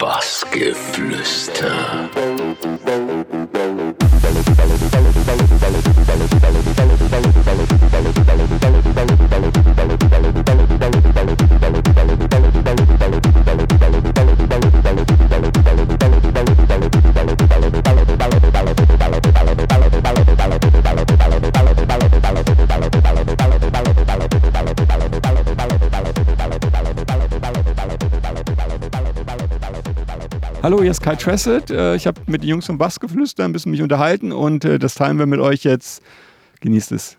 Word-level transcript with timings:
Bassgeflüster. 0.00 2.08
Hallo, 30.70 30.82
hier 30.82 30.92
ist 30.92 31.02
Kai 31.02 31.16
Tressett. 31.16 31.72
Äh, 31.72 31.96
Ich 31.96 32.06
habe 32.06 32.20
mit 32.26 32.44
den 32.44 32.50
Jungs 32.50 32.66
vom 32.66 32.78
Bassgeflüster 32.78 33.44
ein 33.44 33.50
bisschen 33.50 33.72
mich 33.72 33.82
unterhalten 33.82 34.30
und 34.30 34.64
äh, 34.64 34.78
das 34.78 34.94
teilen 34.94 35.18
wir 35.18 35.26
mit 35.26 35.40
euch 35.40 35.64
jetzt. 35.64 36.00
Genießt 36.60 36.92
es. 36.92 37.16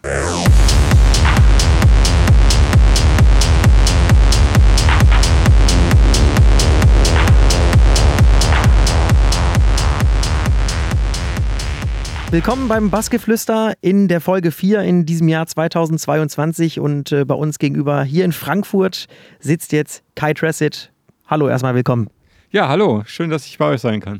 Willkommen 12.29 12.69
beim 12.69 12.89
Bassgeflüster 12.89 13.73
in 13.81 14.07
der 14.07 14.21
Folge 14.21 14.51
4 14.51 14.83
in 14.83 15.05
diesem 15.05 15.27
Jahr 15.27 15.45
2022 15.45 16.79
und 16.79 17.11
äh, 17.11 17.25
bei 17.25 17.35
uns 17.35 17.59
gegenüber 17.59 18.03
hier 18.03 18.23
in 18.23 18.31
Frankfurt 18.31 19.07
sitzt 19.41 19.73
jetzt 19.73 20.03
Kai 20.15 20.33
Tressett. 20.33 20.93
Hallo, 21.27 21.49
erstmal 21.49 21.75
willkommen. 21.75 22.07
Ja, 22.53 22.67
hallo. 22.67 23.03
Schön, 23.05 23.29
dass 23.29 23.45
ich 23.45 23.57
bei 23.57 23.65
euch 23.65 23.79
sein 23.79 24.01
kann. 24.01 24.19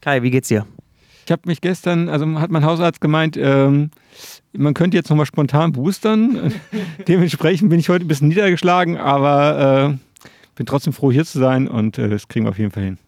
Kai, 0.00 0.22
wie 0.22 0.30
geht's 0.30 0.48
dir? 0.48 0.66
Ich 1.26 1.30
habe 1.30 1.42
mich 1.44 1.60
gestern, 1.60 2.08
also 2.08 2.26
hat 2.40 2.50
mein 2.50 2.64
Hausarzt 2.64 3.02
gemeint, 3.02 3.36
ähm, 3.36 3.90
man 4.54 4.72
könnte 4.72 4.96
jetzt 4.96 5.10
nochmal 5.10 5.26
spontan 5.26 5.72
boostern. 5.72 6.54
Dementsprechend 7.06 7.68
bin 7.68 7.78
ich 7.78 7.90
heute 7.90 8.06
ein 8.06 8.08
bisschen 8.08 8.28
niedergeschlagen, 8.28 8.96
aber 8.96 9.90
äh, 9.92 10.24
bin 10.54 10.64
trotzdem 10.64 10.94
froh, 10.94 11.12
hier 11.12 11.26
zu 11.26 11.38
sein 11.38 11.68
und 11.68 11.98
äh, 11.98 12.08
das 12.08 12.28
kriegen 12.28 12.46
wir 12.46 12.50
auf 12.50 12.58
jeden 12.58 12.70
Fall 12.70 12.84
hin. 12.84 12.98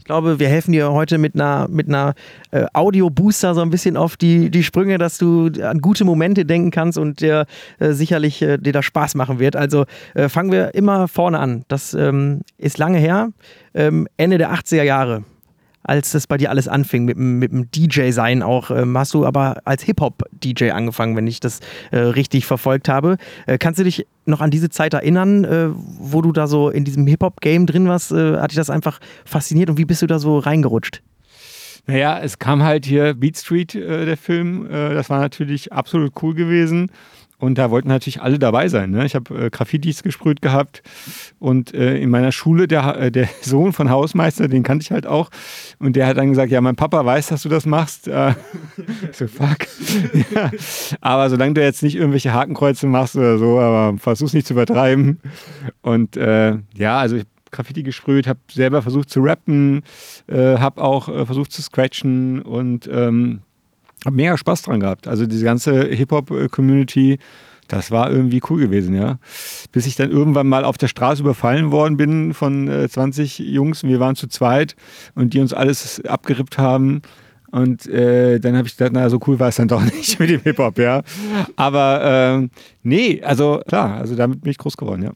Ich 0.00 0.04
glaube, 0.04 0.38
wir 0.38 0.48
helfen 0.48 0.72
dir 0.72 0.92
heute 0.92 1.18
mit 1.18 1.34
einer, 1.34 1.68
mit 1.68 1.86
einer 1.86 2.14
äh, 2.52 2.64
Audio-Booster 2.72 3.54
so 3.54 3.60
ein 3.60 3.68
bisschen 3.68 3.98
auf 3.98 4.16
die, 4.16 4.50
die 4.50 4.62
Sprünge, 4.62 4.96
dass 4.96 5.18
du 5.18 5.50
an 5.62 5.82
gute 5.82 6.06
Momente 6.06 6.46
denken 6.46 6.70
kannst 6.70 6.96
und 6.96 7.20
dir 7.20 7.44
äh, 7.78 7.92
sicherlich 7.92 8.40
äh, 8.40 8.56
dir 8.56 8.72
das 8.72 8.86
Spaß 8.86 9.14
machen 9.14 9.38
wird. 9.38 9.56
Also 9.56 9.84
äh, 10.14 10.30
fangen 10.30 10.52
wir 10.52 10.74
immer 10.74 11.06
vorne 11.06 11.38
an. 11.38 11.66
Das 11.68 11.92
ähm, 11.92 12.40
ist 12.56 12.78
lange 12.78 12.98
her, 12.98 13.28
ähm, 13.74 14.08
Ende 14.16 14.38
der 14.38 14.54
80er 14.54 14.84
Jahre. 14.84 15.22
Als 15.82 16.12
das 16.12 16.26
bei 16.26 16.36
dir 16.36 16.50
alles 16.50 16.68
anfing, 16.68 17.06
mit, 17.06 17.16
dem- 17.16 17.38
mit 17.38 17.52
dem 17.52 17.70
DJ-Sein 17.70 18.42
auch, 18.42 18.70
ähm, 18.70 18.96
hast 18.98 19.14
du 19.14 19.24
aber 19.24 19.62
als 19.64 19.82
Hip-Hop-DJ 19.82 20.70
angefangen, 20.72 21.16
wenn 21.16 21.26
ich 21.26 21.40
das 21.40 21.60
äh, 21.90 21.98
richtig 21.98 22.44
verfolgt 22.44 22.88
habe. 22.88 23.16
Äh, 23.46 23.56
kannst 23.56 23.80
du 23.80 23.84
dich 23.84 24.06
noch 24.26 24.42
an 24.42 24.50
diese 24.50 24.68
Zeit 24.68 24.92
erinnern, 24.92 25.44
äh, 25.44 25.68
wo 25.72 26.20
du 26.20 26.32
da 26.32 26.46
so 26.46 26.68
in 26.68 26.84
diesem 26.84 27.06
Hip-Hop-Game 27.06 27.66
drin 27.66 27.88
warst? 27.88 28.12
Äh, 28.12 28.36
hat 28.38 28.50
dich 28.50 28.56
das 28.56 28.68
einfach 28.68 29.00
fasziniert 29.24 29.70
und 29.70 29.78
wie 29.78 29.86
bist 29.86 30.02
du 30.02 30.06
da 30.06 30.18
so 30.18 30.38
reingerutscht? 30.38 31.02
Naja, 31.86 32.20
es 32.20 32.38
kam 32.38 32.62
halt 32.62 32.84
hier 32.84 33.14
Beat 33.14 33.38
Street, 33.38 33.74
äh, 33.74 34.04
der 34.04 34.18
Film. 34.18 34.66
Äh, 34.70 34.92
das 34.94 35.08
war 35.08 35.18
natürlich 35.18 35.72
absolut 35.72 36.12
cool 36.22 36.34
gewesen. 36.34 36.90
Und 37.40 37.56
da 37.56 37.70
wollten 37.70 37.88
natürlich 37.88 38.20
alle 38.20 38.38
dabei 38.38 38.68
sein. 38.68 38.90
Ne? 38.90 39.06
Ich 39.06 39.14
habe 39.14 39.46
äh, 39.46 39.50
Graffitis 39.50 40.02
gesprüht 40.02 40.42
gehabt. 40.42 40.82
Und 41.38 41.74
äh, 41.74 41.96
in 41.96 42.10
meiner 42.10 42.32
Schule, 42.32 42.68
der, 42.68 42.96
äh, 42.96 43.10
der 43.10 43.28
Sohn 43.40 43.72
von 43.72 43.88
Hausmeister, 43.88 44.46
den 44.46 44.62
kannte 44.62 44.82
ich 44.82 44.92
halt 44.92 45.06
auch. 45.06 45.30
Und 45.78 45.96
der 45.96 46.06
hat 46.06 46.18
dann 46.18 46.28
gesagt, 46.28 46.52
ja, 46.52 46.60
mein 46.60 46.76
Papa 46.76 47.04
weiß, 47.04 47.28
dass 47.28 47.42
du 47.42 47.48
das 47.48 47.64
machst. 47.64 48.08
Äh, 48.08 48.34
so, 49.12 49.26
fuck. 49.26 49.66
ja. 50.34 50.50
Aber 51.00 51.30
solange 51.30 51.54
du 51.54 51.62
jetzt 51.62 51.82
nicht 51.82 51.96
irgendwelche 51.96 52.34
Hakenkreuze 52.34 52.86
machst 52.86 53.16
oder 53.16 53.38
so, 53.38 53.58
aber 53.58 53.96
versuch's 53.98 54.34
nicht 54.34 54.46
zu 54.46 54.52
übertreiben. 54.52 55.20
Und 55.80 56.18
äh, 56.18 56.58
ja, 56.74 56.98
also 56.98 57.16
ich 57.16 57.24
Graffiti 57.50 57.82
gesprüht, 57.82 58.28
habe 58.28 58.38
selber 58.50 58.80
versucht 58.80 59.10
zu 59.10 59.20
rappen, 59.20 59.82
äh, 60.28 60.58
habe 60.58 60.80
auch 60.82 61.08
äh, 61.08 61.26
versucht 61.26 61.50
zu 61.50 61.62
scratchen 61.62 62.42
und 62.42 62.88
ähm, 62.92 63.40
habe 64.04 64.16
mega 64.16 64.36
Spaß 64.36 64.62
dran 64.62 64.80
gehabt. 64.80 65.08
Also 65.08 65.26
diese 65.26 65.44
ganze 65.44 65.84
Hip-Hop-Community, 65.84 67.18
das 67.68 67.90
war 67.90 68.10
irgendwie 68.10 68.40
cool 68.50 68.60
gewesen, 68.60 68.94
ja. 68.94 69.18
Bis 69.72 69.86
ich 69.86 69.96
dann 69.96 70.10
irgendwann 70.10 70.48
mal 70.48 70.64
auf 70.64 70.78
der 70.78 70.88
Straße 70.88 71.22
überfallen 71.22 71.70
worden 71.70 71.96
bin 71.96 72.34
von 72.34 72.68
äh, 72.68 72.88
20 72.88 73.38
Jungs 73.38 73.82
und 73.82 73.90
wir 73.90 74.00
waren 74.00 74.16
zu 74.16 74.26
zweit 74.26 74.74
und 75.14 75.34
die 75.34 75.40
uns 75.40 75.52
alles 75.52 76.04
abgerippt 76.04 76.58
haben. 76.58 77.02
Und 77.52 77.86
äh, 77.88 78.38
dann 78.38 78.56
habe 78.56 78.68
ich 78.68 78.76
gedacht, 78.76 78.92
na, 78.94 79.08
so 79.08 79.18
cool 79.26 79.38
war 79.40 79.48
es 79.48 79.56
dann 79.56 79.68
doch 79.68 79.82
nicht 79.96 80.18
mit 80.18 80.30
dem 80.30 80.40
Hip-Hop, 80.40 80.78
ja. 80.78 81.02
Aber 81.56 82.00
ähm, 82.04 82.50
nee, 82.82 83.22
also 83.22 83.60
klar, 83.66 83.96
also 83.98 84.14
damit 84.14 84.42
bin 84.42 84.50
ich 84.50 84.58
groß 84.58 84.76
geworden, 84.76 85.02
ja. 85.02 85.12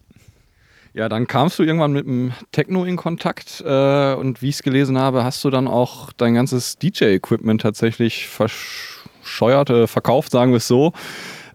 Ja, 0.97 1.09
dann 1.09 1.27
kamst 1.27 1.59
du 1.59 1.65
irgendwann 1.65 1.93
mit 1.93 2.06
dem 2.06 2.32
Techno 2.53 2.84
in 2.84 2.94
Kontakt 2.94 3.60
äh, 3.66 4.15
und 4.15 4.43
wie 4.43 4.50
ich 4.50 4.55
es 4.55 4.62
gelesen 4.62 4.97
habe, 4.97 5.25
hast 5.25 5.43
du 5.43 5.50
dann 5.50 5.66
auch 5.66 6.12
dein 6.12 6.34
ganzes 6.34 6.78
DJ-Equipment 6.78 7.60
tatsächlich 7.60 8.28
verscheuert, 8.28 9.71
äh, 9.71 9.87
verkauft, 9.88 10.31
sagen 10.31 10.53
wir 10.53 10.59
es 10.59 10.69
so. 10.69 10.93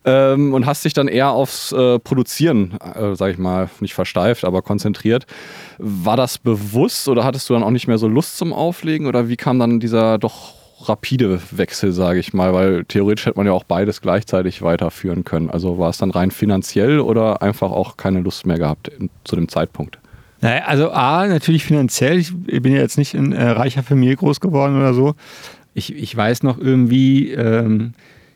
Ähm, 0.04 0.54
und 0.54 0.66
hast 0.66 0.84
dich 0.84 0.92
dann 0.92 1.08
eher 1.08 1.30
aufs 1.30 1.72
äh, 1.72 2.00
Produzieren, 2.00 2.78
äh, 2.82 3.16
sag 3.16 3.32
ich 3.32 3.38
mal, 3.38 3.70
nicht 3.80 3.94
versteift, 3.94 4.44
aber 4.44 4.62
konzentriert. 4.62 5.26
War 5.78 6.18
das 6.18 6.38
bewusst 6.38 7.08
oder 7.08 7.24
hattest 7.24 7.50
du 7.50 7.54
dann 7.54 7.64
auch 7.64 7.72
nicht 7.72 7.88
mehr 7.88 7.98
so 7.98 8.10
Lust 8.10 8.38
zum 8.38 8.52
Auflegen 8.52 9.08
oder 9.08 9.30
wie 9.30 9.38
kam 9.38 9.58
dann 9.58 9.80
dieser 9.80 10.18
doch 10.18 10.59
rapide 10.88 11.40
Wechsel, 11.52 11.92
sage 11.92 12.20
ich 12.20 12.34
mal, 12.34 12.54
weil 12.54 12.86
theoretisch 12.86 13.26
hätte 13.26 13.38
man 13.38 13.46
ja 13.46 13.54
auch 13.54 13.64
beides 13.64 14.02
gleichzeitig 14.02 14.62
weiterführen 14.62 15.24
können. 15.24 15.50
Also 15.50 15.78
war 15.78 15.90
es 15.90 15.98
dann 15.98 16.12
rein 16.12 16.32
finanziell 16.32 17.00
oder 17.00 17.42
einfach 17.42 17.72
auch 17.72 17.98
keine 17.98 18.22
Lust 18.22 18.46
mehr 18.46 18.58
gehabt 18.58 18.92
zu 19.24 19.36
dem 19.36 19.50
Zeitpunkt? 19.50 20.00
Naja, 20.42 20.64
also 20.66 20.92
A, 20.92 21.28
natürlich 21.28 21.66
finanziell. 21.66 22.18
Ich 22.18 22.34
bin 22.34 22.74
ja 22.74 22.80
jetzt 22.80 22.98
nicht 22.98 23.14
in 23.14 23.34
äh, 23.34 23.50
reicher 23.50 23.84
Familie 23.84 24.16
groß 24.16 24.40
geworden 24.40 24.78
oder 24.78 24.94
so. 24.94 25.16
Ich, 25.74 25.94
ich 25.94 26.16
weiß 26.16 26.44
noch 26.44 26.58
irgendwie, 26.58 27.32
ähm, 27.32 27.94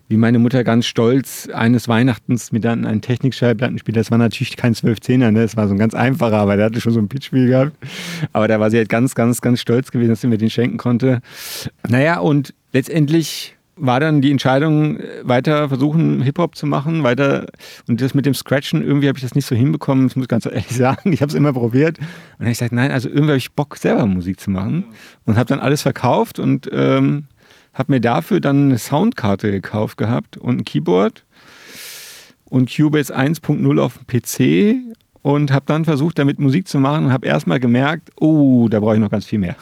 wie 0.09 0.17
meine 0.17 0.39
Mutter 0.39 0.63
ganz 0.63 0.85
stolz 0.85 1.49
eines 1.53 1.87
Weihnachtens 1.87 2.51
mir 2.51 2.59
dann 2.59 2.85
einen 2.85 3.01
Technikschallplattenspieler, 3.01 3.99
das 3.99 4.11
war 4.11 4.17
natürlich 4.17 4.57
kein 4.57 4.73
12-10er, 4.73 5.31
ne? 5.31 5.41
das 5.41 5.57
war 5.57 5.67
so 5.67 5.73
ein 5.73 5.79
ganz 5.79 5.93
einfacher, 5.93 6.37
aber 6.37 6.55
der 6.57 6.65
hatte 6.65 6.81
schon 6.81 6.93
so 6.93 6.99
ein 6.99 7.07
Pitchspiel 7.07 7.47
gehabt. 7.47 7.71
Aber 8.31 8.47
da 8.47 8.59
war 8.59 8.69
sie 8.69 8.77
halt 8.77 8.89
ganz, 8.89 9.15
ganz, 9.15 9.41
ganz 9.41 9.59
stolz 9.59 9.91
gewesen, 9.91 10.09
dass 10.09 10.21
sie 10.21 10.27
mir 10.27 10.37
den 10.37 10.49
schenken 10.49 10.77
konnte. 10.77 11.21
Naja, 11.87 12.19
und 12.19 12.53
letztendlich 12.73 13.55
war 13.75 13.99
dann 13.99 14.21
die 14.21 14.31
Entscheidung, 14.31 14.97
äh, 14.97 15.21
weiter 15.23 15.67
versuchen, 15.69 16.21
Hip-Hop 16.21 16.55
zu 16.55 16.67
machen, 16.67 17.03
weiter 17.03 17.47
und 17.87 18.01
das 18.01 18.13
mit 18.13 18.25
dem 18.25 18.33
Scratchen, 18.33 18.83
irgendwie 18.83 19.07
habe 19.07 19.17
ich 19.17 19.23
das 19.23 19.35
nicht 19.35 19.45
so 19.45 19.55
hinbekommen, 19.55 20.07
das 20.07 20.15
muss 20.15 20.25
ich 20.25 20.29
ganz 20.29 20.45
ehrlich 20.45 20.67
sagen. 20.69 21.11
Ich 21.11 21.21
habe 21.21 21.29
es 21.29 21.35
immer 21.35 21.53
probiert 21.53 21.97
und 21.97 22.07
dann 22.37 22.45
habe 22.45 22.51
ich 22.51 22.59
gesagt, 22.59 22.73
nein, 22.73 22.91
also 22.91 23.09
irgendwie 23.09 23.29
habe 23.29 23.37
ich 23.37 23.51
Bock, 23.53 23.77
selber 23.77 24.05
Musik 24.05 24.39
zu 24.39 24.51
machen 24.51 24.85
und 25.25 25.37
habe 25.37 25.47
dann 25.47 25.59
alles 25.59 25.81
verkauft 25.81 26.39
und 26.39 26.69
ähm, 26.71 27.25
habe 27.73 27.91
mir 27.93 28.01
dafür 28.01 28.39
dann 28.39 28.65
eine 28.65 28.77
Soundkarte 28.77 29.51
gekauft 29.51 29.97
gehabt 29.97 30.37
und 30.37 30.59
ein 30.59 30.65
Keyboard 30.65 31.25
und 32.45 32.73
Cubase 32.73 33.15
1.0 33.15 33.79
auf 33.81 33.97
dem 33.97 34.07
PC 34.07 34.97
und 35.23 35.51
habe 35.51 35.65
dann 35.65 35.85
versucht, 35.85 36.19
damit 36.19 36.39
Musik 36.39 36.67
zu 36.67 36.79
machen 36.79 37.05
und 37.05 37.13
habe 37.13 37.25
erstmal 37.25 37.59
gemerkt, 37.59 38.11
oh, 38.19 38.67
da 38.69 38.79
brauche 38.79 38.95
ich 38.95 38.99
noch 38.99 39.09
ganz 39.09 39.25
viel 39.25 39.39
mehr. 39.39 39.55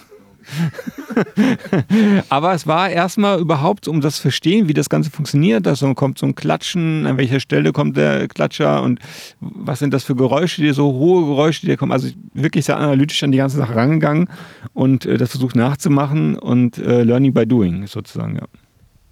Aber 2.29 2.53
es 2.53 2.67
war 2.67 2.89
erstmal 2.89 3.39
überhaupt, 3.39 3.87
um 3.87 4.01
das 4.01 4.19
verstehen, 4.19 4.67
wie 4.67 4.73
das 4.73 4.89
Ganze 4.89 5.09
funktioniert. 5.11 5.65
Da 5.65 5.75
so 5.75 5.93
kommt 5.93 6.17
so 6.17 6.25
ein 6.25 6.35
Klatschen, 6.35 7.05
an 7.05 7.17
welcher 7.17 7.39
Stelle 7.39 7.71
kommt 7.71 7.97
der 7.97 8.27
Klatscher 8.27 8.81
und 8.81 8.99
was 9.39 9.79
sind 9.79 9.93
das 9.93 10.03
für 10.03 10.15
Geräusche, 10.15 10.61
die 10.61 10.71
so 10.71 10.93
hohe 10.93 11.25
Geräusche, 11.25 11.61
die 11.61 11.67
da 11.67 11.75
kommen. 11.75 11.91
Also 11.91 12.09
wirklich 12.33 12.65
sehr 12.65 12.77
analytisch 12.77 13.21
an 13.23 13.31
die 13.31 13.37
ganze 13.37 13.57
Sache 13.57 13.75
rangegangen 13.75 14.29
und 14.73 15.05
äh, 15.05 15.17
das 15.17 15.31
versucht 15.31 15.55
nachzumachen 15.55 16.37
und 16.37 16.77
äh, 16.77 17.03
Learning 17.03 17.33
by 17.33 17.45
Doing 17.45 17.87
sozusagen, 17.87 18.35
ja. 18.35 18.45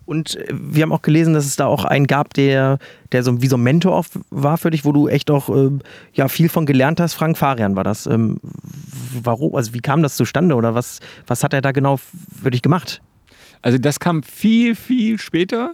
Und 0.10 0.38
äh, 0.38 0.48
wir 0.52 0.82
haben 0.82 0.92
auch 0.92 1.04
gelesen, 1.04 1.36
dass 1.36 1.46
es 1.46 1.56
da 1.56 1.68
auch 1.68 1.86
einen 1.86 2.08
gab, 2.08 2.34
der, 2.34 2.80
der 3.12 3.22
so 3.22 3.44
wie 3.44 3.48
so 3.48 3.58
ein 3.58 3.62
Mentor 3.62 3.96
auch 3.96 4.06
war 4.32 4.58
für 4.58 4.72
dich, 4.72 4.84
wo 4.84 4.92
du 4.92 5.08
echt 5.08 5.30
auch 5.30 5.50
ähm, 5.50 5.82
ja, 6.14 6.28
viel 6.28 6.50
von 6.50 6.66
gelernt 6.66 7.00
hast. 7.00 7.14
Frank 7.14 7.38
Farian 7.38 7.76
war 7.76 7.84
das. 7.84 8.08
Ähm, 8.08 8.40
warum, 9.22 9.54
also 9.56 9.76
wie 9.76 9.82
kam 9.82 10.02
das 10.02 10.16
zustande 10.16 10.56
oder 10.56 10.74
was, 10.74 11.00
was 11.28 11.44
hat 11.44 11.54
er 11.54 11.62
da 11.62 11.72
genau 11.72 11.98
für 11.98 12.50
dich 12.50 12.64
gemacht? 12.64 13.04
Also 13.62 13.78
das 13.78 14.00
kam 14.00 14.24
viel, 14.24 14.74
viel 14.74 15.20
später. 15.20 15.74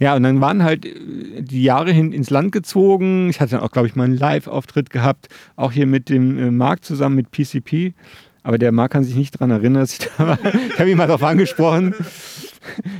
Ja, 0.00 0.16
und 0.16 0.24
dann 0.24 0.40
waren 0.40 0.64
halt 0.64 0.84
äh, 0.84 1.40
die 1.40 1.62
Jahre 1.62 1.92
hin 1.92 2.12
ins 2.12 2.30
Land 2.30 2.50
gezogen. 2.50 3.30
Ich 3.30 3.40
hatte 3.40 3.52
dann 3.52 3.60
auch, 3.60 3.70
glaube 3.70 3.86
ich, 3.86 3.94
mal 3.94 4.04
einen 4.04 4.16
Live-Auftritt 4.16 4.90
gehabt, 4.90 5.28
auch 5.54 5.70
hier 5.70 5.86
mit 5.86 6.08
dem 6.08 6.36
äh, 6.36 6.50
Marc 6.50 6.84
zusammen 6.84 7.14
mit 7.14 7.30
PCP. 7.30 7.94
Aber 8.42 8.58
der 8.58 8.72
Marc 8.72 8.92
kann 8.92 9.04
sich 9.04 9.14
nicht 9.14 9.36
daran 9.36 9.52
erinnern, 9.52 9.82
dass 9.82 9.92
ich 9.92 9.98
da 9.98 10.26
war. 10.26 10.38
Ich 10.72 10.80
habe 10.80 10.90
ihn 10.90 10.96
mal 10.96 11.06
darauf 11.06 11.22
angesprochen. 11.22 11.94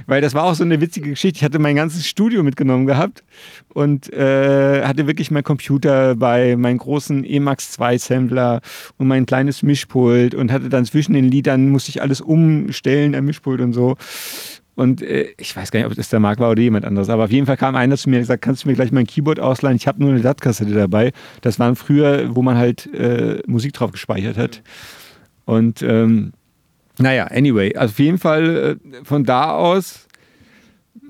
Weil 0.07 0.21
das 0.21 0.35
war 0.35 0.45
auch 0.45 0.55
so 0.55 0.65
eine 0.65 0.81
witzige 0.81 1.11
Geschichte. 1.11 1.39
Ich 1.39 1.45
hatte 1.45 1.59
mein 1.59 1.77
ganzes 1.77 2.07
Studio 2.07 2.43
mitgenommen 2.43 2.87
gehabt 2.87 3.25
und 3.73 4.13
äh, 4.13 4.85
hatte 4.85 5.07
wirklich 5.07 5.31
meinen 5.31 5.45
Computer 5.45 6.17
bei 6.17 6.57
meinen 6.57 6.79
großen 6.79 7.25
Emax 7.25 7.73
2 7.73 7.99
Sampler 7.99 8.61
und 8.97 9.09
mein 9.09 9.27
kleines 9.27 9.63
Mischpult 9.63 10.35
und 10.35 10.53
hatte 10.53 10.69
dann 10.69 10.85
zwischen 10.85 11.15
den 11.15 11.25
Liedern 11.25 11.71
musste 11.71 11.91
ich 11.91 12.03
alles 12.03 12.21
umstellen, 12.21 13.15
ein 13.15 13.25
Mischpult 13.25 13.61
und 13.61 13.73
so. 13.73 13.97
Und 14.79 15.03
äh, 15.03 15.35
ich 15.39 15.57
weiß 15.57 15.73
gar 15.73 15.81
nicht, 15.81 15.89
ob 15.89 15.97
das 15.97 16.09
der 16.09 16.21
Marc 16.21 16.39
war 16.39 16.53
oder 16.53 16.63
jemand 16.63 16.85
anderes. 16.85 17.09
Aber 17.09 17.25
auf 17.25 17.33
jeden 17.33 17.47
Fall 17.47 17.57
kam 17.57 17.75
einer 17.75 17.97
zu 17.97 18.09
mir 18.09 18.17
und 18.17 18.23
gesagt, 18.23 18.43
kannst 18.43 18.63
du 18.63 18.69
mir 18.69 18.77
gleich 18.77 18.93
mein 18.93 19.09
Keyboard 19.09 19.41
ausleihen? 19.41 19.77
Ich 19.77 19.89
habe 19.89 20.01
nur 20.01 20.11
eine 20.11 20.21
DAT-Kassette 20.21 20.73
dabei. 20.73 21.11
Das 21.41 21.59
waren 21.59 21.75
früher, 21.75 22.37
wo 22.37 22.43
man 22.43 22.57
halt 22.57 22.87
äh, 22.95 23.43
Musik 23.49 23.73
drauf 23.73 23.91
gespeichert 23.91 24.39
hat. 24.39 24.63
Und 25.47 25.83
ähm, 25.83 26.33
naja, 26.99 27.25
anyway, 27.25 27.75
also 27.75 27.93
auf 27.93 27.99
jeden 27.99 28.19
Fall 28.19 28.79
äh, 28.83 29.05
von 29.05 29.25
da 29.25 29.53
aus 29.53 30.09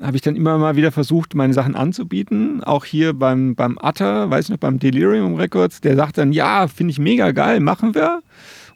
habe 0.01 0.17
ich 0.17 0.23
dann 0.23 0.37
immer 0.37 0.59
mal 0.59 0.77
wieder 0.77 0.93
versucht, 0.93 1.35
meine 1.35 1.55
Sachen 1.55 1.75
anzubieten. 1.75 2.63
Auch 2.63 2.85
hier 2.85 3.15
beim, 3.15 3.55
beim 3.55 3.79
Atta, 3.79 4.31
weiß 4.31 4.47
ich 4.47 4.51
noch, 4.51 4.59
beim 4.59 4.79
Delirium 4.79 5.35
Records, 5.35 5.81
der 5.81 5.97
sagt 5.97 6.19
dann, 6.19 6.33
ja, 6.33 6.69
finde 6.69 6.93
ich 6.93 6.99
mega 6.99 7.33
geil, 7.33 7.61
machen 7.61 7.95
wir. 7.95 8.23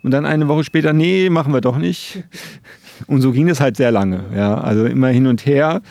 Und 0.03 0.11
dann 0.11 0.27
eine 0.27 0.49
Woche 0.49 0.65
später, 0.65 0.93
nee, 0.93 1.31
machen 1.31 1.53
wir 1.53 1.61
doch 1.61 1.79
nicht. 1.79 2.25
Und 3.07 3.21
so 3.21 3.33
ging 3.33 3.49
es 3.49 3.61
halt 3.61 3.77
sehr 3.77 3.93
lange. 3.93 4.25
Ja, 4.35 4.59
also 4.59 4.85
immer 4.85 5.09
hin 5.09 5.27
und 5.27 5.47
her. 5.47 5.83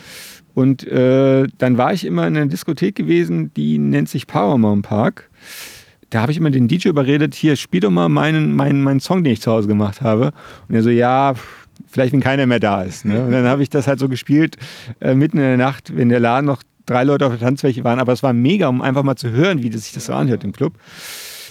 Und 0.54 0.86
äh, 0.86 1.48
dann 1.58 1.78
war 1.78 1.94
ich 1.94 2.06
immer 2.06 2.28
in 2.28 2.36
einer 2.36 2.48
Diskothek 2.48 2.96
gewesen, 2.96 3.54
die 3.54 3.78
nennt 3.78 4.10
sich 4.10 4.28
Paramount 4.28 4.86
Park. 4.86 5.30
Da 6.12 6.22
habe 6.22 6.32
ich 6.32 6.38
immer 6.38 6.52
den 6.52 6.68
DJ 6.68 6.90
überredet, 6.90 7.34
hier, 7.34 7.56
spiel 7.56 7.80
doch 7.80 7.90
mal 7.90 8.10
meinen, 8.10 8.54
meinen, 8.54 8.84
meinen 8.84 9.00
Song, 9.00 9.24
den 9.24 9.34
ich 9.34 9.42
zu 9.42 9.52
Hause 9.52 9.68
gemacht 9.68 10.02
habe. 10.02 10.34
Und 10.68 10.76
er 10.76 10.84
so, 10.84 10.90
ja, 10.90 11.34
vielleicht 11.88 12.14
wenn 12.14 12.20
keiner 12.20 12.46
mehr 12.46 12.60
da 12.60 12.84
ist. 12.84 13.06
Ne? 13.06 13.24
Und 13.24 13.32
dann 13.32 13.46
habe 13.46 13.64
ich 13.64 13.70
das 13.70 13.88
halt 13.88 14.00
so 14.00 14.10
gespielt, 14.10 14.58
äh, 15.00 15.16
mitten 15.16 15.38
in 15.38 15.44
der 15.44 15.58
Nacht, 15.58 15.96
wenn 15.96 16.10
der 16.10 16.20
Laden 16.20 16.46
noch 16.46 16.64
drei 16.86 17.04
Leute 17.06 17.26
auf 17.26 17.32
der 17.32 17.40
Tanzfläche 17.40 17.84
waren. 17.84 18.00
Aber 18.00 18.12
es 18.12 18.24
war 18.24 18.34
mega, 18.34 18.68
um 18.68 18.82
einfach 18.82 19.04
mal 19.04 19.16
zu 19.16 19.32
hören, 19.32 19.64
wie 19.64 19.70
das 19.70 19.84
sich 19.84 19.94
das 19.94 20.08
so 20.08 20.14
anhört 20.14 20.44
im 20.44 20.52
Club. 20.52 20.74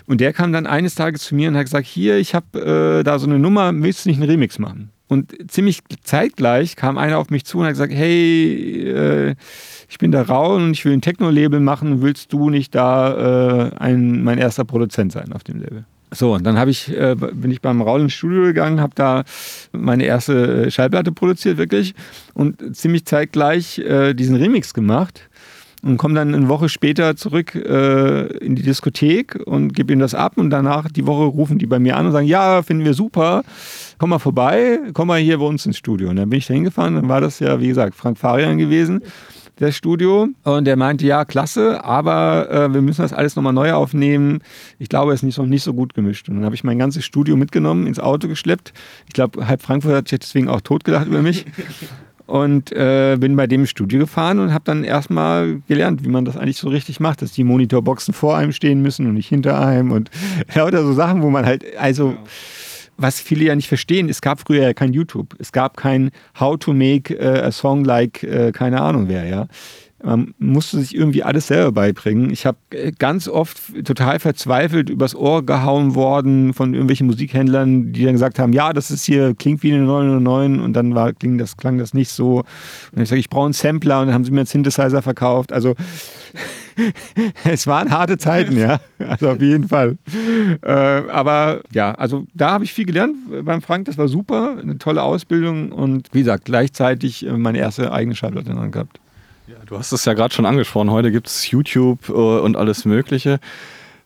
Und 0.06 0.20
der 0.20 0.32
kam 0.32 0.52
dann 0.52 0.66
eines 0.66 0.94
Tages 0.94 1.22
zu 1.22 1.34
mir 1.34 1.48
und 1.48 1.56
hat 1.56 1.64
gesagt, 1.64 1.86
hier, 1.86 2.18
ich 2.18 2.34
habe 2.34 3.00
äh, 3.00 3.02
da 3.02 3.18
so 3.18 3.26
eine 3.26 3.38
Nummer, 3.38 3.72
willst 3.74 4.04
du 4.04 4.10
nicht 4.10 4.20
einen 4.20 4.30
Remix 4.30 4.58
machen? 4.58 4.90
Und 5.10 5.34
ziemlich 5.50 5.80
zeitgleich 6.04 6.76
kam 6.76 6.96
einer 6.96 7.18
auf 7.18 7.30
mich 7.30 7.44
zu 7.44 7.58
und 7.58 7.64
hat 7.64 7.72
gesagt, 7.72 7.92
hey, 7.92 8.88
äh, 8.88 9.34
ich 9.88 9.98
bin 9.98 10.12
der 10.12 10.28
Raul 10.28 10.62
und 10.62 10.70
ich 10.70 10.84
will 10.84 10.92
ein 10.92 11.00
Techno-Label 11.00 11.58
machen, 11.58 12.00
willst 12.00 12.32
du 12.32 12.48
nicht 12.48 12.76
da 12.76 13.70
äh, 13.70 13.76
ein, 13.76 14.22
mein 14.22 14.38
erster 14.38 14.64
Produzent 14.64 15.10
sein 15.10 15.32
auf 15.32 15.42
dem 15.42 15.58
Label? 15.58 15.84
So, 16.12 16.34
und 16.34 16.44
dann 16.44 16.58
habe 16.58 16.70
ich, 16.70 16.96
äh, 16.96 17.16
bin 17.16 17.50
ich 17.50 17.60
beim 17.60 17.82
Raul 17.82 18.02
ins 18.02 18.12
Studio 18.12 18.42
gegangen, 18.42 18.80
habe 18.80 18.92
da 18.94 19.24
meine 19.72 20.04
erste 20.04 20.70
Schallplatte 20.70 21.10
produziert, 21.10 21.58
wirklich, 21.58 21.96
und 22.34 22.76
ziemlich 22.76 23.04
zeitgleich 23.04 23.80
äh, 23.80 24.14
diesen 24.14 24.36
Remix 24.36 24.74
gemacht 24.74 25.28
und 25.82 25.96
komme 25.96 26.14
dann 26.14 26.34
eine 26.34 26.48
Woche 26.48 26.68
später 26.68 27.16
zurück 27.16 27.54
äh, 27.54 28.26
in 28.38 28.56
die 28.56 28.62
Diskothek 28.62 29.40
und 29.46 29.74
gebe 29.74 29.92
ihnen 29.92 30.00
das 30.00 30.14
ab 30.14 30.34
und 30.36 30.50
danach 30.50 30.90
die 30.90 31.06
Woche 31.06 31.24
rufen 31.24 31.58
die 31.58 31.66
bei 31.66 31.78
mir 31.78 31.96
an 31.96 32.06
und 32.06 32.12
sagen, 32.12 32.26
ja, 32.26 32.62
finden 32.62 32.84
wir 32.84 32.94
super 32.94 33.42
komm 34.00 34.10
mal 34.10 34.18
vorbei, 34.18 34.80
komm 34.94 35.08
mal 35.08 35.20
hier 35.20 35.38
bei 35.38 35.44
uns 35.44 35.66
ins 35.66 35.76
Studio. 35.76 36.08
Und 36.08 36.16
dann 36.16 36.30
bin 36.30 36.38
ich 36.38 36.46
da 36.46 36.54
hingefahren, 36.54 36.94
dann 36.96 37.08
war 37.08 37.20
das 37.20 37.38
ja, 37.38 37.60
wie 37.60 37.68
gesagt, 37.68 37.94
Frank 37.94 38.16
Farian 38.16 38.56
gewesen, 38.56 39.02
das 39.56 39.76
Studio. 39.76 40.28
Und 40.42 40.64
der 40.64 40.76
meinte, 40.76 41.04
ja, 41.04 41.26
klasse, 41.26 41.84
aber 41.84 42.50
äh, 42.50 42.72
wir 42.72 42.80
müssen 42.80 43.02
das 43.02 43.12
alles 43.12 43.36
nochmal 43.36 43.52
neu 43.52 43.74
aufnehmen. 43.74 44.40
Ich 44.78 44.88
glaube, 44.88 45.12
es 45.12 45.22
ist 45.22 45.34
so, 45.34 45.44
nicht 45.44 45.62
so 45.62 45.74
gut 45.74 45.92
gemischt. 45.92 46.30
Und 46.30 46.36
dann 46.36 46.46
habe 46.46 46.54
ich 46.54 46.64
mein 46.64 46.78
ganzes 46.78 47.04
Studio 47.04 47.36
mitgenommen, 47.36 47.86
ins 47.86 48.00
Auto 48.00 48.26
geschleppt. 48.26 48.72
Ich 49.06 49.12
glaube, 49.12 49.46
halb 49.46 49.60
Frankfurt 49.60 49.94
hat 49.94 50.08
sich 50.08 50.18
deswegen 50.18 50.48
auch 50.48 50.62
totgedacht 50.62 51.06
über 51.06 51.20
mich. 51.20 51.44
Und 52.30 52.70
äh, 52.70 53.16
bin 53.18 53.34
bei 53.34 53.48
dem 53.48 53.66
Studio 53.66 53.98
gefahren 53.98 54.38
und 54.38 54.54
habe 54.54 54.64
dann 54.64 54.84
erstmal 54.84 55.60
gelernt, 55.66 56.04
wie 56.04 56.08
man 56.08 56.24
das 56.24 56.36
eigentlich 56.36 56.58
so 56.58 56.68
richtig 56.68 57.00
macht, 57.00 57.22
dass 57.22 57.32
die 57.32 57.42
Monitorboxen 57.42 58.14
vor 58.14 58.36
einem 58.36 58.52
stehen 58.52 58.80
müssen 58.82 59.06
und 59.06 59.14
nicht 59.14 59.28
hinter 59.28 59.60
einem 59.60 59.90
und 59.90 60.10
lauter 60.54 60.82
so 60.84 60.92
Sachen, 60.92 61.22
wo 61.22 61.30
man 61.30 61.44
halt, 61.44 61.64
also 61.76 62.16
was 62.96 63.20
viele 63.20 63.46
ja 63.46 63.56
nicht 63.56 63.68
verstehen, 63.68 64.08
es 64.08 64.20
gab 64.20 64.40
früher 64.40 64.62
ja 64.62 64.74
kein 64.74 64.92
YouTube. 64.92 65.34
Es 65.38 65.50
gab 65.52 65.76
kein 65.76 66.10
How 66.38 66.56
to 66.58 66.72
make 66.72 67.12
uh, 67.14 67.46
a 67.46 67.50
song 67.50 67.84
like 67.84 68.24
uh, 68.30 68.52
keine 68.52 68.80
Ahnung 68.80 69.08
wer, 69.08 69.26
ja. 69.26 69.48
Man 70.02 70.34
musste 70.38 70.78
sich 70.78 70.94
irgendwie 70.94 71.22
alles 71.22 71.48
selber 71.48 71.72
beibringen. 71.72 72.30
Ich 72.30 72.46
habe 72.46 72.58
äh, 72.70 72.92
ganz 72.98 73.28
oft 73.28 73.58
total 73.84 74.18
verzweifelt 74.18 74.88
übers 74.88 75.14
Ohr 75.14 75.44
gehauen 75.44 75.94
worden 75.94 76.54
von 76.54 76.72
irgendwelchen 76.72 77.06
Musikhändlern, 77.06 77.92
die 77.92 78.04
dann 78.04 78.14
gesagt 78.14 78.38
haben, 78.38 78.52
ja, 78.52 78.72
das 78.72 78.90
ist 78.90 79.04
hier, 79.04 79.34
klingt 79.34 79.62
wie 79.62 79.72
eine 79.72 79.84
909 79.84 80.60
und 80.60 80.72
dann 80.72 80.94
war, 80.94 81.12
kling 81.12 81.38
das, 81.38 81.56
klang 81.56 81.78
das 81.78 81.92
nicht 81.92 82.10
so. 82.10 82.44
Und 82.92 83.02
ich 83.02 83.08
sage, 83.08 83.20
ich 83.20 83.28
brauche 83.28 83.44
einen 83.44 83.52
Sampler 83.52 84.00
und 84.00 84.06
dann 84.06 84.14
haben 84.14 84.24
sie 84.24 84.30
mir 84.30 84.40
einen 84.40 84.46
Synthesizer 84.46 85.02
verkauft. 85.02 85.52
Also 85.52 85.74
es 87.44 87.66
waren 87.66 87.90
harte 87.90 88.18
Zeiten, 88.18 88.56
ja. 88.56 88.80
Also 88.98 89.30
auf 89.30 89.40
jeden 89.40 89.68
Fall. 89.68 89.98
Äh, 90.62 90.70
aber 90.70 91.60
ja, 91.72 91.92
also 91.92 92.26
da 92.34 92.52
habe 92.52 92.64
ich 92.64 92.72
viel 92.72 92.86
gelernt 92.86 93.16
beim 93.44 93.60
Frank. 93.60 93.84
Das 93.86 93.98
war 93.98 94.08
super, 94.08 94.56
eine 94.60 94.78
tolle 94.78 95.02
Ausbildung 95.02 95.72
und 95.72 96.08
wie 96.12 96.20
gesagt, 96.20 96.46
gleichzeitig 96.46 97.26
äh, 97.26 97.32
meine 97.32 97.58
erste 97.58 97.92
eigene 97.92 98.14
Schallplatte 98.14 98.54
dann 98.54 98.70
gehabt. 98.70 99.00
Du 99.70 99.78
hast 99.78 99.92
es 99.92 100.04
ja 100.04 100.14
gerade 100.14 100.34
schon 100.34 100.46
angesprochen. 100.46 100.90
Heute 100.90 101.12
gibt 101.12 101.28
es 101.28 101.48
YouTube 101.48 102.08
äh, 102.08 102.12
und 102.12 102.56
alles 102.56 102.84
Mögliche. 102.84 103.38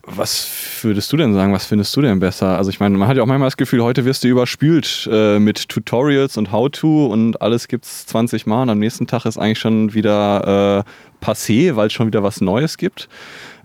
Was 0.02 0.46
würdest 0.82 1.10
du 1.10 1.16
denn 1.16 1.32
sagen? 1.32 1.54
Was 1.54 1.64
findest 1.64 1.96
du 1.96 2.02
denn 2.02 2.20
besser? 2.20 2.58
Also 2.58 2.68
ich 2.68 2.80
meine, 2.80 2.98
man 2.98 3.08
hat 3.08 3.16
ja 3.16 3.22
auch 3.22 3.26
manchmal 3.26 3.46
das 3.46 3.56
Gefühl, 3.56 3.82
heute 3.82 4.04
wirst 4.04 4.22
du 4.22 4.28
überspült 4.28 5.08
äh, 5.10 5.38
mit 5.38 5.70
Tutorials 5.70 6.36
und 6.36 6.52
How-To 6.52 7.06
und 7.06 7.40
alles 7.40 7.66
gibt 7.68 7.86
es 7.86 8.04
20 8.04 8.44
Mal 8.44 8.64
und 8.64 8.68
am 8.68 8.78
nächsten 8.78 9.06
Tag 9.06 9.24
ist 9.24 9.38
eigentlich 9.38 9.58
schon 9.58 9.94
wieder 9.94 10.84
äh, 10.84 11.24
passé, 11.24 11.76
weil 11.76 11.86
es 11.86 11.94
schon 11.94 12.08
wieder 12.08 12.22
was 12.22 12.42
Neues 12.42 12.76
gibt. 12.76 13.08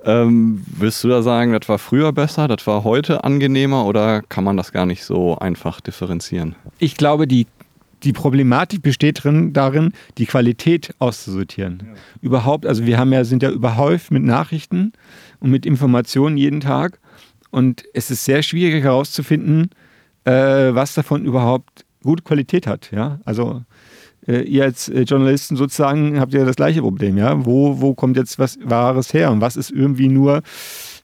Ähm, 0.06 0.64
willst 0.68 1.04
du 1.04 1.10
da 1.10 1.22
sagen, 1.22 1.52
das 1.52 1.68
war 1.68 1.80
früher 1.80 2.14
besser, 2.14 2.48
das 2.48 2.66
war 2.66 2.86
heute 2.86 3.26
angenehmer 3.26 3.86
oder 3.86 4.22
kann 4.22 4.46
man 4.46 4.56
das 4.56 4.72
gar 4.72 4.86
nicht 4.86 5.04
so 5.04 5.38
einfach 5.38 5.82
differenzieren? 5.82 6.56
Ich 6.78 6.96
glaube, 6.96 7.28
die 7.28 7.46
die 8.04 8.14
Problematik 8.14 8.82
besteht 8.82 9.24
drin, 9.24 9.54
darin, 9.54 9.94
die 10.18 10.26
Qualität 10.26 10.94
auszusortieren. 11.00 11.84
Ja. 11.86 11.94
Überhaupt, 12.22 12.66
also 12.66 12.86
wir 12.86 12.98
haben 12.98 13.14
ja, 13.14 13.24
sind 13.24 13.44
ja 13.44 13.52
überhäuft 13.52 14.12
mit 14.12 14.24
Nachrichten 14.24 14.94
und 15.40 15.52
mit 15.52 15.66
Informationen 15.66 16.38
jeden 16.38 16.62
Tag. 16.62 17.00
Und 17.52 17.84
es 17.94 18.12
ist 18.12 18.26
sehr 18.26 18.44
schwierig 18.44 18.84
herauszufinden, 18.84 19.70
äh, 20.26 20.32
was 20.32 20.94
davon 20.94 21.26
überhaupt 21.26 21.86
gute 22.04 22.24
Qualität 22.24 22.68
hat. 22.68 22.92
Ja? 22.92 23.20
Also 23.26 23.64
äh, 24.28 24.42
ihr 24.42 24.64
als 24.64 24.90
äh, 24.90 25.02
Journalisten 25.02 25.56
sozusagen 25.56 26.20
habt 26.20 26.34
ja 26.34 26.46
das 26.46 26.56
gleiche 26.56 26.82
Problem. 26.82 27.18
Ja? 27.18 27.46
Wo, 27.46 27.82
wo 27.82 27.94
kommt 27.94 28.18
jetzt 28.18 28.40
was 28.40 28.60
Wahres 28.64 29.14
her 29.14 29.32
und 29.32 29.42
was 29.42 29.56
ist 29.56 29.72
irgendwie 29.72 30.08
nur 30.08 30.42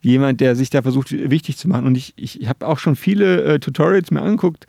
jemand, 0.02 0.40
der 0.40 0.56
sich 0.56 0.70
da 0.70 0.84
versucht, 0.84 1.12
wichtig 1.12 1.58
zu 1.58 1.68
machen. 1.68 1.88
Und 1.88 1.98
ich, 1.98 2.14
ich 2.16 2.48
habe 2.48 2.68
auch 2.68 2.78
schon 2.78 2.96
viele 2.96 3.44
äh, 3.44 3.60
Tutorials 3.60 4.12
mir 4.12 4.22
angeguckt, 4.22 4.68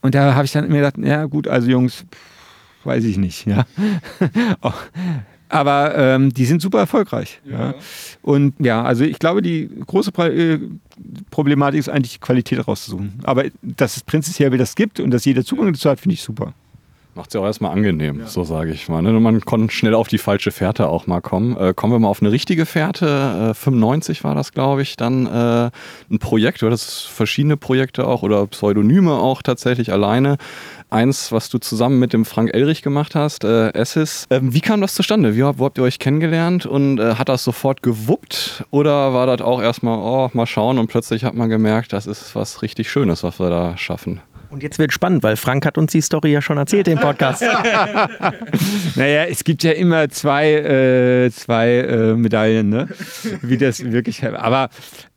und 0.00 0.14
da 0.14 0.34
habe 0.34 0.44
ich 0.44 0.52
dann 0.52 0.68
mir 0.68 0.76
gedacht, 0.76 0.98
ja 0.98 1.24
gut, 1.26 1.48
also 1.48 1.68
Jungs, 1.68 2.04
weiß 2.84 3.04
ich 3.04 3.18
nicht, 3.18 3.46
ja. 3.46 3.64
Oh. 4.62 4.72
Aber 5.50 5.96
ähm, 5.96 6.32
die 6.32 6.44
sind 6.44 6.60
super 6.60 6.80
erfolgreich. 6.80 7.40
Ja. 7.44 7.70
ja. 7.70 7.74
Und 8.22 8.54
ja, 8.58 8.82
also 8.82 9.04
ich 9.04 9.18
glaube, 9.18 9.40
die 9.40 9.70
große 9.86 10.10
äh, 10.26 10.60
Problematik 11.30 11.80
ist 11.80 11.88
eigentlich, 11.88 12.14
die 12.14 12.18
Qualität 12.18 12.66
rauszusuchen. 12.68 13.20
Aber 13.24 13.44
dass 13.62 13.96
es 13.96 14.02
prinzipiell 14.02 14.50
das 14.58 14.74
gibt 14.74 15.00
und 15.00 15.10
dass 15.10 15.24
jeder 15.24 15.44
Zugang 15.44 15.72
dazu 15.72 15.88
hat, 15.88 16.00
finde 16.00 16.14
ich 16.14 16.22
super. 16.22 16.52
Macht 17.18 17.30
es 17.30 17.34
ja 17.34 17.40
auch 17.40 17.46
erstmal 17.46 17.72
angenehm, 17.72 18.20
ja. 18.20 18.26
so 18.28 18.44
sage 18.44 18.70
ich 18.70 18.88
mal. 18.88 19.02
Ne? 19.02 19.10
Man 19.10 19.40
konnte 19.40 19.74
schnell 19.74 19.94
auf 19.94 20.06
die 20.06 20.18
falsche 20.18 20.52
Fährte 20.52 20.88
auch 20.88 21.08
mal 21.08 21.20
kommen. 21.20 21.56
Äh, 21.56 21.74
kommen 21.74 21.92
wir 21.92 21.98
mal 21.98 22.06
auf 22.06 22.22
eine 22.22 22.30
richtige 22.30 22.64
Fährte. 22.64 23.50
Äh, 23.50 23.54
95 23.54 24.22
war 24.22 24.36
das, 24.36 24.52
glaube 24.52 24.82
ich, 24.82 24.96
dann 24.96 25.26
äh, 25.26 25.70
ein 26.12 26.20
Projekt, 26.20 26.62
oder 26.62 26.70
das 26.70 27.02
verschiedene 27.02 27.56
Projekte 27.56 28.06
auch 28.06 28.22
oder 28.22 28.46
Pseudonyme 28.46 29.14
auch 29.14 29.42
tatsächlich 29.42 29.90
alleine. 29.90 30.36
Eins, 30.90 31.32
was 31.32 31.48
du 31.48 31.58
zusammen 31.58 31.98
mit 31.98 32.12
dem 32.12 32.24
Frank 32.24 32.54
Elrich 32.54 32.82
gemacht 32.82 33.16
hast, 33.16 33.42
äh, 33.42 33.74
Essis. 33.74 34.28
Ähm, 34.30 34.54
wie 34.54 34.60
kam 34.60 34.80
das 34.80 34.94
zustande? 34.94 35.34
Wie, 35.34 35.42
wo 35.42 35.64
habt 35.64 35.78
ihr 35.78 35.82
euch 35.82 35.98
kennengelernt 35.98 36.66
und 36.66 37.00
äh, 37.00 37.16
hat 37.16 37.28
das 37.28 37.42
sofort 37.42 37.82
gewuppt 37.82 38.64
oder 38.70 39.12
war 39.12 39.26
das 39.26 39.40
auch 39.40 39.60
erstmal, 39.60 39.98
oh, 39.98 40.30
mal 40.34 40.46
schauen 40.46 40.78
und 40.78 40.86
plötzlich 40.86 41.24
hat 41.24 41.34
man 41.34 41.48
gemerkt, 41.48 41.92
das 41.92 42.06
ist 42.06 42.36
was 42.36 42.62
richtig 42.62 42.88
Schönes, 42.88 43.24
was 43.24 43.40
wir 43.40 43.50
da 43.50 43.76
schaffen? 43.76 44.20
Und 44.50 44.62
jetzt 44.62 44.78
wird 44.78 44.92
spannend, 44.92 45.22
weil 45.22 45.36
Frank 45.36 45.66
hat 45.66 45.76
uns 45.76 45.92
die 45.92 46.00
Story 46.00 46.32
ja 46.32 46.40
schon 46.40 46.56
erzählt 46.56 46.88
im 46.88 46.98
Podcast. 46.98 47.42
naja, 48.96 49.24
es 49.24 49.44
gibt 49.44 49.62
ja 49.62 49.72
immer 49.72 50.08
zwei, 50.08 50.52
äh, 50.52 51.30
zwei 51.30 51.68
äh, 51.76 52.14
Medaillen, 52.14 52.70
ne? 52.70 52.88
wie 53.42 53.58
das 53.58 53.84
wirklich. 53.84 54.24
Aber 54.24 54.70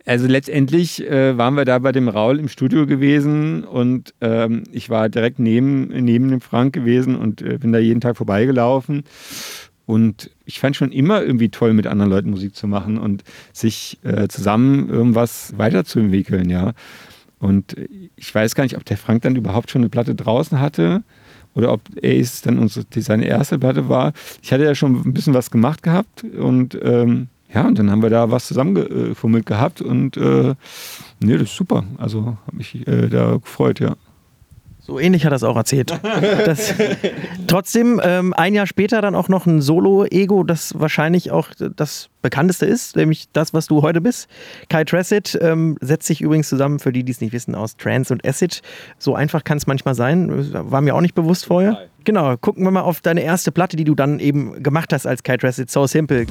also 0.06 0.28
letztendlich 0.28 1.08
äh, 1.08 1.38
waren 1.38 1.56
wir 1.56 1.66
da 1.66 1.80
bei 1.80 1.92
dem 1.92 2.10
Raul 2.10 2.40
im 2.40 2.50
Studio 2.50 2.86
gewesen 2.86 3.64
und 3.64 4.14
ähm, 4.20 4.64
ich 4.72 4.90
war 4.90 5.10
direkt 5.10 5.40
neben, 5.40 5.88
neben 5.88 6.30
dem 6.30 6.42
Frank 6.42 6.74
gewesen 6.74 7.16
und 7.16 7.42
äh, 7.42 7.58
bin 7.58 7.72
da 7.72 7.80
jeden 7.80 8.02
Tag 8.02 8.18
vorbeigelaufen. 8.18 9.04
Und 9.86 10.32
ich 10.46 10.60
fand 10.60 10.76
schon 10.76 10.92
immer 10.92 11.22
irgendwie 11.22 11.50
toll, 11.50 11.74
mit 11.74 11.88
anderen 11.88 12.12
Leuten 12.12 12.30
Musik 12.30 12.56
zu 12.56 12.68
machen 12.68 12.98
und 12.98 13.24
sich 13.52 14.00
äh, 14.04 14.28
zusammen 14.28 14.90
irgendwas 14.90 15.54
weiterzuentwickeln, 15.58 16.50
ja. 16.50 16.74
Und 17.42 17.76
ich 18.16 18.34
weiß 18.34 18.56
gar 18.56 18.64
nicht, 18.64 18.78
ob 18.78 18.86
der 18.86 18.98
Frank 18.98 19.24
dann 19.24 19.36
überhaupt 19.36 19.72
schon 19.72 19.82
eine 19.82 19.90
Platte 19.90 20.16
draußen 20.16 20.60
hatte 20.60 21.04
oder 21.56 21.74
ob 21.74 21.82
Ace 22.02 22.42
dann 22.42 22.60
unsere, 22.60 22.86
seine 22.98 23.26
erste 23.26 23.60
Platte 23.60 23.90
war. 23.90 24.14
Ich 24.42 24.54
hatte 24.54 24.64
ja 24.64 24.76
schon 24.76 25.02
ein 25.06 25.14
bisschen 25.14 25.34
was 25.34 25.52
gemacht 25.52 25.84
gehabt 25.84 26.24
und 26.24 26.78
ähm, 26.82 27.28
ja, 27.54 27.68
und 27.68 27.78
dann 27.78 27.92
haben 27.92 28.02
wir 28.02 28.10
da 28.10 28.32
was 28.32 28.48
zusammengefummelt 28.48 29.46
gehabt 29.46 29.82
und 29.82 30.16
äh, 30.18 30.54
nee, 31.20 31.34
das 31.34 31.50
ist 31.50 31.56
super. 31.56 31.84
Also 31.98 32.38
habe 32.46 32.58
mich 32.58 32.88
äh, 32.88 33.10
da 33.10 33.38
gefreut, 33.38 33.80
ja. 33.80 33.96
So 34.82 35.00
ähnlich 35.00 35.26
hat 35.26 35.32
er 35.32 35.36
es 35.36 35.44
auch 35.44 35.56
erzählt. 35.56 35.92
Das, 36.46 36.74
trotzdem, 37.48 38.02
ähm, 38.04 38.34
ein 38.34 38.54
Jahr 38.54 38.66
später 38.66 39.02
dann 39.02 39.16
auch 39.16 39.30
noch 39.30 39.46
ein 39.46 39.62
Solo-Ego, 39.62 40.44
das 40.44 40.74
wahrscheinlich 40.80 41.32
auch 41.32 41.50
das 41.76 42.10
bekannteste 42.22 42.66
ist, 42.66 42.96
nämlich 42.96 43.28
das, 43.32 43.54
was 43.54 43.68
du 43.68 43.82
heute 43.82 44.02
bist. 44.02 44.28
Kai 44.70 44.84
Tracid 44.84 45.38
ähm, 45.42 45.78
setzt 45.82 46.08
sich 46.08 46.22
übrigens 46.22 46.50
zusammen, 46.50 46.80
für 46.80 46.92
die, 46.92 47.04
die 47.04 47.12
es 47.12 47.22
nicht 47.22 47.34
wissen, 47.34 47.56
aus 47.56 47.78
Trance 47.78 48.14
und 48.14 48.26
Acid. 48.26 48.62
So 48.98 49.16
einfach 49.16 49.44
kann 49.44 49.58
es 49.58 49.68
manchmal 49.68 49.96
sein. 49.96 50.30
War 50.72 50.82
mir 50.82 50.96
auch 50.96 51.02
nicht 51.02 51.16
bewusst 51.16 51.46
vorher. 51.46 51.88
Genau, 52.04 52.36
gucken 52.38 52.64
wir 52.64 52.72
mal 52.72 52.82
auf 52.82 53.02
deine 53.02 53.22
erste 53.22 53.52
Platte, 53.52 53.78
die 53.78 53.84
du 53.84 53.96
dann 53.96 54.20
eben 54.20 54.64
gemacht 54.64 54.94
hast 54.94 55.06
als 55.06 55.24
Kai 55.24 55.38
Tracid. 55.38 55.70
So 55.70 55.86
Simple. 55.86 56.26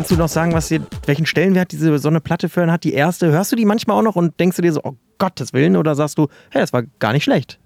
Kannst 0.00 0.12
du 0.12 0.16
noch 0.16 0.28
sagen, 0.28 0.54
was 0.54 0.68
dir, 0.68 0.80
welchen 1.04 1.26
Stellenwert 1.26 1.72
diese 1.72 1.98
so 1.98 2.08
eine 2.08 2.22
Platte 2.22 2.48
für 2.48 2.62
einen 2.62 2.72
hat? 2.72 2.84
Die 2.84 2.94
erste, 2.94 3.30
hörst 3.32 3.52
du 3.52 3.56
die 3.56 3.66
manchmal 3.66 3.98
auch 3.98 4.02
noch 4.02 4.16
und 4.16 4.40
denkst 4.40 4.56
du 4.56 4.62
dir 4.62 4.72
so, 4.72 4.80
oh 4.82 4.96
Gottes 5.18 5.52
Willen, 5.52 5.76
oder 5.76 5.94
sagst 5.94 6.16
du, 6.16 6.28
hey, 6.48 6.62
das 6.62 6.72
war 6.72 6.84
gar 7.00 7.12
nicht 7.12 7.24
schlecht? 7.24 7.58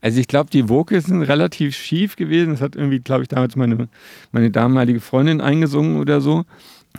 Also 0.00 0.18
ich 0.18 0.26
glaube, 0.26 0.50
die 0.50 0.68
Vocals 0.68 1.04
sind 1.04 1.22
relativ 1.22 1.76
schief 1.76 2.16
gewesen. 2.16 2.54
Das 2.54 2.60
hat 2.60 2.74
irgendwie, 2.74 2.98
glaube 2.98 3.22
ich, 3.22 3.28
damals 3.28 3.54
meine, 3.54 3.88
meine 4.32 4.50
damalige 4.50 4.98
Freundin 4.98 5.40
eingesungen 5.40 6.00
oder 6.00 6.20
so. 6.20 6.42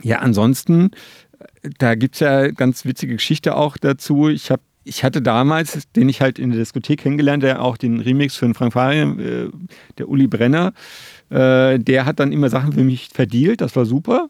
Ja, 0.00 0.20
ansonsten, 0.20 0.92
da 1.76 1.94
gibt 1.94 2.14
es 2.14 2.20
ja 2.20 2.50
ganz 2.50 2.86
witzige 2.86 3.16
Geschichte 3.16 3.56
auch 3.56 3.76
dazu. 3.76 4.30
Ich 4.30 4.50
habe 4.50 4.62
ich 4.84 5.04
hatte 5.04 5.22
damals, 5.22 5.86
den 5.92 6.08
ich 6.08 6.20
halt 6.20 6.38
in 6.38 6.50
der 6.50 6.58
Diskothek 6.58 7.00
kennengelernt, 7.00 7.42
der 7.42 7.62
auch 7.62 7.76
den 7.76 8.00
Remix 8.00 8.36
für 8.36 8.46
den 8.46 8.54
Frank 8.54 8.72
Farian, 8.72 9.18
äh, 9.18 9.48
der 9.98 10.08
Uli 10.08 10.26
Brenner, 10.26 10.72
äh, 11.30 11.78
der 11.78 12.04
hat 12.04 12.20
dann 12.20 12.32
immer 12.32 12.48
Sachen 12.48 12.72
für 12.72 12.82
mich 12.82 13.10
verdient, 13.12 13.60
das 13.60 13.76
war 13.76 13.86
super. 13.86 14.28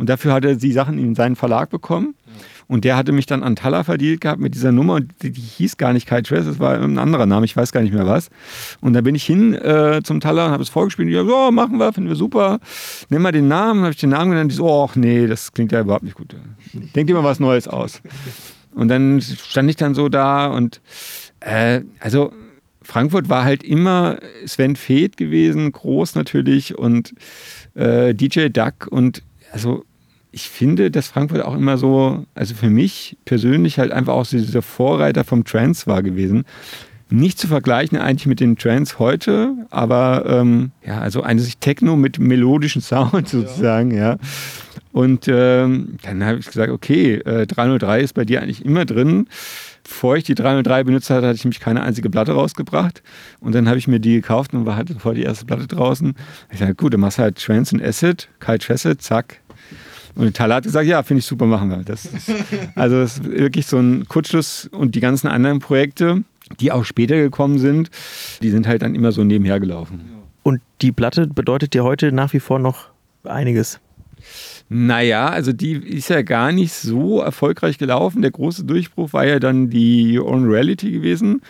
Und 0.00 0.08
dafür 0.08 0.32
hat 0.32 0.46
er 0.46 0.54
die 0.54 0.72
Sachen 0.72 0.98
in 0.98 1.14
seinen 1.14 1.36
Verlag 1.36 1.68
bekommen. 1.68 2.14
Und 2.68 2.86
der 2.86 2.96
hatte 2.96 3.12
mich 3.12 3.26
dann 3.26 3.42
an 3.42 3.54
Talla 3.54 3.84
verdient 3.84 4.22
gehabt 4.22 4.40
mit 4.40 4.54
dieser 4.54 4.72
Nummer. 4.72 4.94
Und 4.94 5.12
die, 5.20 5.30
die 5.30 5.42
hieß 5.42 5.76
gar 5.76 5.92
nicht 5.92 6.06
Kai 6.06 6.22
Tress, 6.22 6.46
das 6.46 6.58
war 6.58 6.80
ein 6.80 6.96
anderer 6.96 7.26
Name, 7.26 7.44
ich 7.44 7.54
weiß 7.54 7.70
gar 7.70 7.82
nicht 7.82 7.92
mehr 7.92 8.06
was. 8.06 8.30
Und 8.80 8.94
da 8.94 9.02
bin 9.02 9.14
ich 9.14 9.24
hin 9.24 9.52
äh, 9.52 10.00
zum 10.02 10.20
Talla 10.20 10.46
und 10.46 10.52
habe 10.52 10.62
es 10.62 10.70
vorgespielt. 10.70 11.06
Und 11.06 11.12
die 11.12 11.30
so, 11.30 11.50
machen 11.50 11.76
wir, 11.76 11.92
finden 11.92 12.08
wir 12.08 12.16
super. 12.16 12.60
Nimm 13.10 13.20
mal 13.20 13.30
den 13.30 13.46
Namen, 13.46 13.82
habe 13.82 13.90
ich 13.90 13.98
den 13.98 14.08
Namen 14.08 14.30
genannt. 14.30 14.50
Die 14.50 14.56
so, 14.56 14.66
oh, 14.66 14.88
nee, 14.94 15.26
das 15.26 15.52
klingt 15.52 15.70
ja 15.70 15.82
überhaupt 15.82 16.04
nicht 16.04 16.16
gut. 16.16 16.34
Denk 16.94 17.06
dir 17.06 17.14
mal 17.14 17.22
was 17.22 17.38
Neues 17.38 17.68
aus. 17.68 18.00
Und 18.74 18.88
dann 18.88 19.20
stand 19.20 19.68
ich 19.68 19.76
dann 19.76 19.94
so 19.94 20.08
da 20.08 20.46
und 20.46 20.80
äh, 21.40 21.82
also 21.98 22.32
Frankfurt 22.80 23.28
war 23.28 23.44
halt 23.44 23.62
immer 23.62 24.18
Sven 24.46 24.76
Feth 24.76 25.18
gewesen, 25.18 25.70
groß 25.72 26.14
natürlich 26.14 26.78
und 26.78 27.12
äh, 27.74 28.14
DJ 28.14 28.48
Duck 28.48 28.86
und 28.90 29.22
also 29.52 29.84
ich 30.32 30.48
finde, 30.48 30.90
dass 30.90 31.08
Frankfurt 31.08 31.44
auch 31.44 31.54
immer 31.54 31.76
so, 31.76 32.24
also 32.34 32.54
für 32.54 32.70
mich 32.70 33.16
persönlich 33.24 33.78
halt 33.78 33.92
einfach 33.92 34.14
auch 34.14 34.24
so 34.24 34.36
dieser 34.36 34.62
Vorreiter 34.62 35.24
vom 35.24 35.44
Trance 35.44 35.86
war 35.86 36.02
gewesen. 36.02 36.44
Nicht 37.12 37.40
zu 37.40 37.48
vergleichen 37.48 37.98
eigentlich 37.98 38.26
mit 38.26 38.38
den 38.38 38.56
Trance 38.56 39.00
heute, 39.00 39.52
aber 39.70 40.24
ähm, 40.28 40.70
ja, 40.86 41.00
also 41.00 41.22
eine 41.22 41.40
sich 41.40 41.58
Techno 41.58 41.96
mit 41.96 42.20
melodischen 42.20 42.82
Sound 42.82 43.28
sozusagen, 43.28 43.90
ja. 43.90 44.10
ja. 44.10 44.16
Und 44.92 45.26
ähm, 45.28 45.96
dann 46.02 46.24
habe 46.24 46.38
ich 46.38 46.46
gesagt, 46.46 46.70
okay, 46.70 47.14
äh, 47.14 47.46
303 47.46 48.00
ist 48.00 48.14
bei 48.14 48.24
dir 48.24 48.42
eigentlich 48.42 48.64
immer 48.64 48.84
drin. 48.84 49.28
Bevor 49.82 50.16
ich 50.16 50.24
die 50.24 50.34
303 50.34 50.84
benutzt 50.84 51.10
hatte, 51.10 51.26
hatte 51.26 51.36
ich 51.36 51.44
nämlich 51.44 51.60
keine 51.60 51.82
einzige 51.82 52.10
Platte 52.10 52.32
rausgebracht. 52.32 53.02
Und 53.40 53.54
dann 53.54 53.68
habe 53.68 53.78
ich 53.78 53.88
mir 53.88 54.00
die 54.00 54.14
gekauft 54.14 54.52
und 54.52 54.66
war 54.66 54.76
halt 54.76 54.88
sofort 54.88 55.16
die 55.16 55.22
erste 55.22 55.46
Platte 55.46 55.66
draußen. 55.66 56.14
Ich 56.52 56.58
dachte, 56.58 56.74
gut, 56.74 56.92
dann 56.92 57.00
machst 57.00 57.18
du 57.18 57.22
halt 57.22 57.42
Trance 57.42 57.74
und 57.74 57.82
Acid, 57.82 58.28
Kai 58.40 58.58
Tracid, 58.58 59.00
zack, 59.02 59.39
und 60.14 60.36
Thaler 60.36 60.56
hat 60.56 60.64
gesagt, 60.64 60.86
ja, 60.86 61.02
finde 61.02 61.20
ich 61.20 61.26
super, 61.26 61.46
machen 61.46 61.70
wir. 61.70 61.78
Das 61.78 62.04
ist, 62.04 62.32
also 62.74 63.00
das 63.00 63.18
ist 63.18 63.24
wirklich 63.24 63.66
so 63.66 63.78
ein 63.78 64.06
Kurzschluss 64.08 64.68
und 64.72 64.94
die 64.94 65.00
ganzen 65.00 65.28
anderen 65.28 65.58
Projekte, 65.58 66.24
die 66.60 66.72
auch 66.72 66.84
später 66.84 67.16
gekommen 67.16 67.58
sind, 67.58 67.90
die 68.42 68.50
sind 68.50 68.66
halt 68.66 68.82
dann 68.82 68.94
immer 68.94 69.12
so 69.12 69.24
nebenher 69.24 69.60
gelaufen. 69.60 70.00
Und 70.42 70.60
die 70.80 70.92
Platte 70.92 71.26
bedeutet 71.26 71.74
dir 71.74 71.84
heute 71.84 72.12
nach 72.12 72.32
wie 72.32 72.40
vor 72.40 72.58
noch 72.58 72.88
einiges. 73.24 73.80
Naja, 74.68 75.28
also 75.28 75.52
die 75.52 75.72
ist 75.72 76.10
ja 76.10 76.22
gar 76.22 76.52
nicht 76.52 76.72
so 76.72 77.20
erfolgreich 77.20 77.78
gelaufen. 77.78 78.22
Der 78.22 78.30
große 78.30 78.64
Durchbruch 78.64 79.12
war 79.12 79.26
ja 79.26 79.38
dann 79.38 79.70
die 79.70 80.20
On 80.20 80.48
Reality 80.48 80.90
gewesen. 80.90 81.42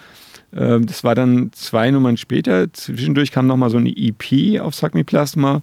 Ähm, 0.56 0.86
das 0.86 1.04
war 1.04 1.14
dann 1.14 1.50
zwei 1.52 1.90
Nummern 1.90 2.16
später. 2.16 2.72
Zwischendurch 2.72 3.30
kam 3.32 3.46
nochmal 3.46 3.70
so 3.70 3.78
eine 3.78 3.94
EP 3.96 4.60
auf 4.60 4.74
Suck 4.74 4.94
Me 4.94 5.04
Plasma. 5.04 5.62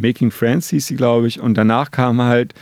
Making 0.00 0.30
Friends 0.30 0.70
hieß 0.70 0.86
sie, 0.86 0.96
glaube 0.96 1.26
ich. 1.26 1.40
Und 1.40 1.54
danach 1.54 1.90
kam 1.90 2.20
halt 2.22 2.54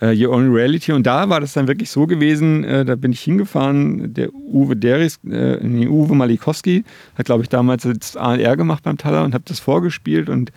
äh, 0.00 0.14
Your 0.14 0.34
Own 0.34 0.52
Reality. 0.52 0.92
Und 0.92 1.06
da 1.06 1.28
war 1.28 1.40
das 1.40 1.52
dann 1.52 1.68
wirklich 1.68 1.90
so 1.90 2.06
gewesen, 2.06 2.64
äh, 2.64 2.84
da 2.84 2.96
bin 2.96 3.12
ich 3.12 3.20
hingefahren, 3.20 4.14
der 4.14 4.32
Uwe 4.34 4.76
Deris, 4.76 5.18
äh, 5.30 5.58
nee, 5.62 5.86
Uwe 5.86 6.14
Malikowski, 6.14 6.84
hat, 7.16 7.26
glaube 7.26 7.42
ich, 7.42 7.48
damals 7.48 7.82
das 7.84 8.16
ALR 8.16 8.56
gemacht 8.56 8.82
beim 8.82 8.98
Taler 8.98 9.24
und 9.24 9.34
habe 9.34 9.44
das 9.46 9.60
vorgespielt 9.60 10.28
und 10.28 10.52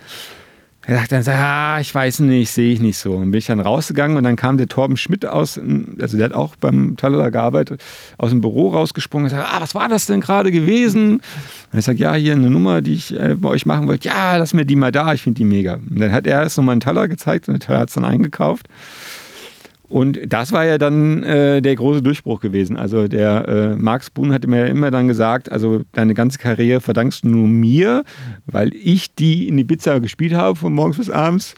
er 0.88 0.96
sagt 0.96 1.12
dann, 1.12 1.24
ah, 1.27 1.82
ich 1.82 1.94
weiß 1.94 2.22
nicht, 2.22 2.50
sehe 2.50 2.72
ich 2.72 2.79
nicht 2.79 2.98
so. 2.98 3.15
Und 3.15 3.32
bin 3.32 3.39
ich 3.39 3.48
dann 3.48 3.60
rausgegangen 3.60 4.15
und 4.15 4.24
dann 4.24 4.38
kam 4.38 4.58
der 4.58 4.70
Torben 4.70 4.96
Schmidt 4.96 5.25
aus, 5.25 5.60
also 6.00 6.17
der 6.17 6.27
hat 6.27 6.34
auch 6.34 6.56
beim 6.56 6.96
Taler 6.96 7.29
gearbeitet, 7.29 7.84
aus 8.17 8.29
dem 8.29 8.39
Büro 8.39 8.70
rausgesprungen 8.70 9.25
und 9.25 9.32
sagt, 9.32 9.53
ah, 9.53 9.60
was 9.60 9.75
war 9.75 9.89
das 9.89 10.06
denn 10.06 10.22
gerade 10.22 10.50
gewesen? 10.50 11.22
Und 11.74 11.79
ich 11.79 11.84
sage, 11.84 12.00
ja, 12.00 12.13
hier 12.13 12.34
eine 12.34 12.50
Nummer, 12.50 12.82
die 12.82 12.94
ich 12.94 13.13
äh, 13.13 13.36
bei 13.36 13.50
euch 13.50 13.65
machen 13.65 13.89
wollte. 13.89 14.08
Ja, 14.08 14.38
lass 14.38 14.53
mir 14.53 14.65
die 14.65 14.77
mal 14.77 14.94
da, 14.94 15.13
ich 15.13 15.24
finde 15.24 15.39
die 15.39 15.44
mega. 15.44 15.74
Und 15.74 16.00
dann 16.00 16.13
hat 16.13 16.25
er 16.25 16.44
es 16.44 16.56
nochmal 16.56 16.74
einen 16.74 16.82
Taler 16.82 17.10
gezeigt 17.10 17.50
und 17.50 17.56
der 17.56 17.67
Taler 17.67 17.79
hat 17.79 17.89
es 17.89 17.96
dann 17.96 18.06
eingekauft. 18.06 18.70
Und 19.89 20.20
das 20.27 20.51
war 20.51 20.65
ja 20.65 20.77
dann 20.77 21.24
äh, 21.24 21.62
der 21.62 21.75
große 21.75 22.01
Durchbruch 22.01 22.41
gewesen. 22.41 22.75
Also 22.75 23.08
der 23.08 23.48
äh, 23.48 23.75
Max 23.75 24.10
Boon 24.10 24.34
hatte 24.34 24.48
mir 24.48 24.60
ja 24.60 24.65
immer 24.65 24.91
dann 24.91 25.08
gesagt, 25.08 25.51
also 25.51 25.84
deine 25.94 26.13
ganze 26.13 26.39
Karriere 26.39 26.82
verdankst 26.82 27.24
du 27.24 27.29
nur 27.29 27.48
mir, 27.48 28.03
weil 28.46 28.74
ich 28.75 29.15
die 29.15 29.48
in 29.48 29.58
Ibiza 29.58 30.00
gespielt 30.00 30.34
habe 30.34 30.58
von 30.58 30.74
morgens 30.74 30.98
bis 30.98 31.10
abends. 31.10 31.56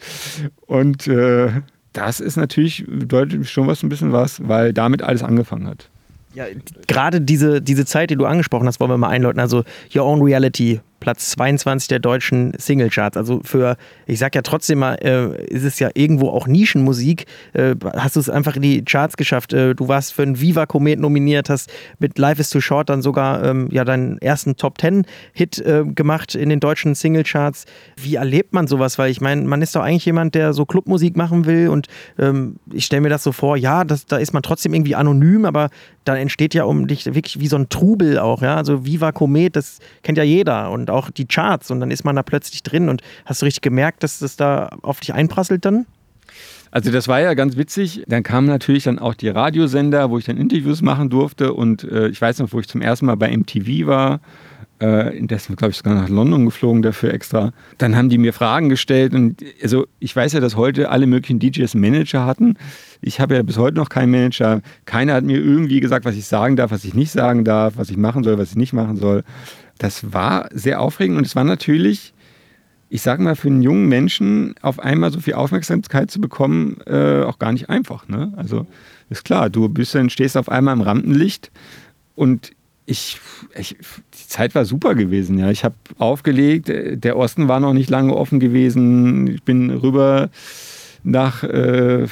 Und 0.66 1.08
äh, 1.08 1.48
das 1.92 2.20
ist 2.20 2.36
natürlich, 2.36 2.84
bedeutet 2.86 3.48
schon 3.48 3.66
was 3.66 3.82
ein 3.82 3.88
bisschen 3.88 4.12
was, 4.12 4.46
weil 4.46 4.72
damit 4.72 5.02
alles 5.02 5.24
angefangen 5.24 5.66
hat. 5.66 5.88
Ja, 6.34 6.44
gerade 6.86 7.20
diese, 7.20 7.60
diese 7.60 7.84
Zeit, 7.84 8.10
die 8.10 8.16
du 8.16 8.26
angesprochen 8.26 8.68
hast, 8.68 8.78
wollen 8.78 8.92
wir 8.92 8.98
mal 8.98 9.08
einläuten. 9.08 9.40
Also 9.40 9.64
Your 9.92 10.04
Own 10.04 10.22
Reality, 10.22 10.80
Platz 11.00 11.30
22 11.30 11.88
der 11.88 11.98
deutschen 11.98 12.52
Singlecharts. 12.56 13.16
Also 13.16 13.40
für, 13.42 13.76
ich 14.06 14.18
sag 14.18 14.34
ja 14.34 14.42
trotzdem 14.42 14.78
mal, 14.78 14.94
äh, 14.96 15.44
ist 15.46 15.64
es 15.64 15.78
ja 15.78 15.88
irgendwo 15.94 16.28
auch 16.28 16.46
Nischenmusik. 16.46 17.26
Äh, 17.54 17.74
hast 17.96 18.16
du 18.16 18.20
es 18.20 18.28
einfach 18.28 18.56
in 18.56 18.62
die 18.62 18.84
Charts 18.84 19.16
geschafft. 19.16 19.52
Äh, 19.52 19.74
du 19.74 19.88
warst 19.88 20.12
für 20.12 20.22
einen 20.22 20.40
Viva 20.40 20.66
Komet 20.66 21.00
nominiert, 21.00 21.50
hast 21.50 21.72
mit 21.98 22.18
Life 22.18 22.40
is 22.40 22.50
Too 22.50 22.60
Short 22.60 22.90
dann 22.90 23.02
sogar 23.02 23.42
ähm, 23.44 23.68
ja 23.72 23.84
deinen 23.84 24.18
ersten 24.18 24.56
Top 24.56 24.78
Ten 24.78 25.06
Hit 25.32 25.58
äh, 25.58 25.84
gemacht 25.84 26.34
in 26.34 26.50
den 26.50 26.60
deutschen 26.60 26.94
Singlecharts. 26.94 27.64
Wie 27.96 28.16
erlebt 28.16 28.52
man 28.52 28.66
sowas? 28.66 28.98
Weil 28.98 29.10
ich 29.10 29.20
meine, 29.20 29.42
man 29.42 29.62
ist 29.62 29.74
doch 29.74 29.82
eigentlich 29.82 30.04
jemand, 30.04 30.34
der 30.34 30.52
so 30.52 30.66
Clubmusik 30.66 31.16
machen 31.16 31.46
will 31.46 31.68
und 31.68 31.88
ähm, 32.18 32.56
ich 32.72 32.84
stelle 32.84 33.00
mir 33.00 33.08
das 33.08 33.22
so 33.22 33.32
vor, 33.32 33.56
ja, 33.56 33.84
das, 33.84 34.06
da 34.06 34.18
ist 34.18 34.32
man 34.32 34.42
trotzdem 34.42 34.74
irgendwie 34.74 34.94
anonym, 34.94 35.44
aber 35.46 35.70
da 36.04 36.16
entsteht 36.16 36.54
ja 36.54 36.64
um 36.64 36.86
dich 36.86 37.06
wirklich 37.06 37.40
wie 37.40 37.46
so 37.46 37.56
ein 37.56 37.68
Trubel 37.68 38.18
auch, 38.18 38.42
ja. 38.42 38.56
Also 38.56 38.84
Viva 38.84 39.12
Komet, 39.12 39.56
das 39.56 39.78
kennt 40.02 40.18
ja 40.18 40.24
jeder 40.24 40.70
und 40.70 40.89
auch 40.90 41.10
die 41.10 41.26
Charts 41.26 41.70
und 41.70 41.80
dann 41.80 41.90
ist 41.90 42.04
man 42.04 42.16
da 42.16 42.22
plötzlich 42.22 42.62
drin 42.62 42.88
und 42.88 43.02
hast 43.24 43.42
du 43.42 43.46
richtig 43.46 43.62
gemerkt, 43.62 44.02
dass 44.02 44.18
das 44.18 44.36
da 44.36 44.70
auf 44.82 45.00
dich 45.00 45.14
einprasselt 45.14 45.64
dann? 45.64 45.86
Also 46.70 46.92
das 46.92 47.08
war 47.08 47.20
ja 47.20 47.34
ganz 47.34 47.56
witzig. 47.56 48.04
Dann 48.06 48.22
kamen 48.22 48.46
natürlich 48.46 48.84
dann 48.84 48.98
auch 48.98 49.14
die 49.14 49.28
Radiosender, 49.28 50.10
wo 50.10 50.18
ich 50.18 50.24
dann 50.24 50.36
Interviews 50.36 50.82
machen 50.82 51.10
durfte 51.10 51.52
und 51.52 51.84
äh, 51.84 52.08
ich 52.08 52.20
weiß 52.20 52.38
noch, 52.38 52.52
wo 52.52 52.60
ich 52.60 52.68
zum 52.68 52.80
ersten 52.80 53.06
Mal 53.06 53.16
bei 53.16 53.36
MTV 53.36 53.86
war. 53.86 54.20
Äh, 54.80 55.14
indessen, 55.18 55.56
glaube 55.56 55.72
ich, 55.72 55.76
sogar 55.76 55.94
nach 55.94 56.08
London 56.08 56.46
geflogen 56.46 56.80
dafür 56.80 57.12
extra. 57.12 57.52
Dann 57.76 57.96
haben 57.96 58.08
die 58.08 58.16
mir 58.16 58.32
Fragen 58.32 58.70
gestellt 58.70 59.12
und 59.12 59.44
also 59.62 59.86
ich 59.98 60.16
weiß 60.16 60.32
ja, 60.32 60.40
dass 60.40 60.56
heute 60.56 60.88
alle 60.88 61.06
möglichen 61.06 61.38
DJs 61.38 61.74
Manager 61.74 62.24
hatten. 62.24 62.54
Ich 63.02 63.20
habe 63.20 63.34
ja 63.34 63.42
bis 63.42 63.58
heute 63.58 63.76
noch 63.76 63.90
keinen 63.90 64.10
Manager. 64.10 64.62
Keiner 64.86 65.14
hat 65.14 65.24
mir 65.24 65.36
irgendwie 65.36 65.80
gesagt, 65.80 66.06
was 66.06 66.16
ich 66.16 66.24
sagen 66.24 66.56
darf, 66.56 66.70
was 66.70 66.84
ich 66.84 66.94
nicht 66.94 67.10
sagen 67.10 67.44
darf, 67.44 67.74
was 67.76 67.90
ich 67.90 67.98
machen 67.98 68.24
soll, 68.24 68.38
was 68.38 68.50
ich 68.50 68.56
nicht 68.56 68.72
machen 68.72 68.96
soll 68.96 69.22
das 69.80 70.12
war 70.12 70.48
sehr 70.52 70.80
aufregend 70.80 71.18
und 71.18 71.26
es 71.26 71.34
war 71.34 71.44
natürlich 71.44 72.14
ich 72.92 73.02
sage 73.02 73.22
mal, 73.22 73.36
für 73.36 73.48
einen 73.48 73.62
jungen 73.62 73.88
Menschen 73.88 74.56
auf 74.62 74.80
einmal 74.80 75.12
so 75.12 75.20
viel 75.20 75.34
Aufmerksamkeit 75.34 76.10
zu 76.10 76.20
bekommen, 76.20 76.78
äh, 76.86 77.22
auch 77.22 77.38
gar 77.38 77.52
nicht 77.52 77.70
einfach. 77.70 78.08
Ne? 78.08 78.32
Also 78.36 78.66
ist 79.08 79.24
klar, 79.24 79.48
du 79.48 79.68
bist 79.68 79.94
dann, 79.94 80.10
stehst 80.10 80.36
auf 80.36 80.48
einmal 80.48 80.74
im 80.74 80.80
Rampenlicht 80.80 81.52
und 82.16 82.50
ich, 82.86 83.20
ich, 83.56 83.76
die 83.78 84.26
Zeit 84.26 84.56
war 84.56 84.64
super 84.64 84.96
gewesen. 84.96 85.38
Ja, 85.38 85.52
ich 85.52 85.62
habe 85.62 85.76
aufgelegt. 85.98 86.68
Der 86.68 87.16
Osten 87.16 87.46
war 87.46 87.60
noch 87.60 87.72
nicht 87.72 87.88
lange 87.88 88.16
offen 88.16 88.40
gewesen. 88.40 89.28
Ich 89.28 89.44
bin 89.44 89.70
rüber 89.70 90.28
nach 91.04 91.44
äh, 91.44 92.08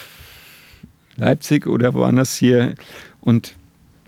Leipzig 1.16 1.66
oder 1.66 1.94
woanders 1.94 2.36
hier 2.36 2.74
und 3.20 3.56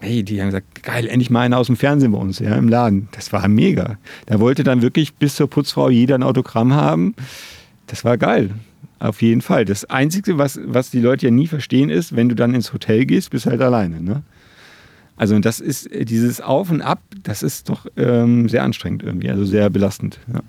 hey, 0.01 0.23
die 0.23 0.41
haben 0.41 0.49
gesagt, 0.49 0.83
geil, 0.83 1.07
endlich 1.07 1.31
mal 1.31 1.41
einer 1.41 1.59
aus 1.59 1.67
dem 1.67 1.77
Fernsehen 1.77 2.13
bei 2.13 2.19
uns, 2.19 2.39
ja, 2.39 2.55
im 2.57 2.69
Laden. 2.69 3.09
Das 3.13 3.33
war 3.33 3.47
mega. 3.49 3.99
Da 4.27 4.41
wollte 4.41 4.65
dann 4.65 4.83
wirklich 4.83 5.15
bis 5.15 5.37
zur 5.37 5.49
Putzfrau 5.49 5.91
jeder 5.91 6.17
ein 6.17 6.23
Autogramm 6.23 6.75
haben. 6.75 7.15
Das 7.87 8.05
war 8.05 8.19
geil. 8.19 8.51
Auf 8.99 9.23
jeden 9.23 9.41
Fall. 9.41 9.65
Das 9.65 9.87
Einzige, 9.87 10.37
was, 10.37 10.61
was 10.63 10.91
die 10.91 11.01
Leute 11.01 11.27
ja 11.27 11.31
nie 11.31 11.47
verstehen, 11.47 11.89
ist, 11.89 12.15
wenn 12.15 12.29
du 12.29 12.35
dann 12.35 12.55
ins 12.55 12.73
Hotel 12.73 13.07
gehst, 13.07 13.31
bist 13.31 13.47
halt 13.47 13.63
alleine. 13.63 14.01
Ne? 14.01 14.23
Also 15.17 15.39
das 15.39 15.61
ist 15.61 15.91
äh, 15.93 16.05
dieses 16.05 16.41
Auf 16.41 16.71
und 16.71 16.83
Ab, 16.83 17.01
das 17.23 17.43
ist 17.43 17.69
doch 17.69 17.87
ähm, 17.97 18.49
sehr 18.49 18.63
anstrengend 18.63 19.03
irgendwie, 19.03 19.31
also 19.31 19.45
sehr 19.45 19.69
belastend. 19.71 20.19
Ja. 20.33 20.41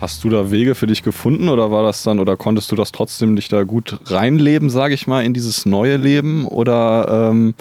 Hast 0.00 0.22
du 0.24 0.28
da 0.30 0.50
Wege 0.50 0.74
für 0.74 0.86
dich 0.86 1.02
gefunden 1.02 1.48
oder 1.48 1.70
war 1.70 1.82
das 1.82 2.02
dann 2.02 2.20
oder 2.20 2.36
konntest 2.36 2.70
du 2.70 2.76
das 2.76 2.92
trotzdem 2.92 3.34
dich 3.34 3.48
da 3.48 3.64
gut 3.64 3.98
reinleben, 4.06 4.70
sage 4.70 4.94
ich 4.94 5.06
mal, 5.06 5.24
in 5.24 5.34
dieses 5.34 5.66
neue 5.66 5.96
Leben 5.96 6.46
oder 6.46 7.30
ähm, 7.30 7.54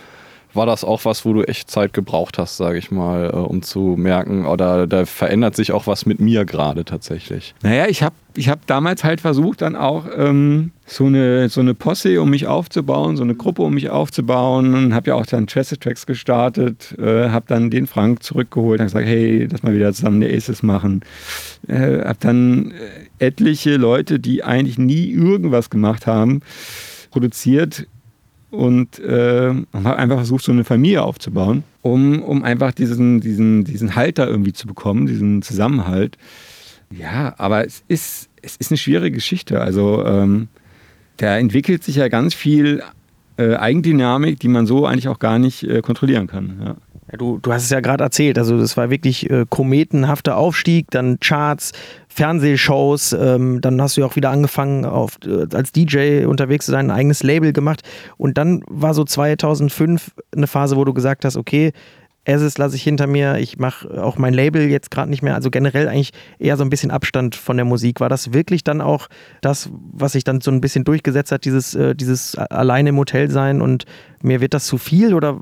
war 0.58 0.66
das 0.66 0.84
auch 0.84 1.06
was, 1.06 1.24
wo 1.26 1.34
du 1.34 1.44
echt 1.44 1.72
Zeit 1.72 1.94
gebraucht 1.94 2.38
hast, 2.38 2.58
sage 2.58 2.78
ich 2.78 2.92
mal, 2.92 3.30
äh, 3.30 3.38
um 3.38 3.62
zu 3.62 3.96
merken, 3.98 4.46
oder 4.46 4.88
da 4.88 5.06
verändert 5.06 5.56
sich 5.56 5.72
auch 5.72 5.88
was 5.88 6.06
mit 6.06 6.20
mir 6.20 6.44
gerade 6.46 6.84
tatsächlich? 6.84 7.56
Naja, 7.64 7.88
ich 7.88 8.04
habe 8.04 8.16
ich 8.36 8.50
hab 8.50 8.68
damals 8.68 9.04
halt 9.04 9.20
versucht, 9.20 9.62
dann 9.62 9.76
auch 9.76 10.06
ähm, 10.16 10.72
so, 10.86 11.06
eine, 11.06 11.50
so 11.50 11.60
eine 11.60 11.74
Posse, 11.74 12.22
um 12.22 12.30
mich 12.30 12.46
aufzubauen, 12.46 13.18
so 13.18 13.24
eine 13.24 13.34
Gruppe, 13.34 13.64
um 13.64 13.74
mich 13.74 13.90
aufzubauen 13.90 14.76
und 14.76 14.94
habe 14.94 15.10
ja 15.10 15.16
auch 15.16 15.26
dann 15.26 15.48
Traced 15.48 15.82
Tracks 15.82 16.06
gestartet, 16.06 16.96
äh, 17.00 17.30
habe 17.30 17.46
dann 17.48 17.72
den 17.72 17.88
Frank 17.88 18.22
zurückgeholt, 18.22 18.80
habe 18.80 18.88
gesagt, 18.88 19.08
hey, 19.08 19.48
lass 19.52 19.64
mal 19.64 19.74
wieder 19.74 19.92
zusammen 19.92 20.22
der 20.22 20.36
Aces 20.36 20.62
machen. 20.62 21.02
Äh, 21.68 22.04
habe 22.04 22.18
dann 22.20 22.72
äh, 23.20 23.26
etliche 23.26 23.78
Leute, 23.78 24.20
die 24.20 24.44
eigentlich 24.44 24.78
nie 24.78 25.10
irgendwas 25.12 25.72
gemacht 25.72 26.06
haben, 26.06 26.42
produziert 27.10 27.88
und 28.58 28.98
äh, 28.98 29.54
habe 29.72 29.98
einfach 29.98 30.16
versucht, 30.16 30.44
so 30.44 30.52
eine 30.52 30.64
Familie 30.64 31.04
aufzubauen, 31.04 31.64
um, 31.84 32.24
um 32.24 32.44
einfach 32.44 32.72
diesen, 32.72 33.22
diesen, 33.22 33.64
diesen 33.64 33.96
Halt 33.96 34.18
da 34.18 34.26
irgendwie 34.26 34.52
zu 34.52 34.66
bekommen, 34.66 35.06
diesen 35.06 35.44
Zusammenhalt. 35.44 36.18
Ja, 36.90 37.36
aber 37.38 37.68
es 37.68 37.84
ist, 37.88 38.30
es 38.42 38.56
ist 38.56 38.72
eine 38.72 38.80
schwierige 38.80 39.16
Geschichte. 39.16 39.62
Also 39.62 40.04
ähm, 40.04 40.48
da 41.18 41.38
entwickelt 41.38 41.84
sich 41.84 41.98
ja 41.98 42.08
ganz 42.08 42.34
viel 42.34 42.82
äh, 43.38 43.54
Eigendynamik, 43.56 44.40
die 44.40 44.48
man 44.48 44.66
so 44.66 44.88
eigentlich 44.88 45.08
auch 45.08 45.20
gar 45.20 45.38
nicht 45.38 45.62
äh, 45.62 45.82
kontrollieren 45.82 46.26
kann. 46.26 46.60
Ja. 46.66 46.76
Du, 47.18 47.40
du 47.40 47.54
hast 47.54 47.64
es 47.64 47.70
ja 47.70 47.80
gerade 47.80 48.04
erzählt, 48.04 48.38
also 48.38 48.60
das 48.60 48.76
war 48.76 48.90
wirklich 48.90 49.30
äh, 49.30 49.46
kometenhafter 49.48 50.36
Aufstieg, 50.36 50.92
dann 50.92 51.20
Charts, 51.22 51.72
Fernsehshows, 52.10 53.14
ähm, 53.14 53.62
dann 53.62 53.82
hast 53.82 53.96
du 53.96 54.02
ja 54.02 54.08
auch 54.08 54.18
wieder 54.18 54.30
angefangen, 54.30 54.84
auf, 54.84 55.18
äh, 55.26 55.46
als 55.56 55.72
DJ 55.72 56.26
unterwegs 56.26 56.66
zu 56.66 56.72
sein, 56.72 56.92
ein 56.92 56.98
eigenes 56.98 57.24
Label 57.24 57.54
gemacht. 57.54 57.84
Und 58.18 58.38
dann 58.38 58.62
war 58.68 58.94
so 58.94 59.06
2005 59.06 60.12
eine 60.36 60.48
Phase, 60.48 60.76
wo 60.76 60.84
du 60.84 60.94
gesagt 60.94 61.24
hast, 61.24 61.38
okay, 61.38 61.72
Asses 62.28 62.58
lasse 62.58 62.76
ich 62.76 62.84
hinter 62.84 63.08
mir, 63.08 63.38
ich 63.38 63.58
mache 63.58 64.04
auch 64.04 64.18
mein 64.18 64.34
Label 64.34 64.64
jetzt 64.64 64.92
gerade 64.92 65.10
nicht 65.10 65.22
mehr, 65.22 65.36
also 65.36 65.50
generell 65.50 65.88
eigentlich 65.88 66.12
eher 66.40 66.58
so 66.58 66.64
ein 66.64 66.70
bisschen 66.70 66.92
Abstand 66.92 67.36
von 67.36 67.56
der 67.56 67.66
Musik. 67.66 68.02
War 68.02 68.10
das 68.10 68.34
wirklich 68.34 68.66
dann 68.66 68.82
auch 68.82 69.08
das, 69.42 69.70
was 69.72 70.12
sich 70.12 70.26
dann 70.26 70.42
so 70.42 70.52
ein 70.52 70.60
bisschen 70.60 70.84
durchgesetzt 70.84 71.32
hat, 71.32 71.46
dieses, 71.46 71.74
äh, 71.74 71.96
dieses 71.96 72.36
alleine 72.36 72.90
im 72.90 72.98
Hotel 72.98 73.32
sein 73.32 73.62
und 73.62 73.86
mir 74.22 74.42
wird 74.42 74.54
das 74.54 74.66
zu 74.66 74.78
viel 74.78 75.14
oder 75.14 75.40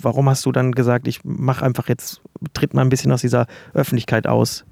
warum 0.00 0.28
hast 0.28 0.44
du 0.46 0.52
dann 0.52 0.72
gesagt, 0.72 1.08
ich 1.08 1.20
mache 1.24 1.64
einfach 1.64 1.88
jetzt, 1.88 2.20
tritt 2.52 2.74
mal 2.74 2.82
ein 2.82 2.88
bisschen 2.88 3.12
aus 3.12 3.20
dieser 3.20 3.46
Öffentlichkeit 3.74 4.26
aus? 4.26 4.64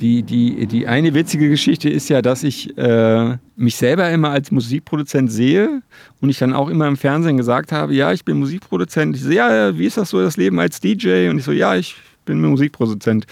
Die, 0.00 0.22
die, 0.22 0.66
die 0.66 0.86
eine 0.86 1.14
witzige 1.14 1.48
Geschichte 1.48 1.88
ist 1.88 2.08
ja, 2.08 2.22
dass 2.22 2.44
ich 2.44 2.76
äh, 2.76 3.36
mich 3.56 3.76
selber 3.76 4.10
immer 4.10 4.30
als 4.30 4.50
Musikproduzent 4.50 5.32
sehe 5.32 5.82
und 6.20 6.28
ich 6.28 6.38
dann 6.38 6.52
auch 6.52 6.68
immer 6.68 6.86
im 6.86 6.96
Fernsehen 6.96 7.36
gesagt 7.36 7.72
habe, 7.72 7.94
ja, 7.94 8.12
ich 8.12 8.24
bin 8.24 8.38
Musikproduzent. 8.38 9.16
Ich 9.16 9.22
so, 9.22 9.30
ja, 9.30 9.76
wie 9.76 9.86
ist 9.86 9.96
das 9.96 10.10
so, 10.10 10.20
das 10.20 10.36
Leben 10.36 10.60
als 10.60 10.80
DJ? 10.80 11.28
Und 11.28 11.38
ich 11.38 11.44
so, 11.44 11.52
ja, 11.52 11.74
ich 11.74 11.96
bin 12.26 12.40
Musikproduzent. 12.40 13.26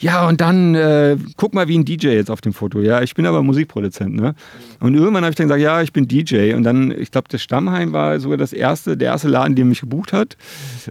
Ja, 0.00 0.28
und 0.28 0.40
dann 0.40 0.74
äh, 0.74 1.16
guck 1.36 1.54
mal 1.54 1.68
wie 1.68 1.78
ein 1.78 1.84
DJ 1.84 2.08
jetzt 2.08 2.30
auf 2.30 2.42
dem 2.42 2.52
Foto. 2.52 2.80
Ja, 2.80 3.00
ich 3.00 3.14
bin 3.14 3.24
aber 3.24 3.42
Musikproduzent. 3.42 4.14
Ne? 4.14 4.34
Und 4.80 4.94
irgendwann 4.94 5.24
habe 5.24 5.30
ich 5.30 5.36
dann 5.36 5.46
gesagt, 5.46 5.62
ja, 5.62 5.80
ich 5.80 5.92
bin 5.92 6.06
DJ. 6.06 6.52
Und 6.54 6.64
dann, 6.64 6.90
ich 6.90 7.10
glaube, 7.10 7.28
das 7.30 7.42
Stammheim 7.42 7.92
war 7.92 8.20
sogar 8.20 8.36
das 8.36 8.52
erste, 8.52 8.96
der 8.96 9.12
erste 9.12 9.28
Laden, 9.28 9.56
der 9.56 9.64
mich 9.64 9.80
gebucht 9.80 10.12
hat. 10.12 10.36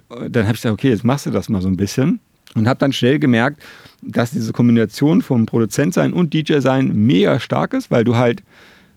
Dann 0.09 0.43
habe 0.43 0.55
ich 0.55 0.61
gesagt, 0.61 0.73
okay, 0.73 0.89
jetzt 0.89 1.03
machst 1.03 1.27
du 1.27 1.29
das 1.29 1.49
mal 1.49 1.61
so 1.61 1.67
ein 1.67 1.77
bisschen. 1.77 2.19
Und 2.55 2.67
habe 2.67 2.79
dann 2.79 2.91
schnell 2.93 3.19
gemerkt, 3.19 3.61
dass 4.01 4.31
diese 4.31 4.53
Kombination 4.53 5.21
vom 5.21 5.45
Produzent 5.45 5.93
sein 5.93 6.13
und 6.13 6.33
DJ 6.33 6.59
sein 6.59 7.05
mega 7.05 7.39
stark 7.39 7.73
ist, 7.73 7.91
weil 7.91 8.03
du 8.03 8.15
halt 8.15 8.41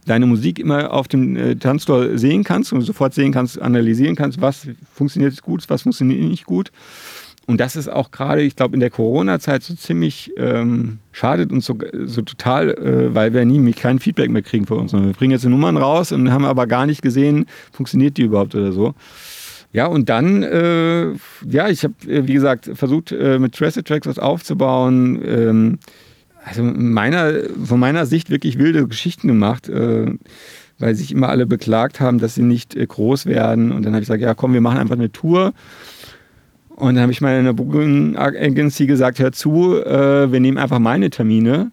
deine 0.07 0.27
Musik 0.27 0.59
immer 0.59 0.93
auf 0.93 1.09
dem 1.09 1.37
äh, 1.37 1.57
Tanzfloor 1.57 2.19
sehen 2.19 2.45
kannst 2.45 2.73
und 2.73 2.81
sofort 2.83 3.15
sehen 3.15 3.33
kannst, 3.33 3.61
analysieren 3.61 4.17
kannst, 4.17 4.41
was 4.41 4.67
funktioniert 4.95 5.41
gut, 5.43 5.65
was 5.69 5.83
funktioniert 5.83 6.21
nicht 6.23 6.45
gut. 6.45 6.73
Und 7.47 7.61
das 7.61 7.75
ist 7.75 7.89
auch 7.89 8.11
gerade, 8.13 8.43
ich 8.43 8.55
glaube, 8.55 8.75
in 8.75 8.81
der 8.81 8.91
Corona-Zeit 8.91 9.63
so 9.65 9.75
ziemlich 9.75 10.33
ähm, 10.37 10.99
schadet 11.11 11.51
uns 11.51 11.67
so, 11.67 11.77
so 12.05 12.23
total, 12.23 12.71
äh, 12.71 13.15
weil 13.15 13.35
wir 13.35 13.45
nie 13.45 13.73
kein 13.73 13.99
Feedback 13.99 14.31
mehr 14.31 14.43
kriegen 14.43 14.67
von 14.67 14.79
uns. 14.79 14.93
Wir 14.93 15.01
bringen 15.13 15.33
jetzt 15.33 15.45
Nummern 15.45 15.77
raus 15.77 16.13
und 16.13 16.31
haben 16.31 16.45
aber 16.45 16.67
gar 16.67 16.87
nicht 16.87 17.03
gesehen, 17.03 17.47
funktioniert 17.73 18.17
die 18.17 18.23
überhaupt 18.23 18.55
oder 18.55 18.73
so. 18.73 18.95
Ja, 19.73 19.87
und 19.87 20.09
dann, 20.09 20.43
äh, 20.43 21.13
ja, 21.49 21.69
ich 21.69 21.83
habe, 21.83 21.95
äh, 22.07 22.27
wie 22.27 22.35
gesagt, 22.35 22.71
versucht, 22.75 23.11
äh, 23.11 23.39
mit 23.39 23.55
Traced 23.55 23.87
Tracks 23.87 24.07
was 24.07 24.19
aufzubauen. 24.19 25.21
Ähm, 25.25 25.79
also 26.45 26.63
meiner, 26.63 27.33
von 27.65 27.81
meiner 27.81 28.05
Sicht 28.07 28.31
wirklich 28.31 28.59
wilde 28.59 28.87
Geschichten 28.87 29.29
gemacht, 29.29 29.69
äh, 29.69 30.07
weil 30.79 30.95
sich 30.95 31.13
immer 31.13 31.29
alle 31.29 31.47
beklagt 31.47 32.01
haben, 32.01 32.19
dass 32.19 32.35
sie 32.35 32.43
nicht 32.43 32.75
äh, 32.75 32.87
groß 32.87 33.27
werden. 33.27 33.73
Und 33.73 33.85
dann 33.85 33.95
habe 33.95 34.03
ich 34.03 34.09
gesagt, 34.09 34.23
ja, 34.23 34.35
komm, 34.35 34.53
wir 34.53 34.61
machen 34.61 34.79
einfach 34.79 34.97
eine 34.97 35.11
Tour. 35.11 35.55
Und 36.83 36.97
dann 36.97 37.03
habe 37.03 37.13
ich 37.13 37.21
mal 37.21 37.39
in 37.39 37.45
der 37.45 37.53
Booking 37.53 38.17
Agency 38.17 38.87
gesagt, 38.87 39.21
hör 39.21 39.31
zu, 39.31 39.81
äh, 39.85 40.33
wir 40.33 40.41
nehmen 40.41 40.59
einfach 40.59 40.81
meine 40.81 41.11
Termine 41.11 41.71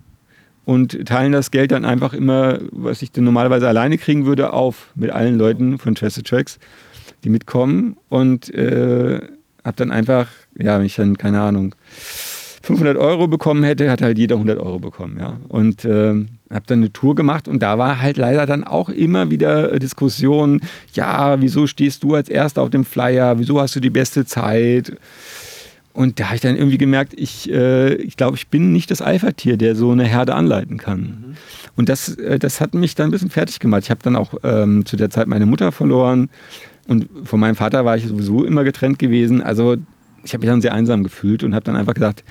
und 0.66 1.04
teilen 1.08 1.32
das 1.32 1.50
Geld 1.50 1.72
dann 1.72 1.84
einfach 1.84 2.14
immer, 2.14 2.60
was 2.70 3.02
ich 3.02 3.12
dann 3.12 3.24
normalerweise 3.24 3.68
alleine 3.68 3.98
kriegen 3.98 4.28
würde, 4.28 4.54
auf 4.54 4.92
mit 4.94 5.10
allen 5.10 5.40
Leuten 5.40 5.80
von 5.80 5.96
Trusted 5.96 6.28
Tracks, 6.28 6.60
die 7.24 7.30
mitkommen. 7.30 7.98
Und 8.10 8.54
äh, 8.54 9.20
habe 9.66 9.76
dann 9.78 9.90
einfach, 9.90 10.28
ja, 10.56 10.80
ich 10.80 10.96
dann, 10.96 11.18
keine 11.18 11.42
Ahnung, 11.42 11.74
500 12.62 12.98
Euro 12.98 13.28
bekommen 13.28 13.64
hätte, 13.64 13.90
hat 13.90 14.02
halt 14.02 14.18
jeder 14.18 14.36
100 14.36 14.60
Euro 14.60 14.80
bekommen. 14.80 15.18
Ja. 15.20 15.38
Und 15.48 15.86
äh, 15.86 16.26
habe 16.52 16.66
dann 16.66 16.80
eine 16.80 16.92
Tour 16.92 17.16
gemacht 17.16 17.48
und 17.48 17.62
da 17.62 17.78
war 17.78 18.02
halt 18.02 18.18
leider 18.18 18.46
dann 18.46 18.64
auch 18.64 18.90
immer 18.90 19.30
wieder 19.30 19.74
äh, 19.74 19.80
Diskussion, 19.80 20.62
ja, 20.94 21.40
wieso 21.42 21.68
stehst 21.68 22.04
du 22.04 22.16
als 22.16 22.30
Erster 22.30 22.62
auf 22.62 22.70
dem 22.70 22.86
Flyer, 22.86 23.40
wieso 23.40 23.60
hast 23.60 23.76
du 23.76 23.80
die 23.80 23.90
beste 23.90 24.26
Zeit? 24.26 24.94
Und 25.94 26.20
da 26.20 26.26
habe 26.26 26.36
ich 26.36 26.42
dann 26.42 26.56
irgendwie 26.56 26.78
gemerkt, 26.78 27.14
ich, 27.18 27.52
äh, 27.52 27.96
ich 27.96 28.16
glaube, 28.16 28.38
ich 28.38 28.48
bin 28.48 28.72
nicht 28.72 28.92
das 28.92 29.02
Alpha-Tier, 29.02 29.58
der 29.58 29.76
so 29.76 29.92
eine 29.92 30.06
Herde 30.06 30.36
anleiten 30.36 30.78
kann. 30.78 31.00
Mhm. 31.00 31.36
Und 31.76 31.90
das, 31.90 32.16
äh, 32.16 32.40
das 32.40 32.62
hat 32.62 32.74
mich 32.74 32.96
dann 32.96 33.10
ein 33.10 33.12
bisschen 33.12 33.30
fertig 33.30 33.60
gemacht. 33.60 33.84
Ich 33.84 33.90
habe 33.90 34.02
dann 34.04 34.16
auch 34.16 34.34
ähm, 34.44 34.86
zu 34.86 34.98
der 34.98 35.10
Zeit 35.10 35.28
meine 35.28 35.46
Mutter 35.46 35.72
verloren 35.72 36.30
und 36.88 37.08
von 37.24 37.40
meinem 37.40 37.56
Vater 37.56 37.86
war 37.86 37.98
ich 37.98 38.08
sowieso 38.08 38.44
immer 38.44 38.64
getrennt 38.64 38.98
gewesen. 38.98 39.44
Also 39.44 39.78
ich 40.24 40.34
habe 40.34 40.42
mich 40.42 40.50
dann 40.50 40.62
sehr 40.62 40.74
einsam 40.74 41.04
gefühlt 41.04 41.44
und 41.44 41.54
habe 41.54 41.66
dann 41.66 41.76
einfach 41.76 41.94
gedacht, 41.94 42.24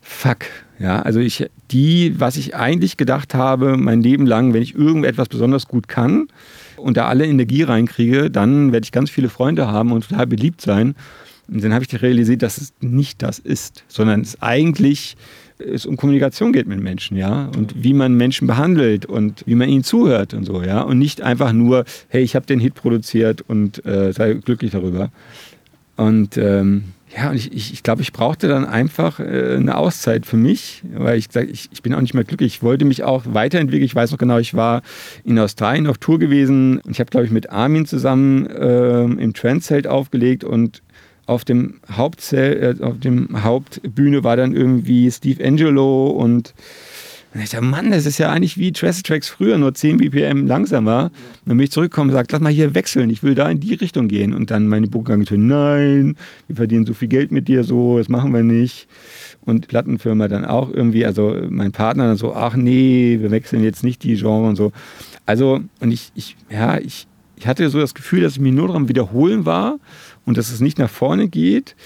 fuck, 0.00 0.46
ja, 0.78 1.02
also 1.02 1.20
ich, 1.20 1.48
die, 1.70 2.18
was 2.18 2.36
ich 2.36 2.56
eigentlich 2.56 2.96
gedacht 2.96 3.34
habe, 3.34 3.76
mein 3.76 4.02
Leben 4.02 4.26
lang, 4.26 4.54
wenn 4.54 4.62
ich 4.62 4.74
irgendetwas 4.74 5.28
besonders 5.28 5.68
gut 5.68 5.88
kann 5.88 6.28
und 6.76 6.96
da 6.96 7.06
alle 7.06 7.26
Energie 7.26 7.62
reinkriege, 7.62 8.30
dann 8.30 8.72
werde 8.72 8.84
ich 8.84 8.92
ganz 8.92 9.10
viele 9.10 9.28
Freunde 9.28 9.68
haben 9.68 9.92
und 9.92 10.08
total 10.08 10.26
beliebt 10.26 10.60
sein. 10.60 10.94
Und 11.48 11.62
dann 11.64 11.74
habe 11.74 11.84
ich 11.84 12.02
realisiert, 12.02 12.42
dass 12.42 12.58
es 12.58 12.72
nicht 12.80 13.22
das 13.22 13.38
ist, 13.38 13.84
sondern 13.88 14.20
es 14.20 14.40
eigentlich 14.40 15.16
es 15.60 15.86
um 15.86 15.96
Kommunikation 15.96 16.52
geht 16.52 16.66
mit 16.66 16.80
Menschen, 16.80 17.16
ja, 17.16 17.50
und 17.56 17.82
wie 17.82 17.92
man 17.92 18.14
Menschen 18.14 18.46
behandelt 18.46 19.06
und 19.06 19.42
wie 19.46 19.54
man 19.54 19.68
ihnen 19.68 19.84
zuhört 19.84 20.34
und 20.34 20.44
so, 20.44 20.62
ja, 20.62 20.80
und 20.80 20.98
nicht 20.98 21.20
einfach 21.20 21.52
nur, 21.52 21.84
hey, 22.08 22.22
ich 22.22 22.34
habe 22.34 22.46
den 22.46 22.60
Hit 22.60 22.74
produziert 22.74 23.42
und 23.46 23.84
äh, 23.84 24.12
sei 24.12 24.34
glücklich 24.34 24.70
darüber. 24.70 25.10
Und 25.96 26.38
ähm, 26.38 26.84
ja, 27.16 27.30
und 27.30 27.36
ich, 27.36 27.52
ich, 27.52 27.72
ich 27.72 27.82
glaube, 27.82 28.02
ich 28.02 28.12
brauchte 28.12 28.46
dann 28.46 28.64
einfach 28.64 29.18
äh, 29.18 29.56
eine 29.56 29.76
Auszeit 29.76 30.26
für 30.26 30.36
mich, 30.36 30.82
weil 30.94 31.18
ich 31.18 31.28
gesagt 31.28 31.50
ich, 31.50 31.68
ich 31.72 31.82
bin 31.82 31.92
auch 31.94 32.00
nicht 32.00 32.14
mehr 32.14 32.24
glücklich. 32.24 32.54
Ich 32.54 32.62
wollte 32.62 32.84
mich 32.84 33.02
auch 33.02 33.24
weiterentwickeln. 33.26 33.84
Ich 33.84 33.94
weiß 33.94 34.12
noch 34.12 34.18
genau, 34.18 34.38
ich 34.38 34.54
war 34.54 34.82
in 35.24 35.38
Australien 35.38 35.88
auf 35.88 35.98
Tour 35.98 36.20
gewesen 36.20 36.78
und 36.78 36.92
ich 36.92 37.00
habe, 37.00 37.10
glaube 37.10 37.26
ich, 37.26 37.32
mit 37.32 37.50
Armin 37.50 37.86
zusammen 37.86 38.46
äh, 38.46 39.02
im 39.02 39.34
Transzelt 39.34 39.88
aufgelegt 39.88 40.44
und 40.44 40.82
auf 41.26 41.44
dem 41.44 41.80
Hauptzelt, 41.90 42.80
äh, 42.80 42.84
auf 42.84 43.00
dem 43.00 43.42
Hauptbühne 43.42 44.22
war 44.22 44.36
dann 44.36 44.54
irgendwie 44.54 45.10
Steve 45.10 45.44
Angelo 45.44 46.08
und 46.08 46.54
Und 47.32 47.40
ich 47.40 47.50
dachte, 47.50 47.64
Mann, 47.64 47.92
das 47.92 48.06
ist 48.06 48.18
ja 48.18 48.30
eigentlich 48.30 48.58
wie 48.58 48.72
Trash 48.72 49.02
Tracks 49.02 49.28
früher, 49.28 49.56
nur 49.56 49.72
10 49.72 49.98
BPM 49.98 50.46
langsamer. 50.46 51.12
Dann 51.46 51.56
bin 51.56 51.64
ich 51.64 51.70
zurückgekommen 51.70 52.10
und 52.10 52.14
gesagt, 52.14 52.32
lass 52.32 52.40
mal 52.40 52.52
hier 52.52 52.74
wechseln, 52.74 53.08
ich 53.08 53.22
will 53.22 53.36
da 53.36 53.48
in 53.48 53.60
die 53.60 53.74
Richtung 53.74 54.08
gehen. 54.08 54.34
Und 54.34 54.50
dann 54.50 54.66
meine 54.66 54.88
Bookagentur, 54.88 55.38
nein, 55.38 56.16
wir 56.48 56.56
verdienen 56.56 56.86
so 56.86 56.94
viel 56.94 57.06
Geld 57.06 57.30
mit 57.30 57.46
dir, 57.46 57.62
so, 57.62 57.98
das 57.98 58.08
machen 58.08 58.34
wir 58.34 58.42
nicht. 58.42 58.88
Und 59.42 59.68
Plattenfirma 59.68 60.26
dann 60.26 60.44
auch 60.44 60.70
irgendwie, 60.72 61.06
also 61.06 61.36
mein 61.48 61.70
Partner 61.70 62.08
dann 62.08 62.16
so, 62.16 62.34
ach 62.34 62.56
nee, 62.56 63.18
wir 63.20 63.30
wechseln 63.30 63.62
jetzt 63.62 63.84
nicht 63.84 64.02
die 64.02 64.16
Genre 64.16 64.48
und 64.48 64.56
so. 64.56 64.72
Also, 65.24 65.60
und 65.78 65.92
ich, 65.92 66.10
ich 66.16 66.36
ja, 66.50 66.78
ich, 66.78 67.06
ich 67.36 67.46
hatte 67.46 67.70
so 67.70 67.78
das 67.78 67.94
Gefühl, 67.94 68.22
dass 68.22 68.32
ich 68.32 68.40
mich 68.40 68.52
nur 68.52 68.66
daran 68.66 68.88
wiederholen 68.88 69.46
war 69.46 69.78
und 70.26 70.36
dass 70.36 70.50
es 70.50 70.60
nicht 70.60 70.78
nach 70.78 70.90
vorne 70.90 71.28
geht. 71.28 71.76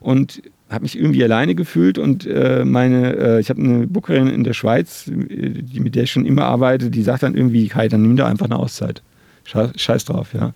Und 0.00 0.42
habe 0.70 0.82
mich 0.82 0.98
irgendwie 0.98 1.22
alleine 1.22 1.54
gefühlt 1.54 1.98
und 1.98 2.26
äh, 2.26 2.64
meine, 2.64 3.16
äh, 3.16 3.40
ich 3.40 3.50
habe 3.50 3.60
eine 3.60 3.86
Bookerin 3.86 4.28
in 4.28 4.44
der 4.44 4.54
Schweiz, 4.54 5.04
die, 5.06 5.80
mit 5.80 5.94
der 5.94 6.04
ich 6.04 6.10
schon 6.10 6.26
immer 6.26 6.44
arbeite, 6.44 6.90
die 6.90 7.02
sagt 7.02 7.22
dann 7.22 7.36
irgendwie, 7.36 7.68
Kai, 7.68 7.88
dann 7.88 8.02
nimm 8.02 8.16
da 8.16 8.26
einfach 8.26 8.46
eine 8.46 8.56
Auszeit. 8.56 9.02
Scheiß 9.44 10.06
drauf, 10.06 10.32
ja. 10.32 10.54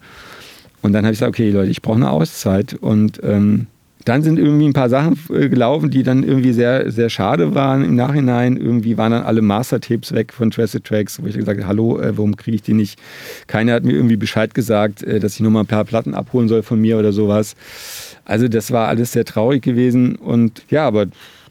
Und 0.81 0.93
dann 0.93 1.05
habe 1.05 1.13
ich 1.13 1.19
gesagt, 1.19 1.35
okay, 1.35 1.51
Leute, 1.51 1.71
ich 1.71 1.83
brauche 1.83 1.97
eine 1.97 2.11
Auszeit. 2.11 2.75
Und 2.75 3.21
ähm, 3.23 3.67
dann 4.09 4.23
sind 4.23 4.39
irgendwie 4.39 4.67
ein 4.67 4.73
paar 4.73 4.89
Sachen 4.89 5.19
äh, 5.33 5.49
gelaufen, 5.49 5.91
die 5.91 6.03
dann 6.03 6.23
irgendwie 6.23 6.53
sehr, 6.53 6.91
sehr 6.91 7.11
schade 7.11 7.55
waren 7.55 7.85
im 7.85 7.95
Nachhinein. 7.95 8.57
Irgendwie 8.57 8.97
waren 8.97 9.13
dann 9.13 9.23
alle 9.23 9.43
Master-Tapes 9.43 10.13
weg 10.13 10.33
von 10.33 10.51
Traced 10.51 10.85
Tracks, 10.85 11.23
wo 11.23 11.27
ich 11.27 11.37
gesagt 11.37 11.61
habe, 11.61 11.69
hallo, 11.69 11.99
äh, 11.99 12.17
warum 12.17 12.37
kriege 12.37 12.55
ich 12.55 12.63
die 12.63 12.75
nicht? 12.75 12.99
Keiner 13.47 13.75
hat 13.75 13.85
mir 13.85 13.93
irgendwie 13.93 14.17
Bescheid 14.17 14.55
gesagt, 14.55 15.03
äh, 15.03 15.21
dass 15.21 15.35
ich 15.35 15.41
nur 15.41 15.51
mal 15.51 15.61
ein 15.61 15.67
paar 15.67 15.85
Platten 15.85 16.15
abholen 16.15 16.49
soll 16.49 16.63
von 16.63 16.81
mir 16.81 16.99
oder 16.99 17.13
sowas. 17.13 17.55
Also 18.25 18.49
das 18.49 18.71
war 18.73 18.89
alles 18.89 19.13
sehr 19.13 19.25
traurig 19.25 19.63
gewesen 19.63 20.17
und 20.17 20.63
ja, 20.71 20.87
aber 20.87 21.07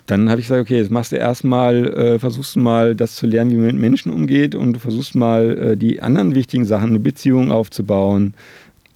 dann 0.08 0.30
habe 0.30 0.40
ich 0.40 0.48
gesagt, 0.48 0.62
okay, 0.62 0.78
jetzt 0.78 0.90
machst 0.90 1.12
du 1.12 1.18
erstmal, 1.18 1.86
äh, 1.88 2.20
versuchst 2.20 2.56
mal 2.56 2.96
das 2.96 3.16
zu 3.16 3.28
lernen, 3.28 3.52
wie 3.52 3.56
man 3.56 3.66
mit 3.66 3.76
Menschen 3.76 4.12
umgeht 4.12 4.56
und 4.56 4.74
du 4.74 4.80
versuchst 4.80 5.16
mal 5.16 5.58
äh, 5.58 5.78
die 5.78 6.02
anderen 6.02 6.34
wichtigen 6.34 6.66
Sachen, 6.66 6.90
eine 6.90 7.00
Beziehung 7.00 7.52
aufzubauen, 7.52 8.34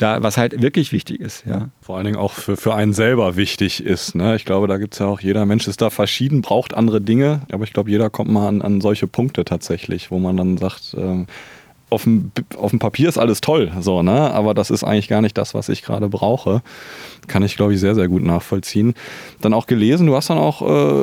da, 0.01 0.23
was 0.23 0.37
halt 0.37 0.61
wirklich 0.61 0.91
wichtig 0.91 1.19
ist, 1.19 1.45
ja. 1.45 1.69
Vor 1.81 1.95
allen 1.95 2.05
Dingen 2.05 2.17
auch 2.17 2.33
für, 2.33 2.57
für 2.57 2.73
einen 2.73 2.93
selber 2.93 3.35
wichtig 3.35 3.83
ist. 3.83 4.15
Ne? 4.15 4.35
Ich 4.35 4.45
glaube, 4.45 4.67
da 4.67 4.77
gibt 4.77 4.93
es 4.93 4.99
ja 4.99 5.05
auch, 5.05 5.19
jeder 5.19 5.45
Mensch 5.45 5.67
ist 5.67 5.81
da 5.81 5.89
verschieden, 5.89 6.41
braucht 6.41 6.73
andere 6.73 7.01
Dinge, 7.01 7.41
aber 7.51 7.63
ich 7.63 7.73
glaube, 7.73 7.91
jeder 7.91 8.09
kommt 8.09 8.31
mal 8.31 8.47
an, 8.47 8.61
an 8.61 8.81
solche 8.81 9.07
Punkte 9.07 9.45
tatsächlich, 9.45 10.11
wo 10.11 10.19
man 10.19 10.37
dann 10.37 10.57
sagt, 10.57 10.95
ähm, 10.97 11.27
auf 11.89 12.03
dem, 12.03 12.31
auf 12.57 12.69
dem 12.69 12.79
Papier 12.79 13.09
ist 13.09 13.17
alles 13.17 13.41
toll, 13.41 13.71
so, 13.81 14.01
ne? 14.01 14.31
aber 14.31 14.53
das 14.53 14.71
ist 14.71 14.83
eigentlich 14.83 15.09
gar 15.09 15.21
nicht 15.21 15.37
das, 15.37 15.53
was 15.53 15.67
ich 15.67 15.83
gerade 15.83 16.07
brauche. 16.07 16.61
Kann 17.27 17.43
ich, 17.43 17.57
glaube 17.57 17.73
ich, 17.73 17.79
sehr, 17.79 17.95
sehr 17.95 18.07
gut 18.07 18.23
nachvollziehen. 18.23 18.93
Dann 19.41 19.53
auch 19.53 19.67
gelesen, 19.67 20.07
du 20.07 20.15
hast 20.15 20.29
dann 20.29 20.37
auch 20.37 20.61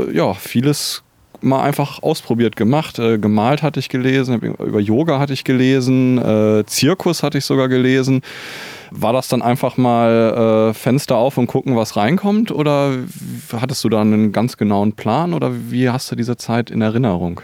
äh, 0.09 0.17
ja, 0.17 0.33
vieles 0.35 1.05
mal 1.41 1.63
einfach 1.63 2.03
ausprobiert 2.03 2.57
gemacht. 2.57 2.99
Äh, 2.99 3.19
gemalt 3.19 3.63
hatte 3.63 3.79
ich 3.81 3.89
gelesen, 3.89 4.41
über 4.41 4.81
Yoga 4.81 5.19
hatte 5.19 5.35
ich 5.35 5.45
gelesen, 5.45 6.19
äh, 6.19 6.65
Zirkus 6.67 7.23
hatte 7.23 7.39
ich 7.39 7.45
sogar 7.45 7.69
gelesen. 7.69 8.23
War 8.91 9.13
das 9.13 9.29
dann 9.29 9.43
einfach 9.43 9.77
mal 9.77 10.71
äh, 10.71 10.75
Fenster 10.75 11.17
auf 11.17 11.39
und 11.39 11.47
gucken, 11.47 11.77
was 11.77 11.97
reinkommt? 11.97 12.51
Oder 12.51 12.99
hattest 13.53 13.85
du 13.85 13.89
da 13.89 14.01
einen 14.01 14.33
ganz 14.33 14.57
genauen 14.57 14.93
Plan? 14.93 15.35
Oder 15.35 15.53
wie 15.71 15.91
hast 15.91 16.11
du 16.11 16.17
diese 16.17 16.37
Zeit 16.37 16.71
in 16.71 16.81
Erinnerung? 16.81 17.41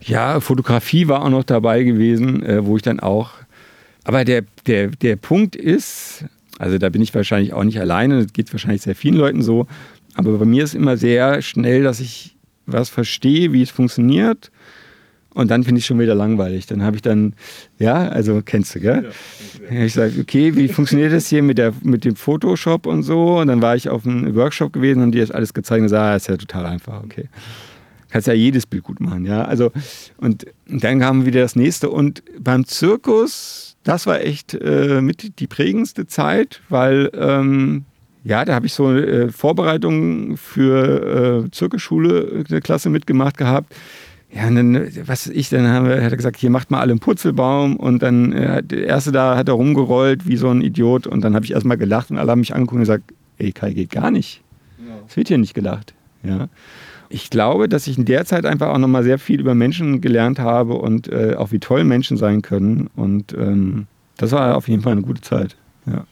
Ja, 0.00 0.40
Fotografie 0.40 1.08
war 1.08 1.22
auch 1.22 1.30
noch 1.30 1.44
dabei 1.44 1.82
gewesen, 1.82 2.44
äh, 2.44 2.64
wo 2.64 2.76
ich 2.76 2.82
dann 2.82 3.00
auch. 3.00 3.30
Aber 4.04 4.24
der, 4.24 4.44
der, 4.66 4.88
der 4.88 5.16
Punkt 5.16 5.56
ist, 5.56 6.24
also 6.58 6.78
da 6.78 6.88
bin 6.88 7.02
ich 7.02 7.14
wahrscheinlich 7.14 7.52
auch 7.52 7.64
nicht 7.64 7.80
alleine, 7.80 8.22
das 8.22 8.32
geht 8.32 8.52
wahrscheinlich 8.52 8.82
sehr 8.82 8.94
vielen 8.94 9.16
Leuten 9.16 9.42
so. 9.42 9.66
Aber 10.14 10.38
bei 10.38 10.44
mir 10.44 10.64
ist 10.64 10.74
immer 10.74 10.96
sehr 10.96 11.42
schnell, 11.42 11.82
dass 11.82 12.00
ich 12.00 12.36
was 12.66 12.88
verstehe, 12.88 13.52
wie 13.52 13.62
es 13.62 13.70
funktioniert. 13.70 14.50
Und 15.36 15.50
dann 15.50 15.64
finde 15.64 15.80
ich 15.80 15.86
schon 15.86 15.98
wieder 15.98 16.14
langweilig. 16.14 16.64
Dann 16.66 16.82
habe 16.82 16.96
ich 16.96 17.02
dann, 17.02 17.34
ja, 17.78 18.08
also 18.08 18.40
kennst 18.42 18.74
du, 18.74 18.80
gell? 18.80 19.10
Ja, 19.70 19.84
ich 19.84 19.92
sage, 19.92 20.14
okay, 20.20 20.56
wie 20.56 20.68
funktioniert 20.68 21.12
das 21.12 21.28
hier 21.28 21.42
mit, 21.42 21.58
der, 21.58 21.74
mit 21.82 22.04
dem 22.06 22.16
Photoshop 22.16 22.86
und 22.86 23.02
so? 23.02 23.38
Und 23.40 23.48
dann 23.48 23.60
war 23.60 23.76
ich 23.76 23.90
auf 23.90 24.06
einem 24.06 24.34
Workshop 24.34 24.72
gewesen 24.72 25.02
und 25.02 25.12
die 25.12 25.20
hat 25.20 25.32
alles 25.32 25.52
gezeigt 25.52 25.80
und 25.80 25.84
gesagt, 25.86 26.02
ah, 26.02 26.16
ist 26.16 26.28
ja 26.28 26.36
total 26.36 26.66
einfach, 26.66 27.04
okay 27.04 27.28
kannst 28.08 28.28
ja 28.28 28.34
jedes 28.34 28.64
Bild 28.64 28.82
gut 28.84 29.00
machen, 29.00 29.26
ja. 29.26 29.44
Also, 29.44 29.72
und 30.16 30.46
dann 30.68 31.00
kam 31.00 31.26
wieder 31.26 31.42
das 31.42 31.54
nächste. 31.54 31.90
Und 31.90 32.22
beim 32.38 32.64
Zirkus, 32.64 33.76
das 33.84 34.06
war 34.06 34.20
echt 34.22 34.54
äh, 34.54 35.02
mit 35.02 35.38
die 35.38 35.46
prägendste 35.46 36.06
Zeit, 36.06 36.62
weil 36.70 37.10
ähm, 37.14 37.84
ja, 38.24 38.44
da 38.44 38.54
habe 38.54 38.66
ich 38.66 38.72
so 38.72 38.90
äh, 38.92 39.30
Vorbereitungen 39.30 40.36
für 40.36 41.44
äh, 41.46 41.50
Zirkusschule, 41.50 42.44
eine 42.48 42.60
Klasse 42.60 42.88
mitgemacht 42.88 43.36
gehabt. 43.36 43.74
Ja, 44.32 44.48
und 44.48 44.56
dann, 44.56 44.90
was 45.06 45.28
ich, 45.28 45.48
dann 45.48 45.68
haben 45.68 45.86
wir, 45.86 46.02
hat 46.02 46.10
er 46.10 46.16
gesagt, 46.16 46.36
hier 46.36 46.50
macht 46.50 46.70
mal 46.70 46.80
alle 46.80 46.90
einen 46.90 47.00
Purzelbaum 47.00 47.76
und 47.76 48.02
dann 48.02 48.32
äh, 48.32 48.62
der 48.62 48.86
erste 48.86 49.12
da 49.12 49.36
hat 49.36 49.48
er 49.48 49.54
rumgerollt 49.54 50.26
wie 50.26 50.36
so 50.36 50.50
ein 50.50 50.60
Idiot 50.60 51.06
und 51.06 51.22
dann 51.22 51.34
habe 51.34 51.44
ich 51.44 51.52
erstmal 51.52 51.76
gelacht 51.76 52.10
und 52.10 52.18
alle 52.18 52.30
haben 52.32 52.40
mich 52.40 52.54
angeguckt 52.54 52.74
und 52.74 52.80
gesagt, 52.80 53.04
ey 53.38 53.52
Kai, 53.52 53.72
geht 53.72 53.90
gar 53.90 54.10
nicht. 54.10 54.42
Es 55.06 55.12
ja. 55.12 55.16
wird 55.16 55.28
hier 55.28 55.38
nicht 55.38 55.54
gelacht. 55.54 55.94
Ja. 56.22 56.48
Ich 57.08 57.30
glaube, 57.30 57.68
dass 57.68 57.86
ich 57.86 57.98
in 57.98 58.04
der 58.04 58.24
Zeit 58.24 58.44
einfach 58.44 58.68
auch 58.68 58.78
nochmal 58.78 59.04
sehr 59.04 59.18
viel 59.18 59.40
über 59.40 59.54
Menschen 59.54 60.00
gelernt 60.00 60.38
habe 60.38 60.74
und 60.74 61.08
äh, 61.08 61.34
auch 61.36 61.52
wie 61.52 61.60
toll 61.60 61.84
Menschen 61.84 62.16
sein 62.16 62.42
können. 62.42 62.90
Und 62.96 63.32
ähm, 63.32 63.86
das 64.16 64.32
war 64.32 64.56
auf 64.56 64.68
jeden 64.68 64.82
Fall 64.82 64.92
eine 64.92 65.02
gute 65.02 65.20
Zeit. 65.20 65.56
Ja. 65.86 66.04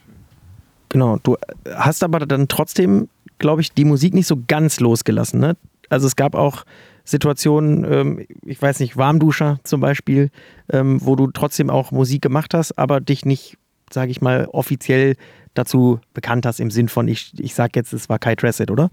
Genau, 0.88 1.18
du 1.22 1.36
hast 1.74 2.04
aber 2.04 2.20
dann 2.20 2.46
trotzdem, 2.46 3.08
glaube 3.38 3.60
ich, 3.60 3.72
die 3.72 3.84
Musik 3.84 4.14
nicht 4.14 4.28
so 4.28 4.36
ganz 4.46 4.78
losgelassen. 4.78 5.40
Ne? 5.40 5.56
Also 5.88 6.06
es 6.06 6.14
gab 6.14 6.36
auch 6.36 6.64
Situationen, 7.04 7.84
ähm, 7.90 8.26
ich 8.44 8.60
weiß 8.60 8.80
nicht, 8.80 8.96
Warmduscher 8.96 9.60
zum 9.62 9.80
Beispiel, 9.80 10.30
ähm, 10.72 10.98
wo 11.04 11.16
du 11.16 11.30
trotzdem 11.30 11.70
auch 11.70 11.90
Musik 11.90 12.22
gemacht 12.22 12.54
hast, 12.54 12.78
aber 12.78 13.00
dich 13.00 13.24
nicht, 13.24 13.58
sage 13.90 14.10
ich 14.10 14.22
mal, 14.22 14.46
offiziell 14.46 15.16
dazu 15.52 16.00
bekannt 16.14 16.46
hast 16.46 16.60
im 16.60 16.70
Sinn 16.70 16.88
von, 16.88 17.06
ich, 17.06 17.32
ich 17.38 17.54
sag 17.54 17.76
jetzt, 17.76 17.92
es 17.92 18.08
war 18.08 18.18
Kai 18.18 18.34
Tressett, 18.34 18.70
oder? 18.70 18.90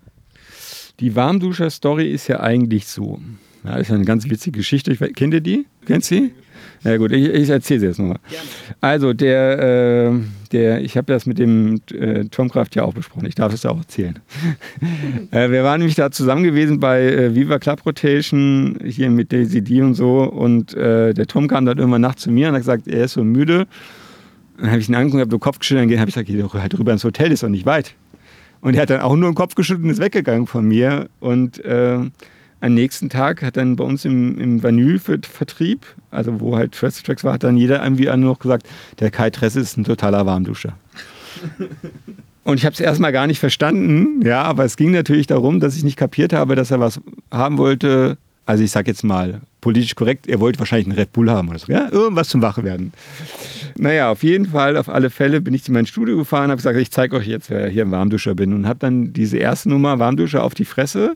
Die 0.99 1.15
Warmduscher-Story 1.15 2.11
ist 2.11 2.27
ja 2.27 2.41
eigentlich 2.41 2.87
so. 2.87 3.19
Ja, 3.63 3.75
ist 3.75 3.91
eine 3.91 4.05
ganz 4.05 4.29
witzige 4.29 4.59
Geschichte. 4.59 4.95
Kennt 4.95 5.33
ihr 5.33 5.41
die? 5.41 5.65
Kennt 5.85 6.03
sie? 6.03 6.31
Ja 6.83 6.97
gut, 6.97 7.11
ich, 7.11 7.27
ich 7.27 7.49
erzähle 7.49 7.79
sie 7.79 7.85
jetzt 7.85 7.99
nochmal. 7.99 8.17
Also 8.79 9.13
der, 9.13 10.11
äh, 10.11 10.19
der, 10.51 10.81
ich 10.81 10.97
habe 10.97 11.13
das 11.13 11.27
mit 11.27 11.37
dem 11.37 11.79
äh, 11.93 12.25
Tom 12.25 12.49
Kraft 12.49 12.75
ja 12.75 12.83
auch 12.83 12.93
besprochen. 12.93 13.27
Ich 13.27 13.35
darf 13.35 13.53
es 13.53 13.63
ja 13.63 13.69
auch 13.69 13.77
erzählen. 13.77 14.19
äh, 15.31 15.51
wir 15.51 15.63
waren 15.63 15.79
nämlich 15.79 15.95
da 15.95 16.09
zusammen 16.09 16.43
gewesen 16.43 16.79
bei 16.79 17.03
äh, 17.03 17.35
Viva 17.35 17.59
Club 17.59 17.85
Rotation 17.85 18.79
hier 18.83 19.11
mit 19.11 19.31
Daisy 19.31 19.61
D 19.61 19.81
und 19.81 19.93
so. 19.93 20.23
Und 20.23 20.73
äh, 20.73 21.13
der 21.13 21.27
Tom 21.27 21.47
kam 21.47 21.65
dann 21.65 21.77
irgendwann 21.77 22.01
nachts 22.01 22.23
zu 22.23 22.31
mir 22.31 22.47
und 22.47 22.55
hat 22.55 22.61
gesagt, 22.61 22.87
er 22.87 23.05
ist 23.05 23.13
so 23.13 23.23
müde. 23.23 23.67
Dann 24.57 24.71
habe 24.71 24.79
ich 24.79 24.89
ihn 24.89 24.95
angeguckt, 24.95 25.21
habe 25.21 25.31
so 25.31 25.39
Kopf 25.39 25.59
geschüttelt, 25.59 25.91
dann 25.91 25.99
habe 25.99 26.09
ich 26.09 26.15
gesagt, 26.15 26.29
geh 26.29 26.59
halt 26.59 26.79
rüber 26.79 26.93
ins 26.93 27.03
Hotel, 27.03 27.31
ist 27.31 27.43
doch 27.43 27.49
nicht 27.49 27.65
weit. 27.67 27.93
Und 28.61 28.75
er 28.75 28.83
hat 28.83 28.89
dann 28.89 29.01
auch 29.01 29.15
nur 29.15 29.29
den 29.29 29.35
Kopf 29.35 29.55
geschüttelt 29.55 29.85
und 29.85 29.91
ist 29.91 29.99
weggegangen 29.99 30.47
von 30.47 30.67
mir. 30.67 31.09
Und 31.19 31.63
äh, 31.63 31.99
am 32.61 32.75
nächsten 32.75 33.09
Tag 33.09 33.41
hat 33.41 33.57
dann 33.57 33.75
bei 33.75 33.83
uns 33.83 34.05
im, 34.05 34.39
im 34.39 34.63
Vinyl-Vertrieb, 34.63 35.85
also 36.11 36.39
wo 36.39 36.55
halt 36.55 36.73
Tress 36.73 37.01
Tracks 37.01 37.23
war, 37.23 37.33
hat 37.33 37.43
dann 37.43 37.57
jeder 37.57 37.83
irgendwie 37.83 38.05
noch 38.15 38.39
gesagt, 38.39 38.67
der 38.99 39.11
Kai 39.11 39.31
Tress 39.31 39.55
ist 39.55 39.77
ein 39.77 39.83
totaler 39.83 40.25
Warmduscher. 40.25 40.73
Und 42.43 42.57
ich 42.57 42.65
habe 42.65 42.73
es 42.73 42.79
erstmal 42.79 43.11
gar 43.11 43.27
nicht 43.27 43.39
verstanden, 43.39 44.25
ja, 44.25 44.43
aber 44.43 44.65
es 44.65 44.75
ging 44.75 44.91
natürlich 44.91 45.27
darum, 45.27 45.59
dass 45.59 45.75
ich 45.75 45.83
nicht 45.83 45.97
kapiert 45.97 46.33
habe, 46.33 46.55
dass 46.55 46.71
er 46.71 46.79
was 46.79 46.99
haben 47.31 47.57
wollte. 47.57 48.17
Also 48.47 48.63
ich 48.63 48.71
sage 48.71 48.89
jetzt 48.89 49.03
mal 49.03 49.41
politisch 49.61 49.93
korrekt, 49.93 50.27
er 50.27 50.39
wollte 50.39 50.57
wahrscheinlich 50.57 50.87
einen 50.87 50.97
Red 50.97 51.13
Bull 51.13 51.29
haben 51.29 51.49
oder 51.49 51.59
so, 51.59 51.71
ja, 51.71 51.89
irgendwas 51.91 52.29
zum 52.29 52.41
Wachwerden. 52.41 52.93
Naja, 53.77 54.11
auf 54.11 54.23
jeden 54.23 54.47
Fall, 54.47 54.75
auf 54.75 54.89
alle 54.89 55.11
Fälle 55.11 55.39
bin 55.39 55.53
ich 55.53 55.63
zu 55.63 55.71
meinem 55.71 55.85
Studio 55.85 56.17
gefahren, 56.17 56.49
habe 56.49 56.57
gesagt, 56.57 56.77
ich 56.77 56.91
zeige 56.91 57.15
euch 57.15 57.27
jetzt, 57.27 57.51
wer 57.51 57.69
hier 57.69 57.85
ein 57.85 57.91
Warmduscher 57.91 58.33
bin 58.33 58.53
und 58.53 58.67
habe 58.67 58.79
dann 58.79 59.13
diese 59.13 59.37
erste 59.37 59.69
Nummer 59.69 59.99
Warmduscher 59.99 60.43
auf 60.43 60.55
die 60.55 60.65
Fresse 60.65 61.15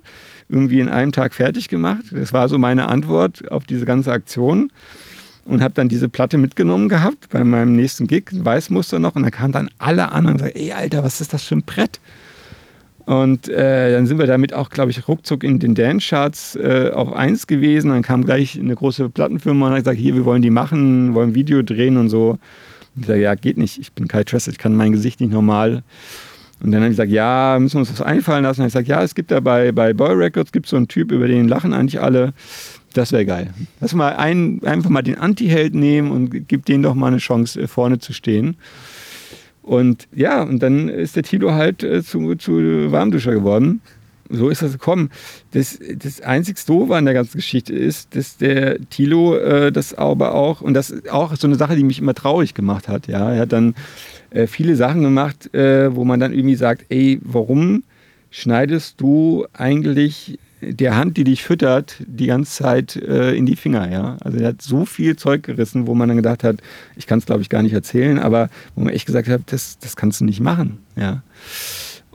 irgendwie 0.50 0.80
in 0.80 0.90
einem 0.90 1.12
Tag 1.12 1.34
fertig 1.34 1.70
gemacht. 1.70 2.06
Das 2.12 2.34
war 2.34 2.48
so 2.50 2.58
meine 2.58 2.88
Antwort 2.88 3.52
auf 3.52 3.66
diese 3.66 3.86
ganze 3.86 4.12
Aktion 4.12 4.72
und 5.46 5.62
habe 5.62 5.74
dann 5.74 5.90
diese 5.90 6.10
Platte 6.10 6.38
mitgenommen 6.38 6.90
gehabt 6.90 7.30
bei 7.30 7.44
meinem 7.44 7.76
nächsten 7.76 8.08
Gig, 8.08 8.32
ein 8.32 8.46
Weißmuster 8.46 9.00
noch 9.00 9.16
und 9.16 9.24
da 9.24 9.32
kamen 9.32 9.54
dann 9.54 9.70
alle 9.78 10.12
anderen 10.12 10.36
und 10.36 10.40
sagten, 10.40 10.60
ey 10.60 10.72
Alter, 10.72 11.04
was 11.04 11.22
ist 11.22 11.34
das 11.34 11.44
für 11.44 11.56
ein 11.56 11.64
Brett? 11.64 12.00
Und 13.06 13.48
äh, 13.50 13.92
dann 13.92 14.08
sind 14.08 14.18
wir 14.18 14.26
damit 14.26 14.54
auch, 14.54 14.72
glaube 14.72 14.90
ich, 14.90 15.08
ruckzuck 15.08 15.44
in 15.44 15.60
den 15.60 15.76
Dance-Charts 15.76 16.56
äh, 16.56 16.90
auf 16.92 17.14
1 17.14 17.46
gewesen. 17.46 17.92
Dann 17.92 18.02
kam 18.02 18.26
gleich 18.26 18.60
eine 18.60 18.74
große 18.74 19.10
Plattenfirma 19.10 19.68
und 19.68 19.74
hat 19.74 19.80
gesagt, 19.82 20.00
hier, 20.00 20.16
wir 20.16 20.26
wollen 20.26 20.42
die 20.42 20.50
machen, 20.50 21.14
wollen 21.14 21.36
Video 21.36 21.62
drehen 21.62 21.98
und 21.98 22.10
so. 22.10 22.40
Ich 23.00 23.06
sage, 23.06 23.22
ja, 23.22 23.36
geht 23.36 23.58
nicht, 23.58 23.78
ich 23.78 23.94
bin 23.94 24.08
Kai 24.08 24.24
Tressett, 24.24 24.54
ich 24.54 24.58
kann 24.58 24.76
mein 24.76 24.92
Gesicht 24.92 25.20
nicht 25.20 25.32
normal. 25.32 25.84
Und 26.66 26.72
dann 26.72 26.82
habe 26.82 26.90
ich 26.90 26.98
gesagt, 26.98 27.12
ja, 27.12 27.58
müssen 27.60 27.76
wir 27.76 27.80
uns 27.82 27.92
was 27.92 28.02
einfallen 28.02 28.44
lassen. 28.44 28.62
Und 28.62 28.68
ich 28.68 28.74
gesagt, 28.74 28.88
ja, 28.88 29.04
es 29.04 29.14
gibt 29.14 29.30
da 29.30 29.40
bei, 29.40 29.72
bei 29.72 29.94
Boy 29.94 30.16
Records 30.16 30.52
gibt 30.52 30.66
so 30.66 30.76
einen 30.76 30.88
Typ, 30.88 31.12
über 31.12 31.28
den 31.28 31.48
lachen 31.48 31.74
eigentlich 31.74 32.02
alle. 32.02 32.34
Das 32.94 33.12
wäre 33.12 33.24
geil. 33.24 33.54
Lass 33.82 33.94
mal 33.94 34.16
ein, 34.16 34.62
einfach 34.64 34.90
mal 34.90 35.04
den 35.04 35.20
Anti-Held 35.20 35.76
nehmen 35.76 36.10
und 36.10 36.48
gib 36.48 36.66
denen 36.66 36.82
doch 36.82 36.96
mal 36.96 37.08
eine 37.08 37.18
Chance, 37.18 37.62
äh, 37.62 37.68
vorne 37.68 38.00
zu 38.00 38.14
stehen. 38.14 38.58
Und 39.62 40.08
ja, 40.12 40.42
und 40.42 40.64
dann 40.64 40.90
ist 40.90 41.16
der 41.16 41.22
Tilo 41.22 41.52
halt 41.52 41.84
äh, 41.84 42.02
zu, 42.02 42.34
zu 42.34 42.92
Warmduscher 42.92 43.34
geworden. 43.34 43.82
So 44.30 44.50
ist 44.50 44.62
das 44.62 44.74
gekommen. 44.74 45.10
Das, 45.52 45.80
das 45.98 46.22
einzig 46.22 46.58
Doofe 46.66 46.96
an 46.96 47.06
der 47.06 47.14
ganzen 47.14 47.38
Geschichte 47.38 47.74
ist, 47.74 48.16
dass 48.16 48.38
der 48.38 48.80
Tilo 48.90 49.36
äh, 49.36 49.72
das 49.72 49.94
aber 49.94 50.34
auch, 50.34 50.62
und 50.62 50.74
das 50.74 50.90
ist 50.90 51.10
auch 51.10 51.36
so 51.36 51.48
eine 51.48 51.56
Sache, 51.56 51.76
die 51.76 51.84
mich 51.84 52.00
immer 52.00 52.14
traurig 52.14 52.54
gemacht 52.54 52.88
hat. 52.88 53.08
Ja? 53.08 53.32
Er 53.32 53.42
hat 53.42 53.54
dann 53.54 53.76
äh, 54.32 54.48
viele 54.48 54.76
Sachen 54.76 55.02
gemacht, 55.02 55.54
äh, 55.54 55.96
wo 55.96 56.06
man 56.06 56.20
dann 56.20 56.34
irgendwie 56.34 56.56
sagt, 56.56 56.86
ey, 56.90 57.20
warum 57.24 57.84
schneidest 58.32 59.00
du 59.00 59.46
eigentlich 59.54 60.40
der 60.62 60.96
Hand, 60.96 61.18
die 61.18 61.24
dich 61.24 61.44
füttert, 61.44 61.98
die 62.06 62.28
ganze 62.28 62.52
Zeit 62.52 62.96
äh, 62.96 63.34
in 63.36 63.46
die 63.46 63.56
Finger, 63.56 63.92
ja. 63.92 64.18
Also 64.22 64.40
er 64.40 64.50
hat 64.50 64.62
so 64.62 64.86
viel 64.86 65.16
Zeug 65.16 65.44
gerissen, 65.44 65.86
wo 65.86 65.94
man 65.94 66.08
dann 66.08 66.18
gedacht 66.18 66.44
hat, 66.44 66.58
ich 66.96 67.08
kann 67.08 67.20
es 67.20 67.26
glaube 67.26 67.42
ich 67.42 67.50
gar 67.50 67.62
nicht 67.62 67.74
erzählen, 67.74 68.20
aber 68.20 68.50
wo 68.76 68.84
man 68.84 68.94
echt 68.94 69.06
gesagt 69.06 69.28
hat, 69.28 69.42
das, 69.48 69.78
das 69.80 69.96
kannst 69.96 70.22
du 70.22 70.26
nicht 70.26 70.40
machen, 70.40 70.80
ja. 70.96 71.22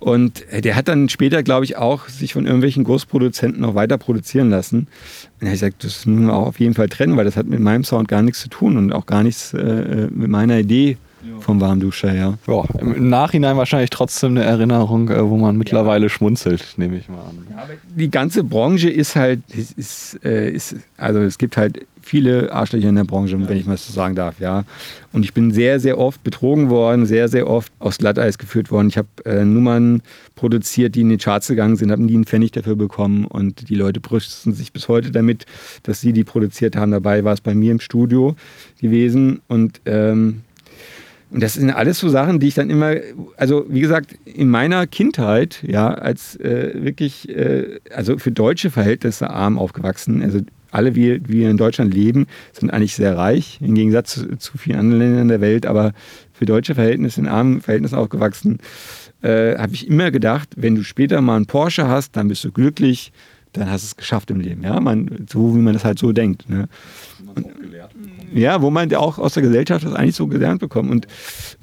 Und 0.00 0.44
der 0.50 0.76
hat 0.76 0.88
dann 0.88 1.10
später, 1.10 1.42
glaube 1.42 1.66
ich, 1.66 1.76
auch 1.76 2.08
sich 2.08 2.32
von 2.32 2.46
irgendwelchen 2.46 2.84
Großproduzenten 2.84 3.60
noch 3.60 3.74
weiter 3.74 3.98
produzieren 3.98 4.48
lassen. 4.48 4.88
Und 5.38 5.46
er 5.46 5.48
hat 5.48 5.52
gesagt, 5.52 5.84
das 5.84 6.06
müssen 6.06 6.26
wir 6.26 6.34
auch 6.34 6.46
auf 6.46 6.58
jeden 6.58 6.74
Fall 6.74 6.88
trennen, 6.88 7.18
weil 7.18 7.26
das 7.26 7.36
hat 7.36 7.46
mit 7.46 7.60
meinem 7.60 7.84
Sound 7.84 8.08
gar 8.08 8.22
nichts 8.22 8.40
zu 8.40 8.48
tun 8.48 8.78
und 8.78 8.94
auch 8.94 9.04
gar 9.04 9.22
nichts 9.22 9.52
äh, 9.52 10.08
mit 10.10 10.30
meiner 10.30 10.58
Idee 10.58 10.96
vom 11.40 11.60
Warmduscher, 11.60 12.14
ja. 12.14 12.38
ja. 12.46 12.64
Im 12.80 13.08
Nachhinein 13.08 13.56
wahrscheinlich 13.56 13.90
trotzdem 13.90 14.30
eine 14.30 14.44
Erinnerung, 14.44 15.08
äh, 15.08 15.28
wo 15.28 15.36
man 15.36 15.56
mittlerweile 15.56 16.06
ja. 16.06 16.08
schmunzelt, 16.08 16.74
nehme 16.76 16.96
ich 16.96 17.08
mal 17.08 17.20
an. 17.20 17.46
Die 17.94 18.10
ganze 18.10 18.44
Branche 18.44 18.88
ist 18.88 19.16
halt, 19.16 19.40
ist, 19.48 19.72
ist, 19.78 20.24
äh, 20.24 20.50
ist, 20.50 20.76
also 20.96 21.20
es 21.20 21.38
gibt 21.38 21.56
halt 21.56 21.86
viele 22.02 22.52
Arschlöcher 22.52 22.88
in 22.88 22.96
der 22.96 23.04
Branche, 23.04 23.38
wenn 23.48 23.56
ich 23.56 23.66
mal 23.66 23.76
so 23.76 23.92
sagen 23.92 24.14
darf, 24.14 24.40
ja. 24.40 24.64
Und 25.12 25.24
ich 25.24 25.34
bin 25.34 25.50
sehr, 25.52 25.80
sehr 25.80 25.98
oft 25.98 26.22
betrogen 26.22 26.70
worden, 26.70 27.06
sehr, 27.06 27.28
sehr 27.28 27.48
oft 27.48 27.72
aufs 27.78 27.98
Glatteis 27.98 28.38
geführt 28.38 28.70
worden. 28.70 28.88
Ich 28.88 28.96
habe 28.96 29.08
äh, 29.24 29.44
Nummern 29.44 30.02
produziert, 30.34 30.94
die 30.94 31.02
in 31.02 31.10
die 31.10 31.18
Charts 31.18 31.48
gegangen 31.48 31.76
sind, 31.76 31.90
haben 31.90 32.06
nie 32.06 32.14
einen 32.14 32.24
Pfennig 32.24 32.52
dafür 32.52 32.76
bekommen 32.76 33.26
und 33.26 33.68
die 33.68 33.74
Leute 33.74 34.00
brüsten 34.00 34.52
sich 34.52 34.72
bis 34.72 34.88
heute 34.88 35.10
damit, 35.10 35.46
dass 35.82 36.00
sie 36.00 36.12
die 36.12 36.24
produziert 36.24 36.76
haben. 36.76 36.90
Dabei 36.90 37.24
war 37.24 37.34
es 37.34 37.40
bei 37.40 37.54
mir 37.54 37.72
im 37.72 37.80
Studio 37.80 38.34
gewesen 38.80 39.40
und 39.48 39.80
ähm, 39.84 40.42
und 41.30 41.42
das 41.42 41.54
sind 41.54 41.70
alles 41.70 41.98
so 41.98 42.08
Sachen, 42.08 42.40
die 42.40 42.48
ich 42.48 42.54
dann 42.54 42.70
immer, 42.70 42.96
also 43.36 43.64
wie 43.68 43.80
gesagt, 43.80 44.16
in 44.24 44.48
meiner 44.48 44.86
Kindheit, 44.86 45.62
ja, 45.66 45.94
als 45.94 46.36
äh, 46.36 46.72
wirklich, 46.74 47.28
äh, 47.28 47.78
also 47.94 48.18
für 48.18 48.32
deutsche 48.32 48.70
Verhältnisse 48.70 49.30
arm 49.30 49.58
aufgewachsen, 49.58 50.22
also 50.22 50.40
alle 50.72 50.94
wir, 50.94 51.28
wir 51.28 51.50
in 51.50 51.56
Deutschland 51.56 51.94
leben, 51.94 52.26
sind 52.52 52.70
eigentlich 52.70 52.94
sehr 52.94 53.16
reich, 53.16 53.58
im 53.60 53.74
Gegensatz 53.74 54.14
zu, 54.14 54.38
zu 54.38 54.58
vielen 54.58 54.78
anderen 54.78 55.00
Ländern 55.00 55.28
der 55.28 55.40
Welt, 55.40 55.66
aber 55.66 55.92
für 56.32 56.46
deutsche 56.46 56.74
Verhältnisse, 56.74 57.20
in 57.20 57.28
armen 57.28 57.60
Verhältnissen 57.60 57.96
aufgewachsen, 57.96 58.58
äh, 59.22 59.56
habe 59.56 59.74
ich 59.74 59.86
immer 59.86 60.10
gedacht, 60.10 60.48
wenn 60.56 60.74
du 60.74 60.82
später 60.82 61.20
mal 61.20 61.36
einen 61.36 61.46
Porsche 61.46 61.86
hast, 61.86 62.16
dann 62.16 62.28
bist 62.28 62.42
du 62.44 62.50
glücklich, 62.50 63.12
dann 63.52 63.70
hast 63.70 63.82
du 63.82 63.86
es 63.86 63.96
geschafft 63.96 64.30
im 64.30 64.40
Leben. 64.40 64.62
Ja, 64.62 64.80
man, 64.80 65.26
so 65.28 65.54
wie 65.54 65.60
man 65.60 65.74
das 65.74 65.84
halt 65.84 65.98
so 65.98 66.12
denkt. 66.12 66.48
Ne? 66.48 66.68
Und, 67.34 67.46
ja, 68.32 68.62
wo 68.62 68.70
man 68.70 68.92
auch 68.94 69.18
aus 69.18 69.34
der 69.34 69.42
Gesellschaft 69.42 69.84
das 69.84 69.94
eigentlich 69.94 70.16
so 70.16 70.26
gelernt 70.26 70.60
bekommt. 70.60 70.90
Und 70.90 71.06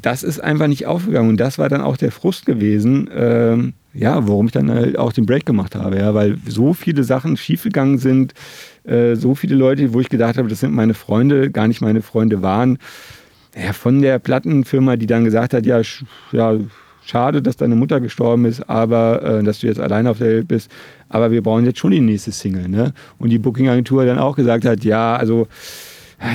das 0.01 0.23
ist 0.23 0.39
einfach 0.39 0.67
nicht 0.67 0.85
aufgegangen. 0.85 1.29
Und 1.29 1.39
das 1.39 1.57
war 1.57 1.69
dann 1.69 1.81
auch 1.81 1.97
der 1.97 2.11
Frust 2.11 2.45
gewesen, 2.45 3.09
ähm, 3.15 3.73
ja, 3.93 4.27
warum 4.27 4.47
ich 4.47 4.51
dann 4.51 4.69
halt 4.69 4.97
auch 4.97 5.11
den 5.13 5.25
Break 5.25 5.45
gemacht 5.45 5.75
habe. 5.75 5.97
Ja, 5.97 6.13
weil 6.13 6.37
so 6.47 6.73
viele 6.73 7.03
Sachen 7.03 7.37
schiefgegangen 7.37 7.97
sind, 7.97 8.33
äh, 8.83 9.15
so 9.15 9.35
viele 9.35 9.55
Leute, 9.55 9.93
wo 9.93 9.99
ich 9.99 10.09
gedacht 10.09 10.37
habe, 10.37 10.47
das 10.47 10.59
sind 10.59 10.73
meine 10.73 10.93
Freunde, 10.93 11.49
gar 11.49 11.67
nicht 11.67 11.81
meine 11.81 12.01
Freunde 12.01 12.41
waren. 12.41 12.77
Ja, 13.55 13.73
von 13.73 14.01
der 14.01 14.19
Plattenfirma, 14.19 14.97
die 14.97 15.07
dann 15.07 15.23
gesagt 15.23 15.53
hat, 15.53 15.65
ja, 15.65 15.81
ja 16.31 16.57
schade, 17.07 17.41
dass 17.41 17.57
deine 17.57 17.75
Mutter 17.75 17.99
gestorben 17.99 18.45
ist, 18.45 18.69
aber 18.69 19.23
äh, 19.23 19.43
dass 19.43 19.59
du 19.59 19.67
jetzt 19.67 19.79
alleine 19.79 20.11
auf 20.11 20.19
der 20.19 20.27
Welt 20.27 20.47
bist, 20.47 20.69
aber 21.09 21.31
wir 21.31 21.41
brauchen 21.41 21.65
jetzt 21.65 21.79
schon 21.79 21.91
die 21.91 22.01
nächste 22.01 22.31
Single. 22.31 22.67
Ne? 22.67 22.93
Und 23.17 23.29
die 23.29 23.39
Booking-Agentur 23.39 24.05
dann 24.05 24.19
auch 24.19 24.35
gesagt 24.35 24.65
hat, 24.65 24.83
ja, 24.83 25.15
also 25.15 25.47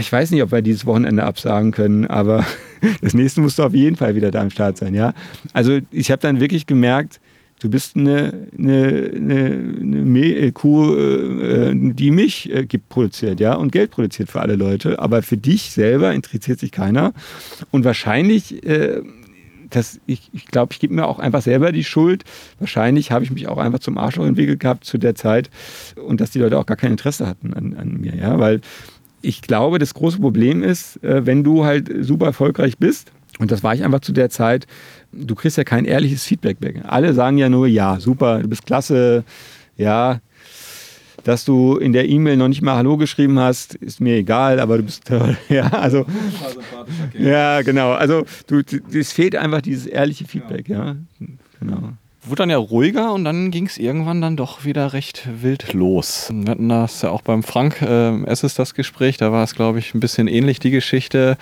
ich 0.00 0.12
weiß 0.12 0.30
nicht, 0.30 0.42
ob 0.42 0.52
wir 0.52 0.62
dieses 0.62 0.86
Wochenende 0.86 1.24
absagen 1.24 1.72
können, 1.72 2.06
aber 2.06 2.46
das 3.02 3.14
nächste 3.14 3.40
musst 3.40 3.58
du 3.58 3.64
auf 3.64 3.74
jeden 3.74 3.96
Fall 3.96 4.14
wieder 4.14 4.30
da 4.30 4.40
am 4.40 4.50
Start 4.50 4.76
sein, 4.76 4.94
ja. 4.94 5.12
Also 5.52 5.78
ich 5.90 6.10
habe 6.10 6.22
dann 6.22 6.40
wirklich 6.40 6.66
gemerkt, 6.66 7.20
du 7.60 7.70
bist 7.70 7.96
eine, 7.96 8.48
eine, 8.58 9.10
eine, 9.14 9.44
eine 9.90 10.26
äh, 10.36 10.52
Kuh, 10.52 10.94
äh, 10.94 11.72
die 11.74 12.10
mich 12.10 12.52
äh, 12.52 12.66
produziert, 12.88 13.40
ja, 13.40 13.54
und 13.54 13.72
Geld 13.72 13.90
produziert 13.90 14.30
für 14.30 14.40
alle 14.40 14.56
Leute, 14.56 14.98
aber 14.98 15.22
für 15.22 15.36
dich 15.36 15.70
selber 15.70 16.12
interessiert 16.12 16.60
sich 16.60 16.72
keiner. 16.72 17.12
Und 17.70 17.84
wahrscheinlich 17.84 18.60
das, 19.74 20.00
ich, 20.06 20.30
ich 20.32 20.46
glaube, 20.46 20.72
ich 20.72 20.80
gebe 20.80 20.94
mir 20.94 21.06
auch 21.06 21.18
einfach 21.18 21.42
selber 21.42 21.72
die 21.72 21.84
Schuld. 21.84 22.24
Wahrscheinlich 22.58 23.10
habe 23.10 23.24
ich 23.24 23.30
mich 23.30 23.48
auch 23.48 23.58
einfach 23.58 23.78
zum 23.78 23.98
Arschloch 23.98 24.26
entwickelt 24.26 24.60
gehabt 24.60 24.84
zu 24.84 24.98
der 24.98 25.14
Zeit 25.14 25.50
und 25.96 26.20
dass 26.20 26.30
die 26.30 26.38
Leute 26.38 26.58
auch 26.58 26.66
gar 26.66 26.76
kein 26.76 26.92
Interesse 26.92 27.26
hatten 27.26 27.54
an, 27.54 27.74
an 27.74 28.00
mir, 28.00 28.14
ja, 28.14 28.38
weil 28.38 28.60
ich 29.22 29.42
glaube, 29.42 29.78
das 29.78 29.94
große 29.94 30.18
Problem 30.18 30.62
ist, 30.62 31.02
äh, 31.02 31.24
wenn 31.26 31.44
du 31.44 31.64
halt 31.64 31.90
super 32.00 32.26
erfolgreich 32.26 32.78
bist, 32.78 33.12
und 33.38 33.50
das 33.50 33.62
war 33.62 33.74
ich 33.74 33.82
einfach 33.82 34.00
zu 34.00 34.12
der 34.12 34.30
Zeit, 34.30 34.66
du 35.12 35.34
kriegst 35.34 35.56
ja 35.56 35.64
kein 35.64 35.84
ehrliches 35.84 36.24
Feedback 36.24 36.60
mehr. 36.60 36.92
Alle 36.92 37.14
sagen 37.14 37.38
ja 37.38 37.48
nur, 37.48 37.66
ja, 37.66 37.98
super, 37.98 38.40
du 38.40 38.48
bist 38.48 38.66
klasse, 38.66 39.24
ja, 39.76 40.20
dass 41.24 41.44
du 41.44 41.76
in 41.76 41.92
der 41.92 42.08
E-Mail 42.08 42.36
noch 42.36 42.48
nicht 42.48 42.62
mal 42.62 42.76
Hallo 42.76 42.96
geschrieben 42.96 43.38
hast, 43.38 43.74
ist 43.76 44.00
mir 44.00 44.16
egal, 44.16 44.60
aber 44.60 44.76
du 44.78 44.84
bist 44.84 45.06
toll. 45.06 45.36
Ja, 45.48 45.68
also. 45.68 46.04
Ja, 47.16 47.62
genau. 47.62 47.92
Also, 47.92 48.24
du, 48.48 48.62
es 48.92 49.12
fehlt 49.12 49.36
einfach 49.36 49.62
dieses 49.62 49.86
ehrliche 49.86 50.24
Feedback, 50.24 50.68
ja. 50.68 50.96
Genau 51.60 51.92
wurde 52.24 52.42
dann 52.42 52.50
ja 52.50 52.56
ruhiger 52.56 53.12
und 53.12 53.24
dann 53.24 53.50
ging 53.50 53.66
es 53.66 53.78
irgendwann 53.78 54.20
dann 54.20 54.36
doch 54.36 54.64
wieder 54.64 54.92
recht 54.92 55.28
wild 55.42 55.72
los. 55.72 56.30
Wir 56.32 56.52
hatten 56.52 56.68
das 56.68 57.02
ja 57.02 57.10
auch 57.10 57.22
beim 57.22 57.42
Frank, 57.42 57.82
äh, 57.82 58.22
es 58.26 58.44
ist 58.44 58.60
das 58.60 58.74
Gespräch, 58.74 59.16
da 59.16 59.32
war 59.32 59.42
es, 59.42 59.56
glaube 59.56 59.80
ich, 59.80 59.92
ein 59.94 60.00
bisschen 60.00 60.28
ähnlich, 60.28 60.60
die 60.60 60.70
Geschichte. 60.70 61.36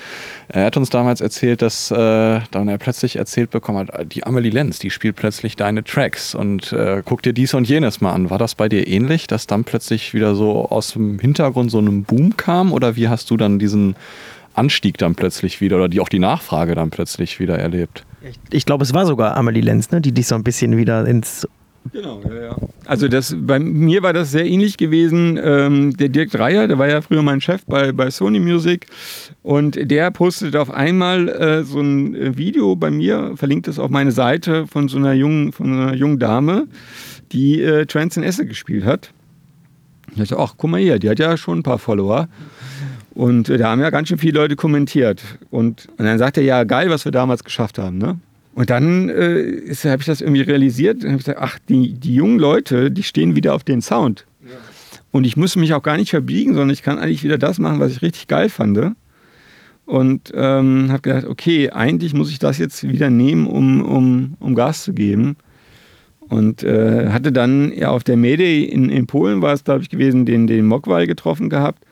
Er 0.48 0.64
hat 0.64 0.78
uns 0.78 0.88
damals 0.88 1.20
erzählt, 1.20 1.60
dass 1.60 1.90
äh, 1.90 2.40
dann 2.50 2.68
er 2.68 2.78
plötzlich 2.78 3.16
erzählt 3.16 3.50
bekommen 3.50 3.88
hat, 3.88 4.12
die 4.12 4.24
Amelie 4.24 4.50
Lenz, 4.50 4.78
die 4.78 4.90
spielt 4.90 5.16
plötzlich 5.16 5.54
deine 5.54 5.84
Tracks 5.84 6.34
und 6.34 6.72
äh, 6.72 7.02
guck 7.04 7.22
dir 7.22 7.34
dies 7.34 7.52
und 7.52 7.68
jenes 7.68 8.00
mal 8.00 8.12
an. 8.12 8.30
War 8.30 8.38
das 8.38 8.54
bei 8.54 8.70
dir 8.70 8.86
ähnlich, 8.88 9.26
dass 9.26 9.46
dann 9.46 9.64
plötzlich 9.64 10.14
wieder 10.14 10.34
so 10.34 10.66
aus 10.70 10.94
dem 10.94 11.18
Hintergrund 11.18 11.70
so 11.70 11.78
ein 11.78 12.04
Boom 12.04 12.38
kam 12.38 12.72
oder 12.72 12.96
wie 12.96 13.08
hast 13.08 13.30
du 13.30 13.36
dann 13.36 13.58
diesen 13.58 13.96
Anstieg 14.54 14.98
dann 14.98 15.14
plötzlich 15.14 15.60
wieder 15.60 15.76
oder 15.76 15.88
die, 15.88 16.00
auch 16.00 16.08
die 16.08 16.18
Nachfrage 16.18 16.74
dann 16.74 16.90
plötzlich 16.90 17.40
wieder 17.40 17.58
erlebt? 17.58 18.04
Ich, 18.22 18.38
ich 18.50 18.66
glaube, 18.66 18.84
es 18.84 18.92
war 18.92 19.06
sogar 19.06 19.36
Amelie 19.36 19.62
Lenz, 19.62 19.90
ne, 19.90 20.00
die 20.00 20.12
dich 20.12 20.26
so 20.26 20.34
ein 20.34 20.44
bisschen 20.44 20.76
wieder 20.76 21.06
ins 21.06 21.46
Genau, 21.92 22.20
ja, 22.28 22.42
ja. 22.42 22.56
Also 22.84 23.08
das, 23.08 23.34
bei 23.38 23.58
mir 23.58 24.02
war 24.02 24.12
das 24.12 24.30
sehr 24.30 24.44
ähnlich 24.44 24.76
gewesen. 24.76 25.40
Ähm, 25.42 25.96
der 25.96 26.10
Dirk 26.10 26.30
Dreier, 26.30 26.68
der 26.68 26.78
war 26.78 26.88
ja 26.88 27.00
früher 27.00 27.22
mein 27.22 27.40
Chef 27.40 27.64
bei, 27.64 27.92
bei 27.92 28.10
Sony 28.10 28.38
Music 28.38 28.86
und 29.42 29.90
der 29.90 30.10
postete 30.10 30.60
auf 30.60 30.70
einmal 30.70 31.28
äh, 31.28 31.64
so 31.64 31.80
ein 31.80 32.14
äh, 32.14 32.36
Video 32.36 32.76
bei 32.76 32.90
mir, 32.90 33.32
verlinkt 33.36 33.66
es 33.66 33.78
auf 33.78 33.90
meine 33.90 34.12
Seite 34.12 34.66
von 34.66 34.88
so 34.88 34.98
einer 34.98 35.14
jungen, 35.14 35.52
von 35.52 35.72
einer 35.72 35.94
jungen 35.94 36.18
Dame, 36.18 36.68
die 37.32 37.62
äh, 37.62 37.86
Trans 37.86 38.16
in 38.16 38.24
Esse 38.24 38.44
gespielt 38.44 38.84
hat. 38.84 39.12
Ich 40.12 40.18
dachte, 40.18 40.38
ach, 40.38 40.54
guck 40.56 40.70
mal 40.70 40.80
hier, 40.80 40.98
die 40.98 41.08
hat 41.08 41.18
ja 41.18 41.36
schon 41.36 41.60
ein 41.60 41.62
paar 41.62 41.78
Follower. 41.78 42.28
Und 43.20 43.50
äh, 43.50 43.59
da 43.59 43.68
haben 43.68 43.83
ja 43.83 43.90
ganz 43.90 44.09
schön 44.09 44.16
viele 44.16 44.40
Leute 44.40 44.56
kommentiert. 44.56 45.22
Und, 45.50 45.88
und 45.98 46.06
dann 46.06 46.16
sagt 46.16 46.38
er, 46.38 46.42
ja, 46.42 46.64
geil, 46.64 46.88
was 46.88 47.04
wir 47.04 47.12
damals 47.12 47.44
geschafft 47.44 47.78
haben. 47.78 47.98
Ne? 47.98 48.18
Und 48.54 48.70
dann 48.70 49.11
äh, 49.11 49.74
habe 49.85 50.00
ich 50.00 50.06
das 50.06 50.22
irgendwie 50.22 50.40
realisiert 50.40 51.04
und 51.04 51.11
habe 51.11 51.18
gesagt, 51.18 51.38
ach, 51.38 51.59
die, 51.68 51.92
die 51.92 52.14
jungen 52.14 52.38
Leute, 52.38 52.90
die 52.90 53.02
stehen 53.02 53.37
wieder 53.37 53.54
auf 53.54 53.62
den 53.62 53.83
Sound. 53.83 54.24
Ja. 54.42 54.56
Und 55.12 55.26
ich 55.26 55.37
muss 55.37 55.54
mich 55.54 55.74
auch 55.74 55.83
gar 55.83 55.98
nicht 55.98 56.09
verbiegen, 56.09 56.54
sondern 56.54 56.70
ich 56.70 56.83
kann 56.83 56.98
eigentlich 56.98 57.22
wieder 57.22 57.37
das 57.37 57.59
machen, 57.59 57.78
was 57.78 57.92
ich 57.92 58.00
richtig 58.00 58.26
geil 58.26 58.48
fand. 58.48 58.96
Und 59.85 60.33
ähm, 60.35 60.87
habe 60.88 61.02
gedacht, 61.02 61.26
okay, 61.26 61.68
eigentlich 61.68 62.14
muss 62.14 62.30
ich 62.30 62.38
das 62.38 62.56
jetzt 62.56 62.88
wieder 62.88 63.11
nehmen, 63.11 63.46
um, 63.46 63.83
um, 63.83 64.37
um 64.40 64.54
Gas 64.54 64.85
zu 64.85 64.94
geben. 64.94 65.37
Und 66.20 66.62
äh, 66.62 67.11
hatte 67.11 67.33
dann 67.33 67.70
ja 67.76 67.90
auf 67.90 68.02
der 68.02 68.16
Mede 68.16 68.64
in, 68.64 68.88
in 68.88 69.06
Polen 69.06 69.42
war 69.42 69.52
es, 69.52 69.62
glaube 69.62 69.83
ich, 69.83 69.90
gewesen, 69.90 70.24
den, 70.24 70.46
den 70.46 70.64
Mokwal 70.64 71.06
getroffen 71.06 71.50
gehabt. 71.50 71.85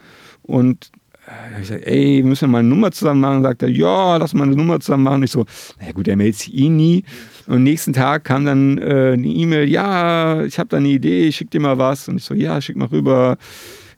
Und 0.42 0.90
habe 1.28 1.62
ich 1.62 1.68
gesagt, 1.68 1.86
ey, 1.86 2.22
müssen 2.22 2.42
wir 2.42 2.48
mal 2.48 2.58
eine 2.58 2.68
Nummer 2.68 2.90
zusammen 2.90 3.20
machen? 3.20 3.42
Sagt 3.42 3.62
er, 3.62 3.68
ja, 3.68 4.16
lass 4.16 4.34
mal 4.34 4.44
eine 4.44 4.56
Nummer 4.56 4.80
zusammen 4.80 5.04
machen. 5.04 5.22
Ich 5.22 5.30
so, 5.30 5.44
naja 5.78 5.92
gut, 5.92 6.08
er 6.08 6.16
meldet 6.16 6.36
sich 6.36 6.54
eh 6.56 6.68
nie. 6.68 7.04
Und 7.46 7.56
am 7.56 7.62
nächsten 7.62 7.92
Tag 7.92 8.24
kam 8.24 8.44
dann 8.44 8.78
äh, 8.78 9.12
eine 9.12 9.26
E-Mail, 9.26 9.68
ja, 9.68 10.42
ich 10.44 10.58
habe 10.58 10.68
da 10.68 10.78
eine 10.78 10.88
Idee, 10.88 11.30
schick 11.32 11.50
dir 11.50 11.60
mal 11.60 11.78
was. 11.78 12.08
Und 12.08 12.16
ich 12.16 12.24
so, 12.24 12.34
ja, 12.34 12.60
schick 12.60 12.76
mal 12.76 12.88
rüber. 12.88 13.36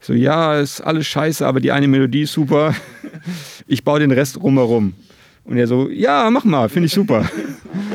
Ich 0.01 0.07
so, 0.07 0.13
ja, 0.13 0.59
ist 0.59 0.81
alles 0.81 1.07
scheiße, 1.07 1.47
aber 1.47 1.61
die 1.61 1.73
eine 1.73 1.89
Melodie 1.89 2.23
ist 2.23 2.33
super. 2.33 2.75
Ich 3.67 3.85
baue 3.85 4.01
den 4.01 4.11
Rest 4.11 4.43
rumherum. 4.43 4.95
Und 5.45 5.57
er 5.57 5.67
so, 5.67 5.89
ja, 5.91 6.29
mach 6.31 6.45
mal, 6.45 6.69
finde 6.69 6.87
ich 6.87 6.93
super. 6.93 7.29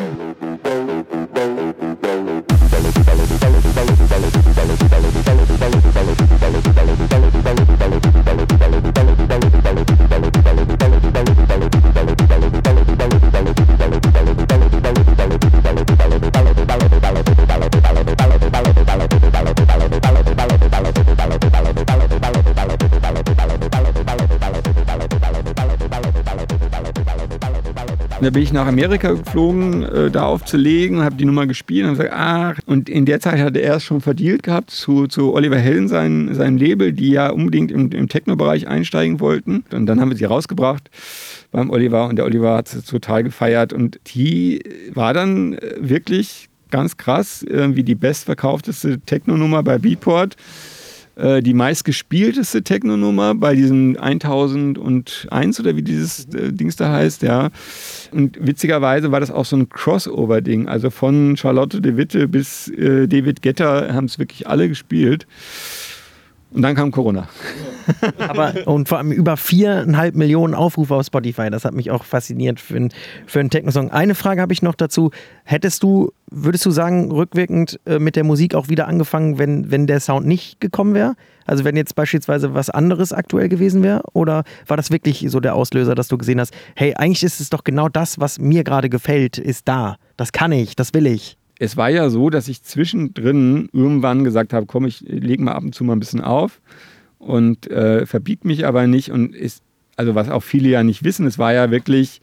da 28.25 28.31
bin 28.31 28.41
ich 28.41 28.51
nach 28.51 28.65
Amerika 28.65 29.11
geflogen, 29.11 29.83
äh, 29.83 30.09
da 30.09 30.23
aufzulegen, 30.23 31.03
habe 31.03 31.15
die 31.15 31.25
Nummer 31.25 31.45
gespielt 31.45 31.85
und 31.85 31.91
gesagt, 31.91 32.11
ah, 32.11 32.55
und 32.65 32.89
in 32.89 33.05
der 33.05 33.19
Zeit 33.19 33.37
hatte 33.37 33.61
er 33.61 33.75
es 33.75 33.83
schon 33.83 34.01
verdealt 34.01 34.41
gehabt 34.41 34.71
zu, 34.71 35.05
zu 35.05 35.35
Oliver 35.35 35.59
Hellen, 35.59 35.87
sein, 35.87 36.33
sein 36.33 36.57
Label, 36.57 36.91
die 36.91 37.11
ja 37.11 37.29
unbedingt 37.29 37.71
im, 37.71 37.91
im 37.91 38.09
Techno-Bereich 38.09 38.67
einsteigen 38.67 39.19
wollten. 39.19 39.63
Und 39.71 39.85
dann 39.85 40.01
haben 40.01 40.09
wir 40.09 40.17
sie 40.17 40.25
rausgebracht 40.25 40.89
beim 41.51 41.69
Oliver 41.69 42.07
und 42.07 42.15
der 42.15 42.25
Oliver 42.25 42.57
hat 42.57 42.73
es 42.73 42.85
total 42.85 43.21
gefeiert 43.21 43.73
und 43.73 43.99
die 44.07 44.63
war 44.91 45.13
dann 45.13 45.53
äh, 45.53 45.75
wirklich 45.77 46.49
ganz 46.71 46.97
krass, 46.97 47.45
wie 47.47 47.83
die 47.83 47.95
bestverkaufteste 47.95 48.99
Techno-Nummer 48.99 49.63
bei 49.63 49.77
Beatport 49.77 50.35
äh, 51.15 51.41
die 51.41 51.53
meistgespielteste 51.53 52.63
Techno-Nummer 52.63 53.35
bei 53.35 53.55
diesem 53.55 53.97
1001 53.97 55.59
oder 55.59 55.75
wie 55.75 55.81
dieses 55.81 56.25
äh, 56.33 56.51
Dings 56.51 56.75
da 56.75 56.91
heißt, 56.91 57.21
ja. 57.23 57.49
Und 58.11 58.37
witzigerweise 58.45 59.11
war 59.11 59.19
das 59.19 59.31
auch 59.31 59.45
so 59.45 59.55
ein 59.55 59.69
Crossover-Ding. 59.69 60.67
Also 60.67 60.89
von 60.89 61.37
Charlotte 61.37 61.81
de 61.81 61.97
Witte 61.97 62.27
bis 62.27 62.67
äh, 62.69 63.07
David 63.07 63.41
Getter 63.41 63.93
haben 63.93 64.05
es 64.05 64.19
wirklich 64.19 64.47
alle 64.47 64.67
gespielt. 64.67 65.25
Und 66.55 66.61
dann 66.61 66.73
kam 66.73 66.91
Corona. 66.91 67.27
Aber 68.17 68.53
und 68.65 68.87
vor 68.87 68.97
allem 68.97 69.11
über 69.11 69.35
viereinhalb 69.35 70.15
Millionen 70.15 70.53
Aufrufe 70.53 70.95
auf 70.95 71.05
Spotify. 71.05 71.49
Das 71.49 71.65
hat 71.65 71.73
mich 71.73 71.91
auch 71.91 72.05
fasziniert 72.05 72.61
für, 72.61 72.87
für 73.25 73.39
einen 73.41 73.49
Techno-Song. 73.49 73.91
Eine 73.91 74.15
Frage 74.15 74.41
habe 74.41 74.53
ich 74.53 74.61
noch 74.61 74.75
dazu. 74.75 75.11
Hättest 75.43 75.83
du, 75.83 76.13
würdest 76.35 76.65
du 76.65 76.71
sagen, 76.71 77.11
rückwirkend 77.11 77.79
äh, 77.85 77.99
mit 77.99 78.15
der 78.15 78.23
Musik 78.23 78.55
auch 78.55 78.69
wieder 78.69 78.87
angefangen, 78.87 79.37
wenn, 79.39 79.71
wenn 79.71 79.87
der 79.87 79.99
Sound 79.99 80.27
nicht 80.27 80.59
gekommen 80.59 80.93
wäre? 80.93 81.15
Also 81.45 81.63
wenn 81.63 81.75
jetzt 81.75 81.95
beispielsweise 81.95 82.53
was 82.53 82.69
anderes 82.69 83.13
aktuell 83.13 83.49
gewesen 83.49 83.83
wäre? 83.83 84.01
Oder 84.13 84.43
war 84.67 84.77
das 84.77 84.91
wirklich 84.91 85.25
so 85.29 85.39
der 85.39 85.55
Auslöser, 85.55 85.95
dass 85.95 86.07
du 86.07 86.17
gesehen 86.17 86.39
hast, 86.39 86.53
hey, 86.75 86.93
eigentlich 86.95 87.23
ist 87.23 87.39
es 87.39 87.49
doch 87.49 87.63
genau 87.63 87.89
das, 87.89 88.19
was 88.19 88.39
mir 88.39 88.63
gerade 88.63 88.89
gefällt, 88.89 89.37
ist 89.37 89.67
da. 89.67 89.97
Das 90.17 90.31
kann 90.31 90.51
ich, 90.51 90.75
das 90.75 90.93
will 90.93 91.07
ich 91.07 91.37
es 91.57 91.77
war 91.77 91.89
ja 91.89 92.09
so, 92.09 92.29
dass 92.29 92.47
ich 92.47 92.63
zwischendrin 92.63 93.69
irgendwann 93.71 94.23
gesagt 94.23 94.53
habe, 94.53 94.65
komm, 94.65 94.85
ich 94.85 95.01
lege 95.01 95.41
mal 95.41 95.53
ab 95.53 95.63
und 95.63 95.73
zu 95.73 95.83
mal 95.83 95.93
ein 95.93 95.99
bisschen 95.99 96.21
auf 96.21 96.59
und 97.17 97.69
äh, 97.71 98.05
verbiegt 98.05 98.45
mich 98.45 98.65
aber 98.65 98.87
nicht 98.87 99.11
und 99.11 99.35
ist, 99.35 99.63
also 99.95 100.15
was 100.15 100.29
auch 100.29 100.43
viele 100.43 100.69
ja 100.69 100.83
nicht 100.83 101.03
wissen, 101.03 101.25
es 101.25 101.39
war 101.39 101.53
ja 101.53 101.71
wirklich 101.71 102.21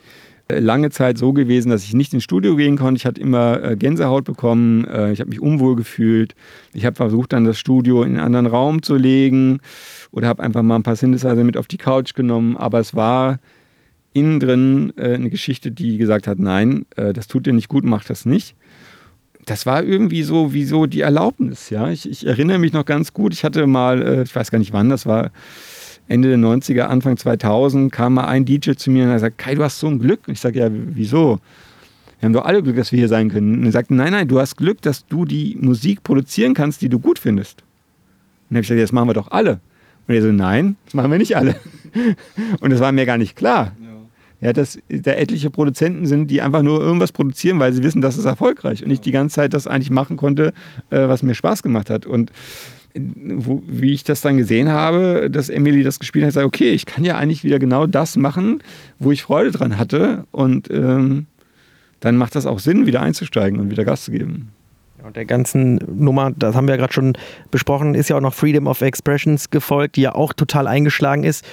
lange 0.60 0.90
Zeit 0.90 1.18
so 1.18 1.32
gewesen, 1.32 1.70
dass 1.70 1.84
ich 1.84 1.94
nicht 1.94 2.12
ins 2.14 2.24
Studio 2.24 2.56
gehen 2.56 2.76
konnte. 2.76 2.98
Ich 2.98 3.06
hatte 3.06 3.20
immer 3.20 3.62
äh, 3.62 3.76
Gänsehaut 3.76 4.24
bekommen, 4.24 4.84
äh, 4.86 5.12
ich 5.12 5.20
habe 5.20 5.30
mich 5.30 5.40
unwohl 5.40 5.76
gefühlt. 5.76 6.34
Ich 6.72 6.84
habe 6.86 6.96
versucht, 6.96 7.32
dann 7.32 7.44
das 7.44 7.58
Studio 7.58 8.02
in 8.02 8.12
einen 8.16 8.20
anderen 8.20 8.46
Raum 8.46 8.82
zu 8.82 8.96
legen 8.96 9.60
oder 10.10 10.28
habe 10.28 10.42
einfach 10.42 10.62
mal 10.62 10.76
ein 10.76 10.82
paar 10.82 10.96
Synthesizer 10.96 11.34
mit 11.44 11.56
auf 11.56 11.66
die 11.66 11.78
Couch 11.78 12.14
genommen, 12.14 12.56
aber 12.56 12.78
es 12.80 12.94
war 12.94 13.38
innen 14.12 14.40
drin 14.40 14.92
äh, 14.96 15.14
eine 15.14 15.30
Geschichte, 15.30 15.70
die 15.70 15.96
gesagt 15.96 16.26
hat, 16.26 16.38
nein, 16.38 16.86
äh, 16.96 17.12
das 17.12 17.28
tut 17.28 17.46
dir 17.46 17.52
nicht 17.52 17.68
gut, 17.68 17.84
mach 17.84 18.04
das 18.04 18.26
nicht 18.26 18.54
das 19.44 19.66
war 19.66 19.82
irgendwie 19.82 20.22
so 20.22 20.52
wie 20.52 20.64
so 20.64 20.86
die 20.86 21.00
Erlaubnis, 21.00 21.70
ja. 21.70 21.90
Ich, 21.90 22.08
ich 22.08 22.26
erinnere 22.26 22.58
mich 22.58 22.72
noch 22.72 22.84
ganz 22.84 23.12
gut, 23.12 23.34
ich 23.34 23.44
hatte 23.44 23.66
mal, 23.66 24.02
äh, 24.02 24.22
ich 24.22 24.34
weiß 24.34 24.50
gar 24.50 24.58
nicht 24.58 24.72
wann, 24.72 24.88
das 24.88 25.06
war 25.06 25.30
Ende 26.08 26.28
der 26.28 26.38
90er, 26.38 26.82
Anfang 26.82 27.16
2000, 27.16 27.90
kam 27.92 28.14
mal 28.14 28.26
ein 28.26 28.44
DJ 28.44 28.72
zu 28.72 28.90
mir 28.90 29.04
und 29.04 29.10
er 29.10 29.18
sagt, 29.18 29.38
Kai, 29.38 29.54
du 29.54 29.62
hast 29.62 29.78
so 29.78 29.88
ein 29.88 29.98
Glück. 29.98 30.20
Und 30.26 30.34
ich 30.34 30.40
sage, 30.40 30.58
ja, 30.58 30.68
wieso? 30.70 31.38
Wir 32.20 32.26
haben 32.26 32.32
doch 32.32 32.44
alle 32.44 32.62
Glück, 32.62 32.76
dass 32.76 32.92
wir 32.92 32.98
hier 32.98 33.08
sein 33.08 33.30
können. 33.30 33.60
Und 33.60 33.66
er 33.66 33.72
sagt, 33.72 33.90
nein, 33.90 34.12
nein, 34.12 34.28
du 34.28 34.38
hast 34.38 34.56
Glück, 34.56 34.82
dass 34.82 35.06
du 35.06 35.24
die 35.24 35.56
Musik 35.60 36.02
produzieren 36.02 36.54
kannst, 36.54 36.82
die 36.82 36.88
du 36.88 36.98
gut 36.98 37.18
findest. 37.18 37.62
Und 37.62 37.66
dann 38.50 38.56
habe 38.56 38.62
ich 38.62 38.68
gesagt, 38.68 38.82
das 38.82 38.92
machen 38.92 39.08
wir 39.08 39.14
doch 39.14 39.30
alle. 39.30 39.60
Und 40.06 40.14
er 40.14 40.22
so, 40.22 40.32
nein, 40.32 40.76
das 40.84 40.94
machen 40.94 41.10
wir 41.10 41.18
nicht 41.18 41.36
alle. 41.36 41.56
Und 42.60 42.70
das 42.70 42.80
war 42.80 42.92
mir 42.92 43.06
gar 43.06 43.18
nicht 43.18 43.36
klar 43.36 43.72
ja, 44.42 44.52
dass 44.52 44.78
da 44.88 45.12
etliche 45.12 45.50
Produzenten 45.50 46.04
sind, 46.06 46.28
die 46.28 46.42
einfach 46.42 46.62
nur 46.62 46.80
irgendwas 46.80 47.12
produzieren, 47.12 47.60
weil 47.60 47.72
sie 47.72 47.84
wissen, 47.84 48.02
das 48.02 48.18
ist 48.18 48.24
erfolgreich 48.24 48.84
und 48.84 48.90
ich 48.90 49.00
die 49.00 49.12
ganze 49.12 49.36
Zeit 49.36 49.54
das 49.54 49.68
eigentlich 49.68 49.90
machen 49.90 50.16
konnte, 50.16 50.52
äh, 50.90 51.06
was 51.08 51.22
mir 51.22 51.34
Spaß 51.34 51.62
gemacht 51.62 51.88
hat. 51.90 52.06
Und 52.06 52.32
wo, 52.94 53.62
wie 53.66 53.92
ich 53.92 54.04
das 54.04 54.20
dann 54.20 54.36
gesehen 54.36 54.68
habe, 54.68 55.28
dass 55.30 55.48
Emily 55.48 55.82
das 55.82 55.98
gespielt 55.98 56.26
hat, 56.26 56.32
sage 56.32 56.46
okay, 56.46 56.70
ich 56.70 56.86
kann 56.86 57.04
ja 57.04 57.16
eigentlich 57.16 57.44
wieder 57.44 57.58
genau 57.58 57.86
das 57.86 58.16
machen, 58.16 58.62
wo 58.98 59.12
ich 59.12 59.22
Freude 59.22 59.50
dran 59.50 59.78
hatte 59.78 60.24
und 60.30 60.70
ähm, 60.70 61.26
dann 62.00 62.16
macht 62.16 62.34
das 62.34 62.46
auch 62.46 62.58
Sinn, 62.58 62.86
wieder 62.86 63.00
einzusteigen 63.00 63.60
und 63.60 63.70
wieder 63.70 63.84
Gas 63.84 64.04
zu 64.04 64.10
geben. 64.10 64.50
Und 65.02 65.16
der 65.16 65.24
ganzen 65.24 65.80
Nummer, 65.92 66.30
das 66.36 66.54
haben 66.54 66.66
wir 66.66 66.74
ja 66.74 66.76
gerade 66.76 66.92
schon 66.92 67.14
besprochen, 67.50 67.94
ist 67.94 68.08
ja 68.08 68.16
auch 68.16 68.20
noch 68.20 68.34
Freedom 68.34 68.66
of 68.66 68.82
Expressions 68.82 69.50
gefolgt, 69.50 69.96
die 69.96 70.02
ja 70.02 70.14
auch 70.14 70.32
total 70.32 70.68
eingeschlagen 70.68 71.24
ist. 71.24 71.44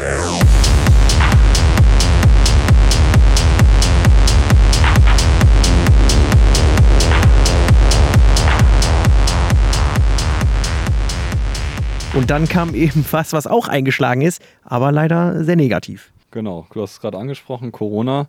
Und 12.15 12.31
dann 12.31 12.47
kam 12.47 12.73
eben 12.73 13.05
was, 13.11 13.33
was 13.33 13.45
auch 13.45 13.67
eingeschlagen 13.67 14.21
ist, 14.21 14.41
aber 14.63 14.91
leider 14.91 15.43
sehr 15.43 15.55
negativ. 15.55 16.11
Genau, 16.31 16.65
du 16.73 16.81
hast 16.81 16.93
es 16.93 17.01
gerade 17.01 17.17
angesprochen, 17.17 17.71
Corona. 17.71 18.27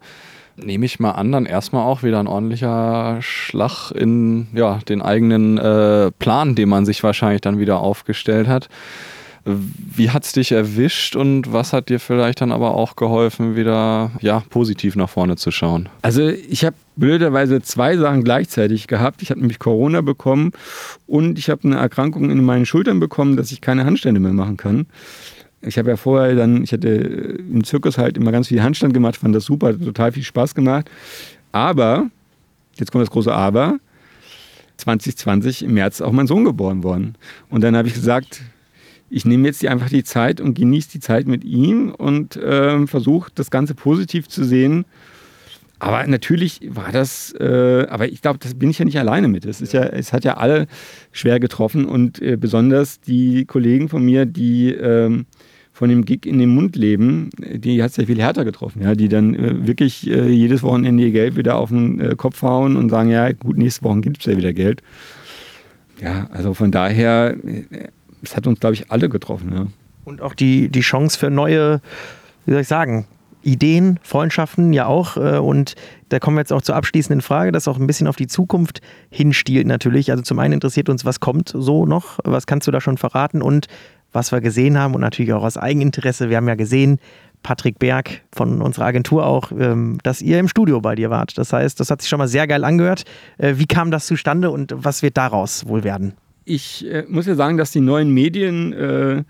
Nehme 0.57 0.85
ich 0.85 1.01
mal 1.01 1.13
an, 1.13 1.33
dann 1.33 1.47
erstmal 1.47 1.87
auch 1.87 2.03
wieder 2.03 2.21
ein 2.21 2.27
ordentlicher 2.27 3.19
Schlag 3.21 3.91
in 3.93 4.49
ja, 4.53 4.79
den 4.89 5.01
eigenen 5.01 5.57
äh, 5.57 6.11
Plan, 6.19 6.55
den 6.55 6.69
man 6.69 6.85
sich 6.85 7.03
wahrscheinlich 7.03 7.41
dann 7.41 7.59
wieder 7.59 7.79
aufgestellt 7.81 8.49
hat. 8.49 8.69
Wie 9.45 10.11
hat 10.11 10.25
es 10.25 10.33
dich 10.33 10.53
erwischt 10.53 11.17
und 11.17 11.51
was 11.51 11.73
hat 11.73 11.89
dir 11.89 11.99
vielleicht 11.99 12.43
dann 12.43 12.53
aber 12.53 12.75
auch 12.75 12.97
geholfen, 12.97 13.57
wieder 13.57 14.11
ja, 14.21 14.43
positiv 14.51 14.97
nach 14.97 15.09
vorne 15.09 15.37
zu 15.37 15.51
schauen? 15.51 15.89
Also 16.03 16.29
ich 16.29 16.67
habe 16.67 16.77
blöderweise 17.01 17.61
zwei 17.63 17.97
Sachen 17.97 18.23
gleichzeitig 18.23 18.87
gehabt. 18.87 19.23
Ich 19.23 19.31
habe 19.31 19.41
nämlich 19.41 19.59
Corona 19.59 20.03
bekommen 20.03 20.53
und 21.09 21.39
ich 21.39 21.51
habe 21.51 21.65
eine 21.65 21.79
Erkrankung 21.79 22.31
in 22.31 22.45
meinen 22.45 22.67
Schultern 22.67 23.01
bekommen, 23.01 23.37
dass 23.37 23.51
ich 23.51 23.61
keine 23.61 23.85
Handstände 23.85 24.21
mehr 24.21 24.33
machen 24.33 24.57
kann. 24.57 24.87
Ich 25.63 25.77
habe 25.77 25.91
ja 25.91 25.97
vorher 25.97 26.37
dann, 26.37 26.63
ich 26.63 26.73
hatte 26.73 26.89
im 26.89 27.65
Zirkus 27.65 27.99
halt 27.99 28.17
immer 28.17 28.31
ganz 28.33 28.49
viel 28.49 28.63
Handstand 28.63 28.95
gemacht, 28.95 29.17
fand 29.17 29.35
das 29.35 29.45
super, 29.45 29.69
hat 29.69 29.83
total 29.83 30.13
viel 30.13 30.23
Spaß 30.23 30.55
gemacht. 30.55 30.89
Aber, 31.53 32.09
jetzt 32.77 32.93
kommt 32.93 33.03
das 33.03 33.11
große 33.11 33.33
Aber, 33.33 33.79
2020 34.77 35.65
im 35.65 35.75
März 35.75 36.01
auch 36.01 36.13
mein 36.13 36.27
Sohn 36.27 36.45
geboren 36.45 36.83
worden. 36.83 37.17
Und 37.51 37.63
dann 37.63 37.77
habe 37.77 37.89
ich 37.89 37.95
gesagt, 37.95 38.41
ich 39.11 39.25
nehme 39.25 39.49
jetzt 39.49 39.65
einfach 39.67 39.89
die 39.91 40.05
Zeit 40.05 40.41
und 40.41 40.55
genieße 40.55 40.91
die 40.93 41.01
Zeit 41.01 41.27
mit 41.27 41.45
ihm 41.45 41.91
und 41.91 42.37
äh, 42.37 42.87
versuche 42.87 43.31
das 43.35 43.51
Ganze 43.51 43.75
positiv 43.75 44.29
zu 44.29 44.45
sehen. 44.45 44.85
Aber 45.81 46.07
natürlich 46.07 46.61
war 46.69 46.93
das, 46.93 47.35
äh, 47.41 47.87
aber 47.89 48.07
ich 48.09 48.23
glaube, 48.23 48.39
das 48.39 48.55
bin 48.55 48.71
ich 48.71 48.79
ja 48.79 48.85
nicht 48.85 48.99
alleine 48.99 49.29
mit. 49.29 49.47
Es, 49.47 49.61
ist 49.61 49.73
ja, 49.73 49.83
es 49.83 50.13
hat 50.13 50.25
ja 50.25 50.37
alle 50.37 50.67
schwer 51.11 51.41
getroffen 51.41 51.87
und 51.87 52.21
äh, 52.21 52.37
besonders 52.37 53.01
die 53.01 53.47
Kollegen 53.47 53.89
von 53.89 54.05
mir, 54.05 54.27
die 54.27 54.73
ähm, 54.73 55.27
von 55.73 55.89
dem 55.89 56.05
Gig 56.05 56.27
in 56.27 56.39
dem 56.39 56.55
Mund 56.55 56.77
leben, 56.77 57.31
die 57.39 57.83
hat 57.83 57.93
es 57.93 57.97
ja 57.97 58.05
viel 58.05 58.21
härter 58.21 58.45
getroffen, 58.45 58.83
ja, 58.83 58.95
die 58.95 59.09
dann 59.09 59.35
äh, 59.35 59.67
wirklich 59.67 60.07
äh, 60.11 60.29
jedes 60.29 60.63
Wochenende 60.63 61.03
ihr 61.03 61.13
Geld 61.13 61.37
wieder 61.37 61.57
auf 61.57 61.71
den 61.71 61.99
äh, 61.99 62.15
Kopf 62.15 62.43
hauen 62.43 62.77
und 62.77 62.91
sagen, 62.91 63.11
ja, 63.11 63.33
gut, 63.33 63.57
nächste 63.57 63.83
Woche 63.83 64.03
gibt 64.03 64.19
es 64.19 64.27
ja 64.27 64.37
wieder 64.37 64.53
Geld. 64.53 64.83
Ja, 66.03 66.29
also 66.31 66.53
von 66.53 66.71
daher 66.71 67.37
äh, 67.43 67.89
es 68.23 68.37
hat 68.37 68.47
uns, 68.47 68.61
glaube 68.61 68.75
ich, 68.75 68.91
alle 68.91 69.09
getroffen. 69.09 69.53
Ja. 69.55 69.67
Und 70.05 70.21
auch 70.21 70.35
die, 70.35 70.69
die 70.69 70.81
Chance 70.81 71.19
für 71.19 71.31
neue, 71.31 71.81
wie 72.45 72.53
soll 72.53 72.61
ich 72.61 72.69
sagen, 72.69 73.07
Ideen, 73.43 73.99
Freundschaften 74.03 74.73
ja 74.73 74.87
auch. 74.87 75.17
Äh, 75.17 75.39
und 75.39 75.75
da 76.09 76.19
kommen 76.19 76.37
wir 76.37 76.41
jetzt 76.41 76.53
auch 76.53 76.63
zur 76.63 76.77
abschließenden 76.77 77.21
Frage, 77.21 77.53
das 77.53 77.69
auch 77.69 77.79
ein 77.79 77.87
bisschen 77.87 78.07
auf 78.07 78.17
die 78.17 78.27
Zukunft 78.27 78.81
hinstielt 79.11 79.67
natürlich. 79.67 80.11
Also 80.11 80.23
zum 80.23 80.39
einen 80.39 80.55
interessiert 80.55 80.89
uns, 80.89 81.05
was 81.05 81.21
kommt 81.21 81.53
so 81.55 81.87
noch? 81.87 82.19
Was 82.25 82.47
kannst 82.47 82.67
du 82.67 82.71
da 82.71 82.81
schon 82.81 82.97
verraten? 82.97 83.43
Und 83.43 83.67
was 84.13 84.33
wir 84.33 84.41
gesehen 84.41 84.77
haben 84.77 84.95
und 84.95 85.01
natürlich 85.01 85.33
auch 85.33 85.45
aus 85.45 85.57
Eigeninteresse. 85.57 86.31
Wir 86.31 86.39
haben 86.39 86.49
ja 86.49 86.57
gesehen, 86.57 86.99
Patrick 87.45 87.79
Berg 87.79 88.23
von 88.33 88.61
unserer 88.61 88.87
Agentur 88.87 89.25
auch, 89.25 89.53
ähm, 89.53 89.99
dass 90.03 90.21
ihr 90.21 90.39
im 90.41 90.49
Studio 90.49 90.81
bei 90.81 90.97
dir 90.97 91.11
wart. 91.11 91.39
Das 91.39 91.53
heißt, 91.53 91.79
das 91.79 91.91
hat 91.91 92.03
sich 92.03 92.09
schon 92.09 92.19
mal 92.19 92.29
sehr 92.29 92.47
geil 92.47 92.65
angehört. 92.65 93.05
Äh, 93.39 93.55
wie 93.57 93.67
kam 93.67 93.91
das 93.91 94.07
zustande 94.07 94.51
und 94.51 94.75
was 94.77 95.03
wird 95.03 95.17
daraus 95.17 95.67
wohl 95.67 95.85
werden? 95.85 96.15
ich 96.51 96.87
äh, 96.91 97.05
muss 97.09 97.27
ja 97.27 97.35
sagen, 97.35 97.57
dass 97.57 97.71
die 97.71 97.81
neuen 97.81 98.11
Medien 98.11 98.73
äh, 98.73 99.23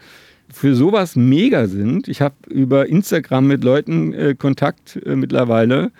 für 0.53 0.75
sowas 0.75 1.17
mega 1.17 1.67
sind. 1.67 2.09
Ich 2.09 2.21
habe 2.21 2.35
über 2.49 2.89
Instagram 2.89 3.47
mit 3.47 3.65
Leuten 3.65 4.13
äh, 4.13 4.35
Kontakt 4.35 5.01
äh, 5.05 5.17
mittlerweile, 5.17 5.93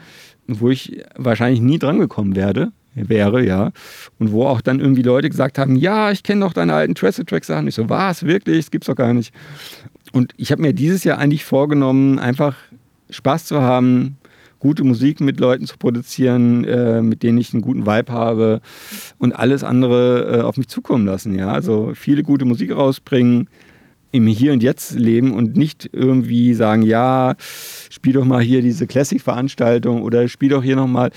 wo 0.47 0.71
ich 0.71 1.03
wahrscheinlich 1.17 1.61
nie 1.61 1.79
drangekommen 1.79 2.37
werde 2.37 2.73
wäre, 2.95 3.45
ja. 3.45 3.71
Und 4.19 4.33
wo 4.33 4.47
auch 4.47 4.61
dann 4.61 4.81
irgendwie 4.81 5.03
Leute 5.03 5.29
gesagt 5.29 5.59
haben, 5.59 5.77
ja, 5.77 6.11
ich 6.11 6.23
kenne 6.23 6.41
doch 6.45 6.53
deine 6.53 6.75
alten 6.75 6.95
Trace-Track-Sachen. 6.95 7.69
Ich 7.69 7.77
so, 7.77 7.89
was, 7.89 8.25
wirklich? 8.25 8.65
Das 8.65 8.71
gibt's 8.71 8.89
doch 8.89 8.97
gar 8.97 9.15
nicht. 9.15 9.33
Und 10.13 10.33
ich 10.37 10.51
habe 10.51 10.63
mir 10.63 10.73
dieses 10.73 11.05
Jahr 11.05 11.19
eigentlich 11.19 11.45
vorgenommen, 11.45 12.19
einfach 12.19 12.57
Spaß 13.11 13.45
zu 13.47 13.61
haben, 13.63 14.17
gute 14.59 14.85
Musik 14.85 15.21
mit 15.21 15.41
Leuten 15.41 15.67
zu 15.67 15.79
produzieren, 15.79 16.65
äh, 16.65 17.01
mit 17.01 17.23
denen 17.23 17.39
ich 17.39 17.53
einen 17.53 17.63
guten 17.63 17.87
Vibe 17.87 18.13
habe 18.13 18.61
und 19.19 19.33
alles 19.33 19.65
andere 19.65 20.39
äh, 20.39 20.41
auf 20.43 20.57
mich 20.57 20.69
zukommen 20.69 21.07
lassen. 21.07 21.37
Ja? 21.39 21.53
Also 21.53 21.93
viele 21.95 22.23
gute 22.23 22.45
Musik 22.45 22.75
rausbringen, 22.75 23.49
im 24.13 24.27
Hier 24.27 24.53
und 24.53 24.63
Jetzt 24.63 24.93
leben 24.93 25.33
und 25.33 25.57
nicht 25.57 25.91
irgendwie 25.93 26.55
sagen, 26.55 26.83
ja, 26.83 27.37
spiel 27.91 28.15
doch 28.15 28.25
mal 28.25 28.43
hier 28.43 28.63
diese 28.63 28.87
Classic-Veranstaltung 28.87 30.03
oder 30.03 30.29
spiel 30.29 30.51
doch 30.51 30.63
hier 30.63 30.77
nochmal 30.77 31.11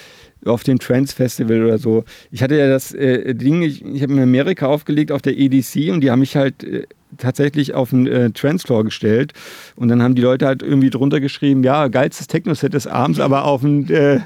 auf 0.45 0.63
dem 0.63 0.79
Trans 0.79 1.13
Festival 1.13 1.63
oder 1.63 1.77
so. 1.77 2.03
Ich 2.31 2.43
hatte 2.43 2.57
ja 2.57 2.67
das 2.67 2.93
äh, 2.93 3.33
Ding, 3.33 3.61
ich, 3.61 3.83
ich 3.83 4.03
habe 4.03 4.13
in 4.13 4.19
Amerika 4.19 4.67
aufgelegt 4.67 5.11
auf 5.11 5.21
der 5.21 5.37
EDC 5.37 5.91
und 5.91 6.01
die 6.01 6.11
haben 6.11 6.19
mich 6.19 6.35
halt 6.35 6.63
äh, 6.63 6.85
tatsächlich 7.17 7.73
auf 7.73 7.91
den 7.91 8.07
äh, 8.07 8.31
Transfloor 8.31 8.83
gestellt. 8.83 9.33
Und 9.75 9.89
dann 9.89 10.01
haben 10.01 10.15
die 10.15 10.21
Leute 10.21 10.45
halt 10.45 10.63
irgendwie 10.63 10.89
drunter 10.89 11.19
geschrieben, 11.19 11.63
ja, 11.63 11.87
geilstes 11.87 12.27
Techno-Set 12.27 12.73
des 12.73 12.87
Abends, 12.87 13.19
aber 13.19 13.45
auf 13.45 13.61
dem 13.61 13.89
äh, 13.91 14.19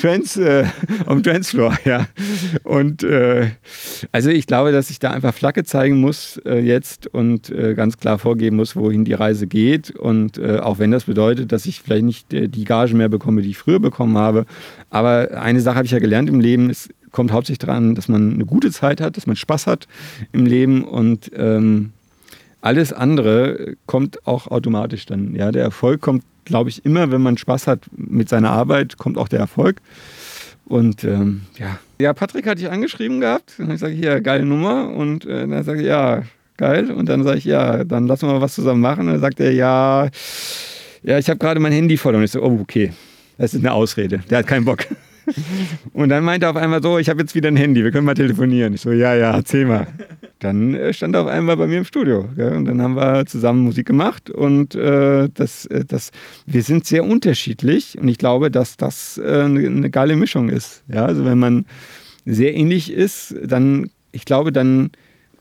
Trans, 0.00 0.36
äh, 0.36 0.64
Transfloor, 1.22 1.76
ja. 1.84 2.06
Und 2.64 3.02
äh, 3.02 3.50
also 4.12 4.30
ich 4.30 4.46
glaube, 4.46 4.72
dass 4.72 4.90
ich 4.90 4.98
da 4.98 5.10
einfach 5.10 5.34
Flagge 5.34 5.64
zeigen 5.64 6.00
muss 6.00 6.40
äh, 6.44 6.58
jetzt 6.58 7.06
und 7.06 7.50
äh, 7.50 7.74
ganz 7.74 7.98
klar 7.98 8.18
vorgeben 8.18 8.56
muss, 8.56 8.76
wohin 8.76 9.04
die 9.04 9.14
Reise 9.14 9.46
geht. 9.46 9.90
Und 9.90 10.38
äh, 10.38 10.58
auch 10.58 10.78
wenn 10.78 10.90
das 10.90 11.04
bedeutet, 11.04 11.52
dass 11.52 11.66
ich 11.66 11.80
vielleicht 11.80 12.04
nicht 12.04 12.26
die 12.30 12.64
Gagen 12.64 12.96
mehr 12.96 13.08
bekomme, 13.08 13.42
die 13.42 13.50
ich 13.50 13.58
früher 13.58 13.80
bekommen 13.80 14.16
habe. 14.16 14.46
Aber 14.88 15.28
eine 15.40 15.60
Sache 15.60 15.76
habe 15.76 15.86
ich 15.86 15.92
ja 15.92 15.98
gelernt 15.98 16.28
im 16.28 16.40
Leben, 16.40 16.70
es 16.70 16.88
kommt 17.10 17.32
hauptsächlich 17.32 17.58
daran, 17.58 17.94
dass 17.94 18.08
man 18.08 18.34
eine 18.34 18.44
gute 18.44 18.70
Zeit 18.70 19.00
hat, 19.00 19.16
dass 19.16 19.26
man 19.26 19.36
Spaß 19.36 19.66
hat 19.66 19.86
im 20.32 20.46
Leben 20.46 20.84
und 20.84 21.30
ähm, 21.34 21.92
alles 22.60 22.92
andere 22.92 23.74
kommt 23.86 24.26
auch 24.26 24.46
automatisch 24.46 25.06
dann. 25.06 25.34
Ja, 25.34 25.52
der 25.52 25.62
Erfolg 25.62 26.00
kommt, 26.00 26.24
glaube 26.44 26.70
ich, 26.70 26.84
immer, 26.84 27.10
wenn 27.10 27.22
man 27.22 27.38
Spaß 27.38 27.66
hat 27.66 27.86
mit 27.96 28.28
seiner 28.28 28.50
Arbeit, 28.50 28.98
kommt 28.98 29.18
auch 29.18 29.28
der 29.28 29.40
Erfolg. 29.40 29.80
Und 30.66 31.04
ähm, 31.04 31.42
ja. 31.58 31.78
Ja, 32.00 32.12
Patrick 32.12 32.46
hatte 32.46 32.60
ich 32.60 32.70
angeschrieben 32.70 33.20
gehabt. 33.20 33.54
Und 33.58 33.70
ich 33.72 33.80
sage, 33.80 33.92
hier, 33.92 34.20
geile 34.20 34.44
Nummer. 34.44 34.90
Und 34.90 35.24
äh, 35.26 35.46
dann 35.46 35.64
sage 35.64 35.80
ich, 35.80 35.86
ja, 35.86 36.22
geil. 36.56 36.90
Und 36.92 37.08
dann 37.08 37.24
sage 37.24 37.38
ich, 37.38 37.44
ja, 37.44 37.82
dann 37.84 38.06
lassen 38.06 38.28
wir 38.28 38.34
mal 38.34 38.40
was 38.40 38.54
zusammen 38.54 38.80
machen. 38.80 39.00
Und 39.00 39.14
dann 39.14 39.20
sagt 39.20 39.40
er, 39.40 39.52
ja, 39.52 40.08
ja, 41.02 41.18
ich 41.18 41.28
habe 41.28 41.38
gerade 41.38 41.58
mein 41.58 41.72
Handy 41.72 41.96
voll. 41.96 42.14
Und 42.14 42.22
ich 42.22 42.30
so, 42.30 42.42
oh, 42.42 42.58
okay. 42.60 42.92
Das 43.36 43.54
ist 43.54 43.60
eine 43.60 43.72
Ausrede. 43.72 44.20
Der 44.30 44.38
hat 44.38 44.46
keinen 44.46 44.64
Bock. 44.64 44.86
Und 45.92 46.10
dann 46.10 46.24
meinte 46.24 46.46
er 46.46 46.50
auf 46.50 46.56
einmal 46.56 46.82
so, 46.82 46.98
ich 46.98 47.08
habe 47.08 47.20
jetzt 47.20 47.34
wieder 47.34 47.48
ein 47.48 47.56
Handy, 47.56 47.82
wir 47.82 47.90
können 47.90 48.04
mal 48.04 48.14
telefonieren. 48.14 48.74
Ich 48.74 48.82
so, 48.82 48.92
ja, 48.92 49.14
ja, 49.14 49.34
erzähl 49.34 49.64
mal. 49.64 49.86
Dann 50.40 50.74
äh, 50.74 50.92
stand 50.92 51.14
er 51.14 51.22
auf 51.22 51.28
einmal 51.28 51.56
bei 51.56 51.66
mir 51.66 51.78
im 51.78 51.84
Studio. 51.84 52.28
Gell? 52.34 52.56
Und 52.56 52.64
dann 52.64 52.82
haben 52.82 52.96
wir 52.96 53.26
zusammen 53.26 53.60
Musik 53.60 53.86
gemacht 53.86 54.30
und 54.30 54.74
äh, 54.74 55.28
das, 55.32 55.66
äh, 55.66 55.84
das, 55.84 56.10
wir 56.46 56.62
sind 56.62 56.86
sehr 56.86 57.04
unterschiedlich 57.04 57.98
und 57.98 58.08
ich 58.08 58.18
glaube, 58.18 58.50
dass 58.50 58.76
das 58.76 59.18
äh, 59.18 59.42
eine, 59.44 59.66
eine 59.66 59.90
geile 59.90 60.16
Mischung 60.16 60.48
ist. 60.48 60.82
Ja, 60.88 61.04
also 61.04 61.24
wenn 61.24 61.38
man 61.38 61.66
sehr 62.24 62.54
ähnlich 62.54 62.90
ist, 62.92 63.34
dann, 63.44 63.90
ich 64.12 64.24
glaube, 64.24 64.50
dann 64.52 64.90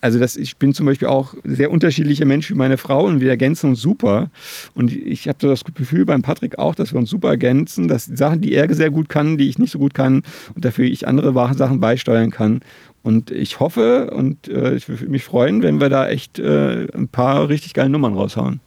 also 0.01 0.19
das, 0.19 0.37
ich 0.37 0.57
bin 0.57 0.73
zum 0.73 0.85
Beispiel 0.85 1.07
auch 1.07 1.33
sehr 1.43 1.71
unterschiedlicher 1.71 2.25
Mensch 2.25 2.49
wie 2.49 2.55
meine 2.55 2.77
Frau 2.77 3.05
und 3.05 3.21
wir 3.21 3.29
ergänzen 3.29 3.71
uns 3.71 3.81
super. 3.81 4.29
Und 4.73 4.91
ich 4.91 5.27
habe 5.27 5.37
so 5.41 5.47
das 5.47 5.63
Gefühl 5.63 6.05
beim 6.05 6.21
Patrick 6.21 6.57
auch, 6.57 6.75
dass 6.75 6.93
wir 6.93 6.99
uns 6.99 7.09
super 7.09 7.29
ergänzen, 7.29 7.87
dass 7.87 8.05
Sachen, 8.05 8.41
die 8.41 8.53
er 8.53 8.73
sehr 8.73 8.91
gut 8.91 9.09
kann, 9.09 9.37
die 9.37 9.49
ich 9.49 9.59
nicht 9.59 9.71
so 9.71 9.79
gut 9.79 9.93
kann 9.93 10.23
und 10.55 10.65
dafür 10.65 10.85
ich 10.85 11.07
andere 11.07 11.33
Sachen 11.55 11.79
beisteuern 11.79 12.31
kann. 12.31 12.61
Und 13.01 13.31
ich 13.31 13.59
hoffe 13.59 14.11
und 14.11 14.47
äh, 14.49 14.75
ich 14.75 14.89
würde 14.89 15.07
mich 15.07 15.23
freuen, 15.23 15.63
wenn 15.63 15.79
wir 15.79 15.89
da 15.89 16.07
echt 16.09 16.37
äh, 16.39 16.87
ein 16.93 17.07
paar 17.07 17.47
richtig 17.47 17.73
geile 17.73 17.89
Nummern 17.89 18.13
raushauen. 18.13 18.59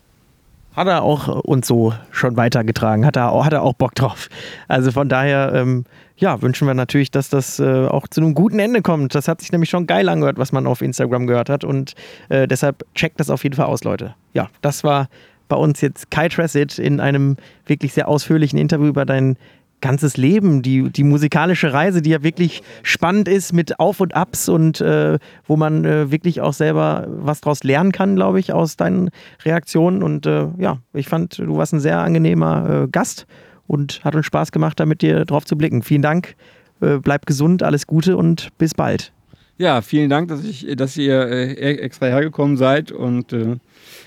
Hat 0.74 0.86
er 0.86 1.02
auch 1.02 1.28
uns 1.28 1.66
so 1.66 1.92
schon 2.10 2.36
weitergetragen, 2.36 3.04
hat 3.04 3.16
er, 3.16 3.44
hat 3.44 3.52
er 3.52 3.62
auch 3.62 3.74
Bock 3.74 3.94
drauf. 3.94 4.28
Also 4.68 4.90
von 4.90 5.08
daher, 5.08 5.52
ähm, 5.54 5.84
ja, 6.16 6.40
wünschen 6.40 6.66
wir 6.66 6.74
natürlich, 6.74 7.10
dass 7.10 7.28
das 7.28 7.58
äh, 7.58 7.86
auch 7.86 8.06
zu 8.08 8.20
einem 8.20 8.34
guten 8.34 8.58
Ende 8.58 8.80
kommt. 8.80 9.14
Das 9.14 9.28
hat 9.28 9.40
sich 9.40 9.52
nämlich 9.52 9.70
schon 9.70 9.86
geil 9.86 10.08
angehört, 10.08 10.38
was 10.38 10.52
man 10.52 10.66
auf 10.66 10.80
Instagram 10.80 11.26
gehört 11.26 11.50
hat. 11.50 11.64
Und 11.64 11.94
äh, 12.28 12.46
deshalb 12.48 12.84
checkt 12.94 13.20
das 13.20 13.28
auf 13.28 13.42
jeden 13.42 13.56
Fall 13.56 13.66
aus, 13.66 13.84
Leute. 13.84 14.14
Ja, 14.32 14.48
das 14.60 14.84
war 14.84 15.08
bei 15.48 15.56
uns 15.56 15.82
jetzt 15.82 16.10
Kai 16.10 16.28
Tressett 16.28 16.78
in 16.78 17.00
einem 17.00 17.36
wirklich 17.66 17.92
sehr 17.92 18.08
ausführlichen 18.08 18.58
Interview 18.58 18.86
über 18.86 19.04
dein 19.04 19.36
ganzes 19.82 20.16
Leben, 20.16 20.62
die, 20.62 20.90
die 20.90 21.04
musikalische 21.04 21.74
Reise, 21.74 22.00
die 22.00 22.10
ja 22.10 22.22
wirklich 22.22 22.62
spannend 22.82 23.28
ist 23.28 23.52
mit 23.52 23.78
Auf 23.78 24.00
und 24.00 24.14
Abs 24.14 24.48
und 24.48 24.80
äh, 24.80 25.18
wo 25.46 25.56
man 25.56 25.84
äh, 25.84 26.10
wirklich 26.10 26.40
auch 26.40 26.54
selber 26.54 27.06
was 27.08 27.42
draus 27.42 27.62
lernen 27.62 27.92
kann, 27.92 28.16
glaube 28.16 28.40
ich, 28.40 28.54
aus 28.54 28.76
deinen 28.76 29.10
Reaktionen. 29.44 30.02
Und 30.02 30.24
äh, 30.24 30.46
ja, 30.56 30.78
ich 30.94 31.08
fand, 31.08 31.38
du 31.38 31.56
warst 31.58 31.74
ein 31.74 31.80
sehr 31.80 32.00
angenehmer 32.00 32.84
äh, 32.84 32.88
Gast 32.88 33.26
und 33.66 34.02
hat 34.04 34.14
uns 34.14 34.24
Spaß 34.24 34.52
gemacht, 34.52 34.80
da 34.80 34.86
mit 34.86 35.02
dir 35.02 35.26
drauf 35.26 35.44
zu 35.44 35.58
blicken. 35.58 35.82
Vielen 35.82 36.02
Dank, 36.02 36.36
äh, 36.80 36.98
bleib 36.98 37.26
gesund, 37.26 37.62
alles 37.62 37.86
Gute 37.86 38.16
und 38.16 38.48
bis 38.56 38.72
bald. 38.72 39.12
Ja, 39.58 39.82
vielen 39.82 40.08
Dank, 40.08 40.28
dass, 40.28 40.42
ich, 40.44 40.66
dass 40.76 40.96
ihr 40.96 41.28
äh, 41.28 41.76
extra 41.76 42.06
hergekommen 42.06 42.56
seid 42.56 42.90
und 42.90 43.36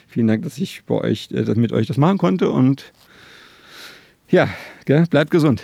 vielen 0.08 0.28
Dank, 0.28 0.44
dass 0.44 0.58
ich 0.58 0.84
bei 0.86 0.96
euch, 0.96 1.30
mit 1.32 1.72
euch 1.72 1.88
das 1.88 1.98
machen 1.98 2.18
konnte 2.18 2.50
und 2.50 2.92
ja, 4.36 4.50
gell, 4.84 5.06
bleibt 5.10 5.32
gesund. 5.32 5.64